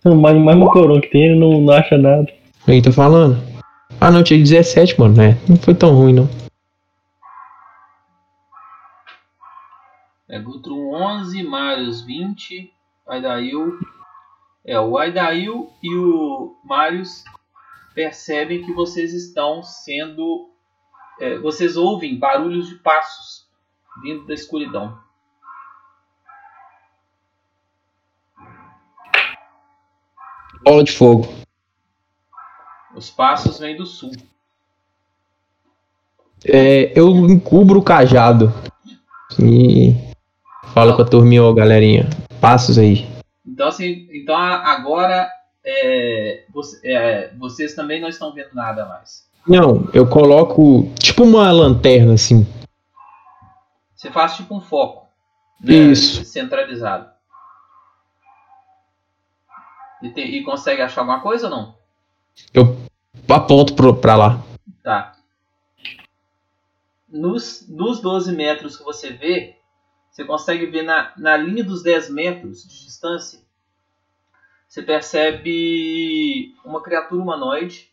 mais, 0.04 0.36
mais 0.36 0.58
mocorão 0.58 1.00
que 1.00 1.08
tem, 1.08 1.26
ele 1.26 1.38
não, 1.38 1.60
não 1.60 1.74
acha 1.74 1.98
nada. 1.98 2.26
Aí, 2.66 2.80
tô 2.80 2.92
falando. 2.92 3.38
Ah, 4.00 4.10
não, 4.10 4.22
tinha 4.22 4.38
17, 4.42 4.98
mano, 4.98 5.16
né? 5.16 5.36
Não 5.46 5.56
foi 5.56 5.74
tão 5.74 5.94
ruim, 5.94 6.14
não. 6.14 6.28
É 10.28 10.38
Gutrum 10.38 10.92
11, 10.94 11.42
Marius 11.42 12.02
20, 12.02 12.70
Aidail. 13.06 13.80
É, 14.62 14.78
o 14.78 14.98
Aidail 14.98 15.72
e 15.82 15.96
o 15.96 16.54
Marius 16.62 17.24
percebem 17.94 18.62
que 18.62 18.74
vocês 18.74 19.14
estão 19.14 19.62
sendo. 19.62 20.50
é, 21.18 21.38
vocês 21.38 21.78
ouvem 21.78 22.18
barulhos 22.18 22.68
de 22.68 22.74
passos 22.74 23.48
vindo 24.02 24.26
da 24.26 24.34
escuridão. 24.34 25.00
Bola 30.62 30.84
de 30.84 30.92
fogo. 30.92 31.26
Os 32.94 33.08
passos 33.08 33.58
vêm 33.58 33.76
do 33.76 33.86
sul. 33.86 34.12
É, 36.44 36.92
eu 36.98 37.08
encubro 37.30 37.78
o 37.78 37.82
cajado. 37.82 38.52
E 39.40 40.07
fala 40.78 40.94
pra 40.94 41.04
turminha, 41.04 41.42
ó, 41.42 41.52
galerinha. 41.52 42.08
Passos 42.40 42.78
aí. 42.78 43.04
Então, 43.44 43.66
assim, 43.66 44.08
então 44.12 44.36
a- 44.36 44.72
agora 44.74 45.28
é, 45.64 46.44
você- 46.54 46.80
é, 46.84 47.32
vocês 47.36 47.74
também 47.74 48.00
não 48.00 48.08
estão 48.08 48.32
vendo 48.32 48.54
nada 48.54 48.86
mais. 48.86 49.26
Não, 49.44 49.88
eu 49.92 50.08
coloco 50.08 50.88
tipo 51.00 51.24
uma 51.24 51.50
lanterna 51.50 52.14
assim. 52.14 52.46
Você 53.96 54.08
faz 54.12 54.36
tipo 54.36 54.54
um 54.54 54.60
foco. 54.60 55.08
né, 55.60 55.74
Isso. 55.74 56.24
Centralizado. 56.24 57.08
E, 60.00 60.08
tem- 60.10 60.36
e 60.36 60.44
consegue 60.44 60.80
achar 60.80 61.00
alguma 61.00 61.18
coisa 61.20 61.46
ou 61.46 61.50
não? 61.50 61.74
Eu 62.54 62.78
aponto 63.28 63.74
pro, 63.74 63.96
pra 63.96 64.14
lá. 64.14 64.40
Tá. 64.84 65.16
Nos, 67.08 67.66
nos 67.68 68.00
12 68.00 68.30
metros 68.30 68.76
que 68.76 68.84
você 68.84 69.10
vê, 69.10 69.56
você 70.18 70.24
consegue 70.24 70.66
ver 70.66 70.82
na, 70.82 71.12
na 71.16 71.36
linha 71.36 71.62
dos 71.62 71.80
10 71.80 72.10
metros 72.10 72.64
de 72.64 72.84
distância, 72.86 73.40
você 74.68 74.82
percebe 74.82 76.56
uma 76.64 76.82
criatura 76.82 77.22
humanoide 77.22 77.88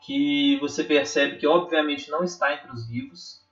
que 0.00 0.58
você 0.58 0.82
percebe 0.84 1.36
que 1.36 1.46
obviamente 1.46 2.10
não 2.10 2.24
está 2.24 2.54
entre 2.54 2.70
os 2.72 2.88
vivos, 2.88 3.44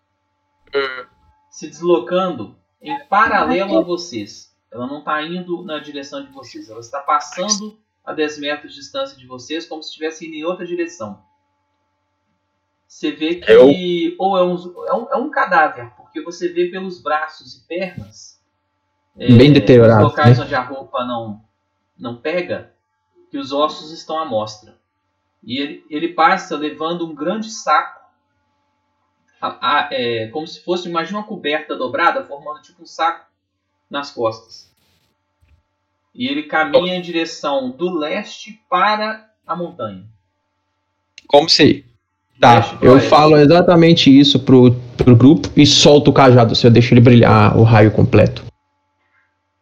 se 1.50 1.68
deslocando 1.68 2.58
em 2.80 2.98
paralelo 3.06 3.76
a 3.78 3.82
vocês. 3.82 4.56
Ela 4.70 4.86
não 4.86 5.00
está 5.00 5.22
indo 5.22 5.62
na 5.64 5.78
direção 5.78 6.24
de 6.24 6.32
vocês, 6.32 6.70
ela 6.70 6.80
está 6.80 7.00
passando 7.00 7.78
a 8.02 8.14
10 8.14 8.38
metros 8.38 8.72
de 8.74 8.80
distância 8.80 9.18
de 9.18 9.26
vocês, 9.26 9.66
como 9.66 9.82
se 9.82 9.90
estivesse 9.90 10.26
indo 10.26 10.34
em 10.34 10.44
outra 10.44 10.66
direção. 10.66 11.22
Você 12.86 13.12
vê 13.12 13.34
que 13.34 13.52
Eu- 13.52 13.68
ou 14.18 14.38
é 14.38 14.42
um, 14.42 14.86
é, 14.86 14.94
um, 14.94 15.08
é 15.12 15.16
um 15.16 15.30
cadáver, 15.30 15.92
porque 16.22 16.32
você 16.36 16.48
vê 16.48 16.66
pelos 16.68 17.00
braços 17.00 17.54
e 17.56 17.66
pernas, 17.66 18.38
Bem 19.16 19.50
é, 19.50 19.54
deteriorado, 19.54 20.02
nos 20.02 20.10
locais 20.12 20.38
né? 20.38 20.44
onde 20.44 20.54
a 20.54 20.60
roupa 20.62 21.04
não, 21.04 21.42
não 21.98 22.16
pega, 22.16 22.72
que 23.30 23.38
os 23.38 23.52
ossos 23.52 23.90
estão 23.90 24.18
à 24.18 24.24
mostra. 24.24 24.76
E 25.42 25.58
ele, 25.58 25.84
ele 25.90 26.08
passa 26.08 26.56
levando 26.56 27.06
um 27.06 27.14
grande 27.14 27.50
saco, 27.50 28.00
a- 29.40 29.58
a- 29.60 29.88
é, 29.92 30.28
como 30.28 30.46
se 30.46 30.62
fosse, 30.62 30.88
imagina 30.88 31.18
uma 31.18 31.26
coberta 31.26 31.76
dobrada, 31.76 32.24
formando 32.24 32.62
tipo 32.62 32.82
um 32.82 32.86
saco 32.86 33.26
nas 33.90 34.10
costas. 34.10 34.70
E 36.14 36.26
ele 36.26 36.44
caminha 36.44 36.94
em 36.96 37.00
direção 37.02 37.70
do 37.70 37.90
leste 37.96 38.60
para 38.68 39.30
a 39.46 39.54
montanha. 39.56 40.04
Como 41.26 41.48
se. 41.48 41.84
Tá, 42.40 42.78
eu 42.80 43.00
falo 43.00 43.36
exatamente 43.36 44.16
isso 44.16 44.38
pro, 44.40 44.70
pro 45.04 45.16
grupo 45.16 45.48
e 45.56 45.66
solto 45.66 46.10
o 46.10 46.12
cajado, 46.12 46.54
se 46.54 46.66
eu 46.66 46.70
deixo 46.70 46.92
ele 46.94 47.00
brilhar 47.00 47.56
o 47.56 47.62
raio 47.62 47.90
completo. 47.90 48.44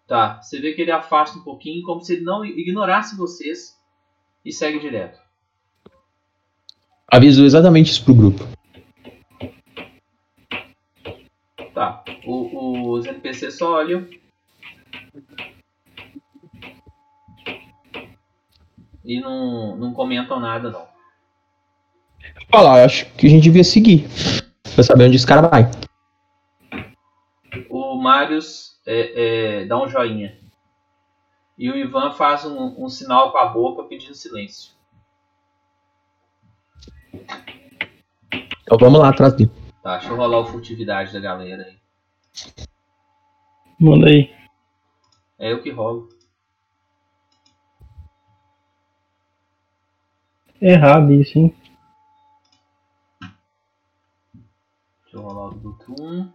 Tá, 0.06 0.40
você 0.40 0.60
vê 0.60 0.72
que 0.72 0.82
ele 0.82 0.90
afasta 0.92 1.38
um 1.38 1.42
pouquinho, 1.42 1.82
como 1.82 2.00
se 2.00 2.14
ele 2.14 2.22
não 2.22 2.44
ignorasse 2.44 3.16
vocês 3.16 3.76
e 4.44 4.52
segue 4.52 4.78
direto. 4.78 5.18
Aviso 7.10 7.44
exatamente 7.44 7.90
isso 7.90 8.04
pro 8.04 8.14
grupo. 8.14 8.46
Tá, 11.74 12.04
o- 12.24 12.90
os 12.92 13.04
NPCs 13.06 13.58
só 13.58 13.74
olham. 13.74 14.06
E 19.04 19.20
não, 19.20 19.76
não 19.76 19.92
comentam 19.92 20.40
nada, 20.40 20.70
não. 20.70 20.86
Falar, 22.50 22.78
eu 22.80 22.84
acho 22.86 23.06
que 23.14 23.26
a 23.26 23.30
gente 23.30 23.44
devia 23.44 23.62
seguir. 23.64 24.06
Pra 24.76 24.84
saber 24.84 25.06
onde 25.06 25.16
esse 25.16 25.26
cara 25.26 25.48
vai. 25.48 25.70
O 27.70 27.96
Marius 27.96 28.78
é, 28.84 29.62
é, 29.62 29.64
dá 29.64 29.82
um 29.82 29.88
joinha. 29.88 30.38
E 31.56 31.70
o 31.70 31.76
Ivan 31.76 32.12
faz 32.12 32.44
um, 32.44 32.84
um 32.84 32.86
sinal 32.86 33.32
com 33.32 33.38
a 33.38 33.46
boca 33.46 33.84
pedindo 33.84 34.14
silêncio. 34.14 34.74
Então 38.62 38.76
vamos 38.78 39.00
lá 39.00 39.08
atrás 39.08 39.32
dele. 39.32 39.50
Tá, 39.82 39.96
deixa 39.96 40.12
eu 40.12 40.16
rolar 40.16 40.40
o 40.40 40.44
furtividade 40.44 41.10
da 41.10 41.20
galera 41.20 41.62
aí. 41.62 41.76
Manda 43.80 44.08
aí. 44.08 44.30
É 45.38 45.52
eu 45.52 45.62
que 45.62 45.70
rolo. 45.70 46.10
Errado 50.60 51.12
isso, 51.12 51.38
hein? 51.38 51.56
Do 55.16 55.22
Gutum. 55.62 56.30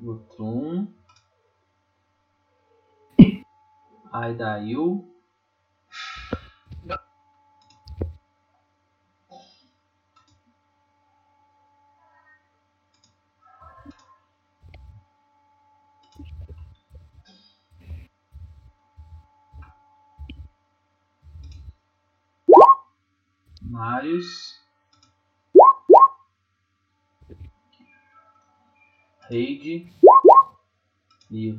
Gutum. 0.00 0.88
Aidail. 4.14 5.09
Marius. 23.70 24.58
Reide. 29.30 29.88
E 31.30 31.52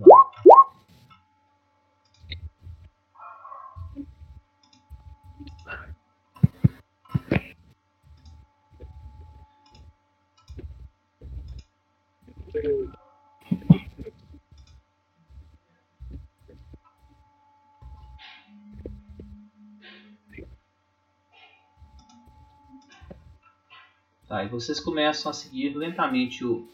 E 24.43 24.47
vocês 24.47 24.79
começam 24.79 25.29
a 25.29 25.33
seguir 25.33 25.75
lentamente 25.75 26.43
o, 26.45 26.67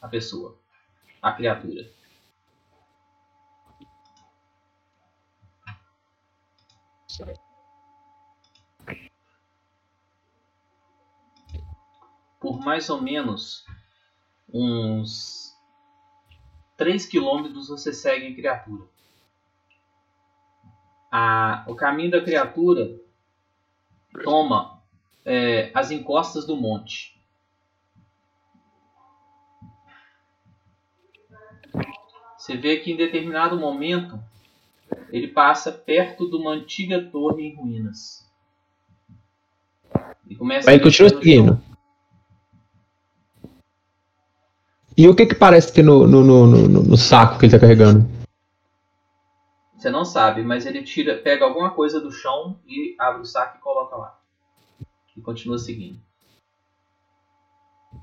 a 0.00 0.08
pessoa, 0.08 0.58
a 1.20 1.32
criatura. 1.32 1.88
Por 12.40 12.58
mais 12.58 12.90
ou 12.90 13.00
menos 13.00 13.64
uns 14.52 15.56
3 16.76 17.06
quilômetros 17.06 17.68
você 17.68 17.92
segue 17.92 18.28
a 18.28 18.34
criatura. 18.34 18.88
A, 21.10 21.64
o 21.68 21.76
caminho 21.76 22.10
da 22.10 22.22
criatura 22.22 22.98
toma 24.24 24.71
é, 25.24 25.70
as 25.74 25.90
encostas 25.90 26.46
do 26.46 26.56
monte. 26.56 27.12
Você 32.36 32.56
vê 32.56 32.78
que 32.78 32.90
em 32.90 32.96
determinado 32.96 33.58
momento 33.58 34.18
ele 35.10 35.28
passa 35.28 35.70
perto 35.70 36.28
de 36.28 36.36
uma 36.36 36.52
antiga 36.52 37.00
torre 37.10 37.44
em 37.44 37.54
ruínas. 37.54 38.28
E 40.28 40.34
começa 40.34 40.70
Aí 40.70 40.76
a 40.76 40.82
continua 40.82 41.08
seguindo. 41.10 41.60
E 44.96 45.08
o 45.08 45.14
que 45.14 45.26
que 45.26 45.34
parece 45.34 45.72
ter 45.72 45.82
no, 45.82 46.06
no, 46.06 46.22
no, 46.22 46.46
no- 46.46 46.82
no 46.82 46.96
saco 46.96 47.38
que 47.38 47.46
ele 47.46 47.52
tá 47.52 47.58
carregando? 47.58 48.06
Você 49.76 49.90
não 49.90 50.04
sabe, 50.04 50.42
mas 50.42 50.64
ele 50.66 50.82
tira, 50.82 51.16
pega 51.18 51.44
alguma 51.44 51.70
coisa 51.70 52.00
do 52.00 52.10
chão 52.12 52.60
e 52.66 52.94
abre 52.98 53.22
o 53.22 53.24
saco 53.24 53.56
e 53.58 53.60
coloca 53.60 53.96
lá. 53.96 54.21
E 55.16 55.20
continua 55.20 55.58
seguindo. 55.58 55.98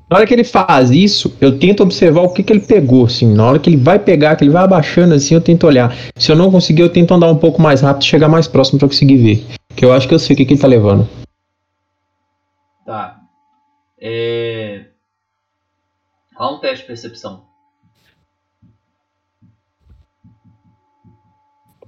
Na 0.09 0.17
hora 0.17 0.27
que 0.27 0.33
ele 0.33 0.43
faz 0.43 0.89
isso, 0.89 1.35
eu 1.39 1.59
tento 1.59 1.83
observar 1.83 2.21
o 2.21 2.33
que, 2.33 2.41
que 2.41 2.51
ele 2.51 2.61
pegou, 2.61 3.05
assim. 3.05 3.31
Na 3.31 3.45
hora 3.45 3.59
que 3.59 3.69
ele 3.69 3.77
vai 3.77 3.99
pegar, 3.99 4.35
que 4.35 4.43
ele 4.43 4.51
vai 4.51 4.63
abaixando, 4.63 5.13
assim, 5.13 5.35
eu 5.35 5.41
tento 5.41 5.67
olhar. 5.67 5.95
Se 6.15 6.31
eu 6.31 6.35
não 6.35 6.51
conseguir, 6.51 6.81
eu 6.81 6.91
tento 6.91 7.13
andar 7.13 7.27
um 7.27 7.37
pouco 7.37 7.61
mais 7.61 7.81
rápido 7.81 8.03
e 8.03 8.07
chegar 8.07 8.27
mais 8.27 8.47
próximo 8.47 8.79
pra 8.79 8.87
conseguir 8.87 9.17
ver. 9.17 9.45
Que 9.75 9.85
eu 9.85 9.93
acho 9.93 10.07
que 10.07 10.13
eu 10.13 10.19
sei 10.19 10.33
o 10.33 10.37
que, 10.37 10.45
que 10.45 10.53
ele 10.53 10.61
tá 10.61 10.67
levando. 10.67 11.07
Tá. 12.85 13.19
É... 14.01 14.85
Rola 16.35 16.57
um 16.57 16.59
teste 16.59 16.81
de 16.81 16.87
percepção. 16.87 17.43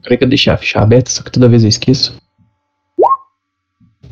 Peraí 0.03 0.17
que 0.17 0.23
eu 0.23 0.29
deixei 0.29 0.51
a 0.51 0.57
ficha 0.57 0.79
aberta, 0.79 1.09
só 1.09 1.23
que 1.23 1.31
toda 1.31 1.49
vez 1.49 1.63
eu 1.63 1.69
esqueço. 1.69 2.21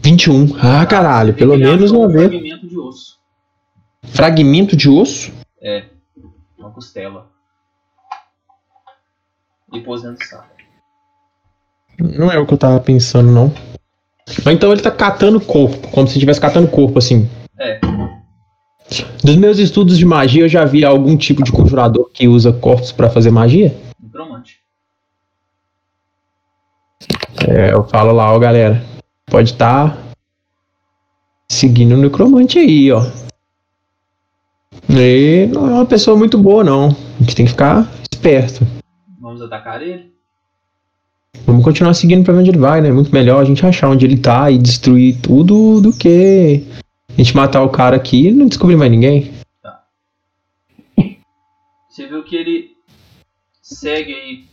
21. 0.02 0.58
Ah, 0.62 0.86
caralho, 0.86 1.34
pelo 1.34 1.58
menos 1.58 1.92
uma 1.92 2.08
um 2.08 2.10
vez. 2.10 2.30
fragmento 2.30 2.68
de 2.68 2.78
osso. 2.78 3.20
Fragmento 4.04 4.76
de 4.76 4.90
osso? 4.90 5.32
Uma 6.58 6.72
costela. 6.72 7.28
E 9.72 9.82
pôs 9.82 10.02
dentro 10.02 10.18
do 10.18 10.26
saco. 10.26 10.48
Não 12.00 12.32
é 12.32 12.40
o 12.40 12.46
que 12.46 12.54
eu 12.54 12.58
tava 12.58 12.80
pensando, 12.80 13.30
não. 13.30 13.54
Mas 14.46 14.56
então 14.56 14.72
ele 14.72 14.82
tá 14.82 14.92
catando 14.92 15.40
corpo, 15.42 15.88
como 15.90 16.08
se 16.08 16.14
estivesse 16.14 16.40
catando 16.40 16.68
corpo, 16.68 16.98
assim. 16.98 17.30
É. 17.58 17.80
Dos 19.24 19.36
meus 19.36 19.60
estudos 19.60 19.98
de 19.98 20.06
magia, 20.06 20.44
eu 20.44 20.50
já 20.50 20.66
vi 20.66 20.86
algum 20.86 21.18
tipo 21.18 21.44
de 21.44 21.52
conjurador 21.52 22.10
que 22.12 22.28
usa 22.28 22.54
corpos 22.54 22.92
pra 22.92 23.10
fazer 23.10 23.32
magia. 23.32 23.76
Necromante. 24.02 24.60
É, 27.48 27.74
eu 27.74 27.84
falo 27.84 28.12
lá, 28.12 28.34
ó, 28.34 28.40
galera. 28.40 28.82
Pode 29.30 29.52
estar 29.52 29.98
seguindo 31.52 31.94
o 31.94 31.98
necromante 31.98 32.58
aí, 32.58 32.92
ó. 32.92 33.02
Ele 34.90 35.48
não 35.48 35.68
é 35.68 35.74
uma 35.74 35.86
pessoa 35.86 36.18
muito 36.18 36.38
boa, 36.38 36.64
não. 36.64 36.88
A 36.88 37.24
gente 37.24 37.36
tem 37.36 37.46
que 37.46 37.52
ficar 37.52 37.88
esperto. 38.12 38.66
Vamos 39.20 39.42
atacar 39.42 39.82
ele? 39.82 40.12
Vamos 41.46 41.64
continuar 41.64 41.94
seguindo 41.94 42.24
pra 42.24 42.34
onde 42.34 42.50
ele 42.50 42.58
vai, 42.58 42.82
né? 42.82 42.92
Muito 42.92 43.14
melhor 43.14 43.42
a 43.42 43.46
gente 43.46 43.66
achar 43.66 43.90
onde 43.90 44.06
ele 44.06 44.18
tá 44.18 44.50
e 44.50 44.58
destruir 44.58 45.22
tudo 45.22 45.80
do 45.80 45.96
que 45.96 46.66
a 47.10 47.18
gente 47.18 47.36
matar 47.36 47.62
o 47.64 47.70
cara 47.70 47.96
aqui 47.96 48.28
e 48.28 48.32
não 48.32 48.48
descobrir 48.48 48.76
mais 48.76 48.92
ninguém. 48.92 49.32
Você 51.90 52.08
viu 52.08 52.24
que 52.24 52.36
ele 52.36 52.72
segue 53.62 54.14
aí 54.14 54.46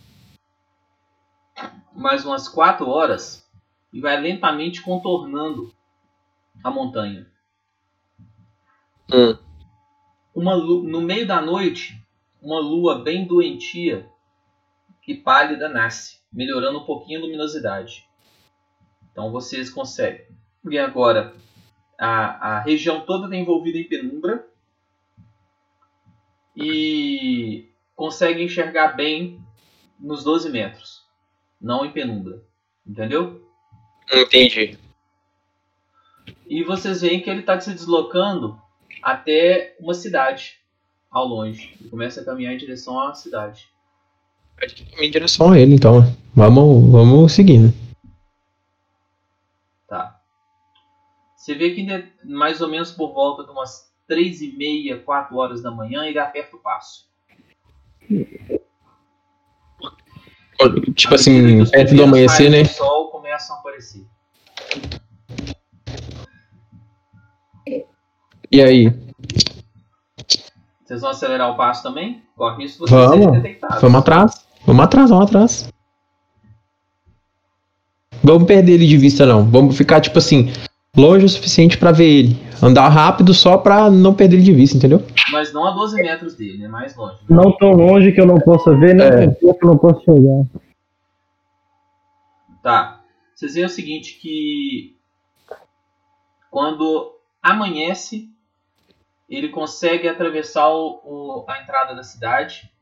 mais 1.95 2.27
umas 2.27 2.47
4 2.49 2.87
horas 2.89 3.46
e 3.93 4.01
vai 4.01 4.21
lentamente 4.21 4.83
contornando 4.83 5.75
a 6.63 6.71
montanha. 6.71 7.27
Hum. 9.13 9.39
Uma 10.35 10.57
no 10.57 11.01
meio 11.01 11.27
da 11.27 11.41
noite, 11.41 12.03
uma 12.43 12.61
lua 12.61 13.03
bem 13.03 13.27
doentia 13.27 14.11
e 15.07 15.15
pálida 15.15 15.69
nasce, 15.69 16.21
melhorando 16.33 16.81
um 16.81 16.85
pouquinho 16.85 17.21
a 17.21 17.23
luminosidade. 17.23 18.09
Então 19.11 19.31
vocês 19.31 19.71
conseguem. 19.71 20.27
E 20.69 20.79
agora, 20.79 21.33
a, 21.99 22.57
a 22.57 22.61
região 22.61 23.01
toda 23.03 23.27
está 23.27 23.37
envolvida 23.37 23.79
em 23.79 23.89
penumbra 23.89 24.47
e 26.57 27.71
consegue 27.95 28.43
enxergar 28.43 28.89
bem 28.89 29.41
nos 29.99 30.25
12 30.25 30.51
metros, 30.51 31.07
não 31.61 31.85
em 31.85 31.93
penumbra. 31.93 32.43
Entendeu? 32.87 33.46
Entendi. 34.13 34.79
E 36.49 36.63
vocês 36.63 37.01
veem 37.01 37.21
que 37.21 37.29
ele 37.29 37.41
está 37.41 37.59
se 37.61 37.73
deslocando 37.73 38.61
até 39.03 39.77
uma 39.81 39.95
cidade 39.95 40.59
ao 41.11 41.27
longe. 41.27 41.77
Ele 41.81 41.91
começa 41.91 42.21
a 42.21 42.25
caminhar 42.25 42.55
em 42.55 42.59
direção 42.59 42.99
à 43.01 43.15
cidade. 43.15 43.69
Em 44.99 45.11
direção 45.11 45.53
a 45.53 45.59
ele, 45.59 45.75
então. 45.75 46.03
Vamos, 46.35 46.91
vamos 46.91 47.33
seguindo. 47.33 47.75
Tá. 49.89 50.21
Você 51.37 51.55
vê 51.55 51.71
que 51.75 51.81
ainda 51.81 51.95
é 51.95 52.11
mais 52.25 52.61
ou 52.61 52.69
menos 52.69 52.93
por 52.93 53.13
volta 53.13 53.45
de 53.45 53.51
umas 53.51 53.93
três 54.07 54.41
e 54.41 54.53
meia, 54.53 54.99
quatro 54.99 55.37
horas 55.37 55.63
da 55.63 55.71
manhã, 55.71 56.05
ele 56.05 56.19
aperta 56.19 56.57
o 56.57 56.61
passo. 56.61 57.07
Tipo 60.95 61.15
assim, 61.15 61.61
os 61.61 61.71
perto 61.71 61.95
do 61.95 62.03
amanhecer, 62.05 62.51
né? 62.51 62.63
do 62.63 62.69
sol 62.69 63.11
começam 63.37 63.57
a 63.57 63.59
aparecer. 63.59 64.07
E 68.51 68.63
aí? 68.63 68.93
Vocês 70.85 71.01
vão 71.01 71.11
acelerar 71.11 71.51
o 71.51 71.57
passo 71.57 71.83
também? 71.83 72.23
Corre 72.37 72.65
isso 72.65 72.79
vocês 72.79 73.11
serem 73.11 73.25
Vamos. 73.27 73.43
detectados. 73.43 73.81
Vamos 73.83 73.99
atrás. 74.01 74.47
Vamos 74.67 74.85
atrás, 74.85 75.11
vamos 75.11 75.25
atrás. 75.27 75.69
Vamos 78.23 78.45
perder 78.47 78.73
ele 78.73 78.87
de 78.87 78.97
vista, 78.97 79.27
não. 79.27 79.45
Vamos 79.45 79.77
ficar, 79.77 80.01
tipo 80.01 80.19
assim, 80.19 80.53
longe 80.97 81.25
o 81.25 81.29
suficiente 81.29 81.77
pra 81.77 81.93
ver 81.93 82.07
ele. 82.09 82.47
Andar 82.63 82.89
rápido 82.89 83.35
só 83.35 83.59
pra 83.59 83.91
não 83.91 84.15
perder 84.15 84.37
ele 84.37 84.45
de 84.45 84.53
vista, 84.53 84.77
entendeu? 84.77 85.03
Mas 85.33 85.53
não 85.53 85.67
a 85.67 85.73
12 85.73 85.97
metros 85.97 86.35
dele, 86.35 86.65
é 86.65 86.69
mais 86.69 86.97
longe. 86.97 87.19
Não 87.29 87.53
tão 87.57 87.73
longe 87.73 88.13
que 88.13 88.21
eu 88.21 88.27
não 88.27 88.39
possa 88.39 88.75
ver, 88.77 88.95
nem 88.95 89.07
É. 89.07 89.11
tão 89.11 89.35
perto 89.35 89.59
que 89.59 89.65
eu 89.65 89.69
não 89.71 89.79
posso 89.79 90.01
chegar. 90.05 90.61
Tá. 92.63 92.96
Vocês 93.37 93.53
veem 93.53 93.67
o 93.67 93.69
seguinte 93.69 94.15
que 94.15 94.97
quando 96.51 97.15
amanhece, 97.43 98.31
ele 99.29 99.51
consegue 99.51 100.09
atravessar 100.09 100.71
o- 100.71 101.03
o- 101.05 101.45
a 101.47 101.61
entrada 101.61 101.95
da 101.95 102.03
cidade. 102.03 102.73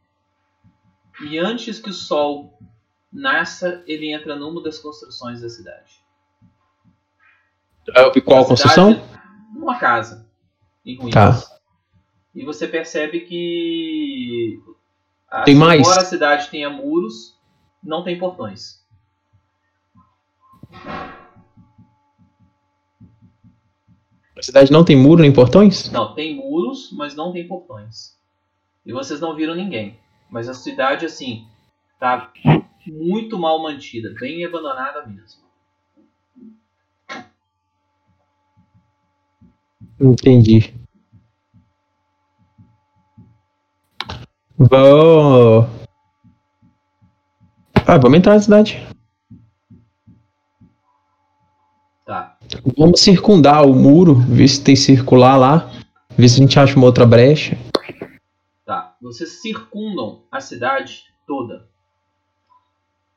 E 1.24 1.36
antes 1.38 1.80
que 1.80 1.90
o 1.90 1.92
sol 1.92 2.56
nasça, 3.12 3.82
ele 3.84 4.12
entra 4.12 4.36
numa 4.36 4.62
das 4.62 4.78
construções 4.78 5.40
da 5.40 5.48
cidade. 5.48 6.00
E 8.14 8.20
qual 8.20 8.38
a 8.38 8.42
A 8.42 8.46
construção? 8.46 8.92
cidade- 8.92 9.14
Uma 9.56 9.76
casa 9.78 10.30
em 10.86 10.96
ruínas. 10.96 11.48
Tá. 11.48 11.58
E 12.32 12.44
você 12.44 12.68
percebe 12.68 13.20
que 13.22 14.62
a- 15.28 15.42
Tem 15.42 15.56
mais? 15.56 15.80
embora 15.80 16.00
a 16.02 16.04
cidade 16.04 16.48
tenha 16.48 16.70
muros, 16.70 17.36
não 17.82 18.04
tem 18.04 18.16
portões. 18.18 18.83
A 24.36 24.42
cidade 24.42 24.72
não 24.72 24.84
tem 24.84 24.96
muro 24.96 25.22
nem 25.22 25.32
portões? 25.32 25.90
Não, 25.90 26.14
tem 26.14 26.34
muros, 26.34 26.90
mas 26.92 27.14
não 27.14 27.32
tem 27.32 27.46
portões. 27.46 28.16
E 28.84 28.92
vocês 28.92 29.20
não 29.20 29.36
viram 29.36 29.54
ninguém. 29.54 29.98
Mas 30.28 30.48
a 30.48 30.54
cidade, 30.54 31.06
assim, 31.06 31.46
tá 32.00 32.32
muito 32.86 33.38
mal 33.38 33.62
mantida, 33.62 34.12
bem 34.18 34.44
abandonada 34.44 35.06
mesmo. 35.06 35.44
Entendi. 40.00 40.74
Vamos. 44.58 45.66
Ah, 47.86 47.98
vamos 47.98 48.18
entrar 48.18 48.34
na 48.34 48.40
cidade. 48.40 48.86
Tá. 52.04 52.32
Vamos 52.76 53.00
circundar 53.00 53.66
o 53.66 53.74
muro, 53.74 54.14
ver 54.14 54.48
se 54.48 54.62
tem 54.62 54.76
circular 54.76 55.36
lá. 55.36 55.70
Ver 56.16 56.28
se 56.28 56.36
a 56.36 56.42
gente 56.42 56.58
acha 56.58 56.76
uma 56.76 56.86
outra 56.86 57.04
brecha. 57.04 57.58
Tá. 58.64 58.94
Vocês 59.00 59.42
circundam 59.42 60.22
a 60.30 60.40
cidade 60.40 61.04
toda. 61.26 61.68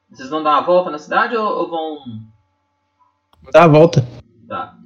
Vocês 0.10 0.30
vão 0.30 0.42
dar 0.42 0.52
uma 0.52 0.66
volta 0.66 0.90
na 0.90 0.98
cidade 0.98 1.36
ou, 1.36 1.46
ou 1.46 1.70
vão. 1.70 1.98
Dá 3.52 3.66
a 3.66 3.68
volta. 3.68 4.06
Tá. 4.48 4.78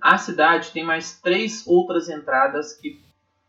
A 0.00 0.18
cidade 0.18 0.70
tem 0.72 0.84
mais 0.84 1.20
três 1.20 1.66
outras 1.66 2.08
entradas 2.08 2.74
que 2.74 3.00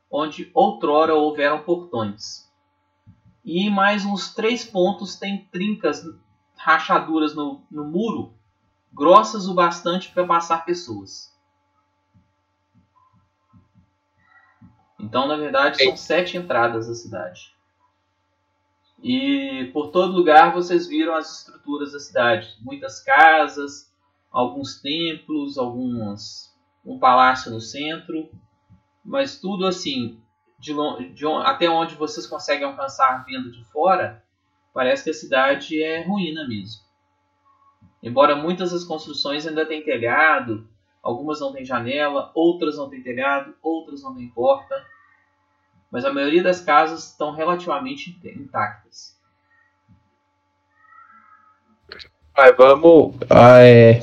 onde 0.09 0.49
outrora 0.53 1.13
houveram 1.13 1.59
portões. 1.59 2.49
E 3.43 3.65
em 3.65 3.69
mais 3.69 4.05
uns 4.05 4.33
três 4.33 4.63
pontos 4.63 5.15
tem 5.15 5.47
trincas, 5.51 6.03
rachaduras 6.55 7.35
no, 7.35 7.61
no 7.69 7.85
muro, 7.85 8.33
grossas 8.93 9.47
o 9.47 9.53
bastante 9.53 10.11
para 10.11 10.25
passar 10.25 10.65
pessoas. 10.65 11.35
Então, 14.99 15.27
na 15.27 15.37
verdade, 15.37 15.83
são 15.83 15.95
sete 15.95 16.37
entradas 16.37 16.87
da 16.87 16.93
cidade. 16.93 17.55
E 19.01 19.69
por 19.71 19.91
todo 19.91 20.11
lugar 20.11 20.53
vocês 20.53 20.87
viram 20.87 21.15
as 21.15 21.39
estruturas 21.39 21.93
da 21.93 21.99
cidade. 21.99 22.57
Muitas 22.59 22.99
casas, 22.99 23.93
alguns 24.29 24.81
templos, 24.81 25.57
alguns 25.57 26.49
um 26.85 26.97
palácio 26.97 27.51
no 27.51 27.61
centro, 27.61 28.29
mas 29.03 29.39
tudo 29.39 29.65
assim 29.65 30.21
de, 30.57 30.73
de 31.13 31.25
até 31.43 31.69
onde 31.69 31.95
vocês 31.95 32.27
conseguem 32.27 32.65
alcançar 32.65 33.23
vendo 33.25 33.51
de 33.51 33.63
fora, 33.65 34.23
parece 34.73 35.03
que 35.05 35.09
a 35.09 35.13
cidade 35.13 35.81
é 35.81 36.03
ruína 36.03 36.47
mesmo. 36.47 36.81
Embora 38.01 38.35
muitas 38.35 38.71
das 38.71 38.83
construções 38.83 39.45
ainda 39.45 39.65
tenham 39.65 39.83
telhado, 39.83 40.67
algumas 41.03 41.39
não 41.39 41.51
têm 41.51 41.65
janela, 41.65 42.31
outras 42.33 42.77
não 42.77 42.89
têm 42.89 43.01
telhado, 43.01 43.53
outras 43.61 44.01
não 44.01 44.15
têm 44.15 44.29
porta, 44.29 44.85
mas 45.91 46.05
a 46.05 46.13
maioria 46.13 46.43
das 46.43 46.61
casas 46.61 47.09
estão 47.11 47.31
relativamente 47.31 48.17
intactas. 48.23 49.17
Vai, 52.35 52.53
vamos. 52.53 53.15
ah, 53.29 53.59
é, 53.59 54.01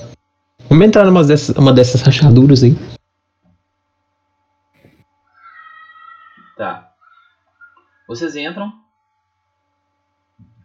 Vamos 0.69 0.89
entrar 0.89 1.05
numa 1.05 1.25
dessas, 1.25 1.57
uma 1.57 1.73
dessas 1.73 2.03
rachaduras 2.03 2.63
aí. 2.63 2.75
Tá. 6.57 6.93
Vocês 8.09 8.35
entram 8.35 8.73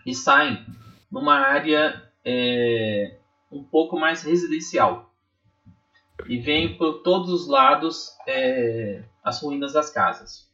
e 0.05 0.15
saem 0.15 0.65
numa 1.11 1.35
área 1.35 2.11
é, 2.25 3.17
um 3.51 3.63
pouco 3.63 3.99
mais 3.99 4.23
residencial. 4.23 5.11
E 6.27 6.37
vem 6.37 6.77
por 6.77 7.01
todos 7.01 7.29
os 7.29 7.47
lados 7.47 8.15
é, 8.27 9.03
as 9.23 9.41
ruínas 9.41 9.73
das 9.73 9.89
casas. 9.89 10.49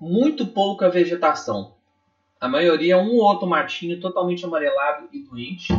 Muito 0.00 0.46
pouca 0.46 0.88
vegetação. 0.88 1.76
A 2.40 2.48
maioria 2.48 2.94
é 2.94 2.96
um 2.96 3.16
ou 3.16 3.22
outro 3.22 3.48
matinho 3.48 4.00
totalmente 4.00 4.44
amarelado 4.44 5.08
e 5.12 5.24
doente. 5.24 5.72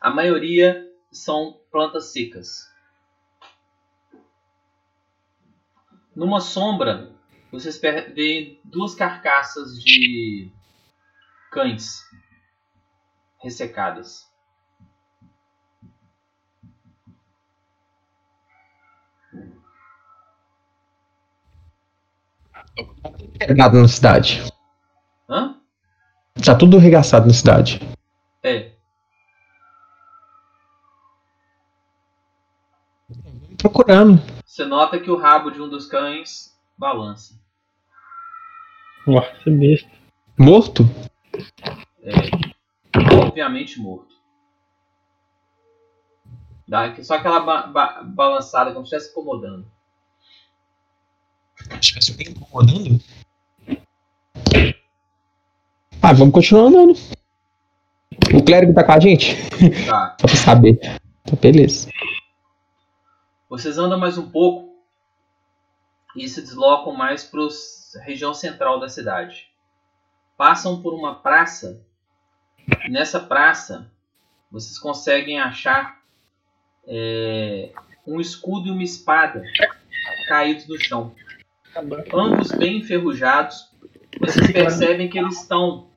A 0.00 0.10
maioria 0.10 0.88
são 1.10 1.58
plantas 1.72 2.12
secas. 2.12 2.72
Numa 6.14 6.40
sombra, 6.40 7.12
vocês 7.50 7.78
veem 7.78 8.60
duas 8.64 8.94
carcaças 8.94 9.82
de 9.82 10.50
cães 11.50 12.06
ressecadas. 13.46 14.28
Regado 23.40 23.80
na 23.80 23.88
cidade. 23.88 24.42
Hã? 25.28 25.56
Tá 26.44 26.54
tudo 26.54 26.76
arregaçado 26.76 27.26
na 27.26 27.32
cidade. 27.32 27.80
É. 28.42 28.72
Procurando. 33.56 34.20
Você 34.44 34.64
nota 34.64 34.98
que 34.98 35.10
o 35.10 35.16
rabo 35.16 35.50
de 35.50 35.62
um 35.62 35.68
dos 35.68 35.86
cães 35.86 36.58
balança. 36.76 37.40
Nossa, 39.06 39.50
besta. 39.50 39.90
Morto? 40.36 40.82
É. 42.02 42.35
Obviamente 43.40 43.78
morto. 43.78 44.14
Dá 46.66 46.96
só 47.04 47.16
aquela 47.16 47.40
ba- 47.40 47.66
ba- 47.66 48.02
balançada 48.02 48.72
como 48.72 48.86
se 48.86 48.96
estivesse 48.96 49.10
incomodando. 49.12 49.70
Estivesse 51.78 52.12
alguém 52.12 52.28
incomodando? 52.30 52.98
Ah, 56.02 56.14
vamos 56.14 56.32
continuar 56.32 56.68
andando. 56.68 56.94
O 58.34 58.42
clérigo 58.42 58.72
tá 58.72 58.82
com 58.82 58.92
a 58.92 59.00
gente? 59.00 59.34
Tá. 59.84 60.16
Só 60.18 60.26
pra 60.26 60.36
saber. 60.36 60.78
Tá, 61.24 61.36
beleza. 61.38 61.90
Vocês 63.50 63.76
andam 63.76 63.98
mais 64.00 64.16
um 64.16 64.30
pouco 64.30 64.74
e 66.16 66.26
se 66.26 66.40
deslocam 66.40 66.94
mais 66.94 67.22
para 67.22 67.42
a 67.42 68.02
região 68.02 68.32
central 68.32 68.80
da 68.80 68.88
cidade. 68.88 69.50
passam 70.38 70.80
por 70.80 70.94
uma 70.94 71.16
praça. 71.16 71.84
Nessa 72.88 73.20
praça, 73.20 73.90
vocês 74.50 74.78
conseguem 74.78 75.40
achar 75.40 76.00
é, 76.86 77.72
um 78.06 78.20
escudo 78.20 78.68
e 78.68 78.70
uma 78.70 78.82
espada 78.82 79.42
caídos 80.28 80.66
no 80.66 80.78
chão. 80.78 81.14
Ambos 82.12 82.52
bem 82.52 82.78
enferrujados. 82.78 83.70
Vocês 84.18 84.50
percebem 84.50 85.08
que 85.08 85.18
eles 85.18 85.40
estão 85.42 85.90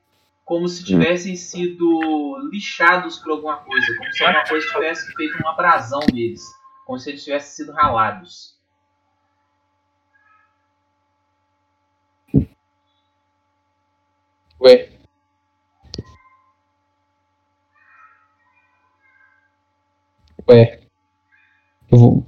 como 0.44 0.68
se 0.68 0.84
tivessem 0.84 1.36
sido 1.36 2.50
lixados 2.50 3.18
por 3.18 3.30
alguma 3.30 3.58
coisa, 3.58 3.96
como 3.96 4.12
se 4.12 4.24
alguma 4.24 4.44
coisa 4.44 4.66
tivesse 4.66 5.14
feito 5.14 5.38
uma 5.38 5.52
abrasão 5.52 6.00
neles, 6.12 6.42
como 6.84 6.98
se 6.98 7.10
eles 7.10 7.22
tivessem 7.22 7.64
sido 7.64 7.72
ralados. 7.72 8.58
Ué. 14.60 14.99
Ué. 20.50 20.80
Eu, 21.90 21.98
vou... 21.98 22.24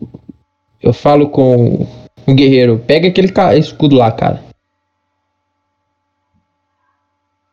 eu 0.81 0.93
falo 0.93 1.29
com 1.31 1.83
o 2.27 2.35
guerreiro. 2.35 2.79
Pega 2.79 3.09
aquele 3.09 3.33
escudo 3.59 3.97
lá, 3.97 4.13
cara. 4.13 4.43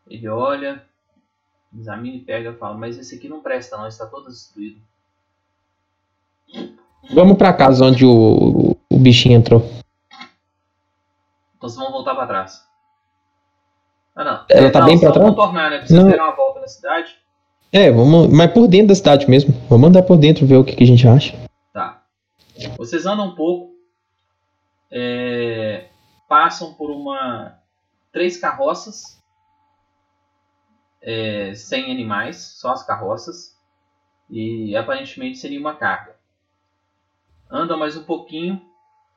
Ele 0.08 0.28
olha, 0.28 0.84
examina 1.78 2.18
e 2.18 2.22
pega 2.22 2.52
e 2.52 2.56
fala: 2.56 2.76
Mas 2.78 2.98
esse 2.98 3.16
aqui 3.16 3.28
não 3.30 3.42
presta, 3.42 3.78
não, 3.78 3.88
está 3.88 4.06
todo 4.06 4.28
destruído. 4.28 4.82
Vamos 7.14 7.38
pra 7.38 7.54
casa 7.54 7.86
onde 7.86 8.06
o, 8.06 8.76
o 8.90 8.98
bichinho 8.98 9.38
entrou. 9.38 9.62
Então 11.58 11.70
vocês 11.70 11.76
vão 11.76 11.92
voltar 11.92 12.16
para 12.16 12.28
trás. 12.28 12.68
Ah, 14.16 14.24
não. 14.24 14.46
Ela 14.50 14.72
tá 14.72 14.80
não, 14.80 14.88
bem 14.88 15.00
pra 15.00 15.10
vão 15.10 15.14
trás? 15.18 15.30
contornar, 15.30 15.70
né? 15.70 15.78
Pra 15.78 15.88
vocês 15.88 16.04
Não. 16.04 16.12
uma 16.12 16.36
volta 16.36 16.60
na 16.60 16.68
cidade. 16.68 17.18
É, 17.72 17.92
vamos. 17.92 18.28
Mas 18.28 18.52
por 18.52 18.68
dentro 18.68 18.90
da 18.90 18.96
cidade 18.96 19.30
mesmo. 19.30 19.54
Vamos 19.70 19.90
andar 19.90 20.04
por 20.04 20.18
dentro 20.18 20.46
ver 20.46 20.58
o 20.58 20.64
que, 20.64 20.76
que 20.76 20.84
a 20.84 20.88
gente 20.88 21.08
acha. 21.08 21.38
Tá. 21.72 22.04
Vocês 22.78 23.06
andam 23.06 23.28
um 23.28 23.36
pouco, 23.36 23.74
é, 24.92 25.88
passam 26.28 26.74
por 26.74 26.90
uma 26.90 27.60
três 28.12 28.38
carroças 28.38 29.20
é, 31.02 31.54
sem 31.56 31.92
animais, 31.92 32.38
só 32.60 32.72
as 32.72 32.86
carroças 32.86 33.58
e 34.30 34.76
aparentemente 34.76 35.38
seria 35.38 35.60
uma 35.60 35.76
carga. 35.76 36.16
Andam 37.50 37.78
mais 37.78 37.96
um 37.96 38.04
pouquinho 38.04 38.62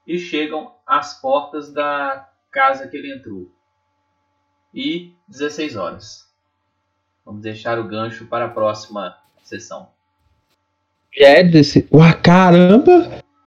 e 0.06 0.18
chegam 0.18 0.74
às 0.86 1.20
portas 1.20 1.72
da 1.72 2.28
casa 2.50 2.88
que 2.88 2.96
ele 2.96 3.14
entrou. 3.14 3.50
E 4.74 5.14
16 5.28 5.76
horas. 5.76 6.31
Vamos 7.24 7.42
deixar 7.42 7.78
o 7.78 7.84
gancho 7.84 8.26
para 8.26 8.46
a 8.46 8.48
próxima 8.48 9.16
sessão. 9.42 9.88
Desse. 11.50 11.86
Ué, 11.92 12.12
caramba! 12.14 13.21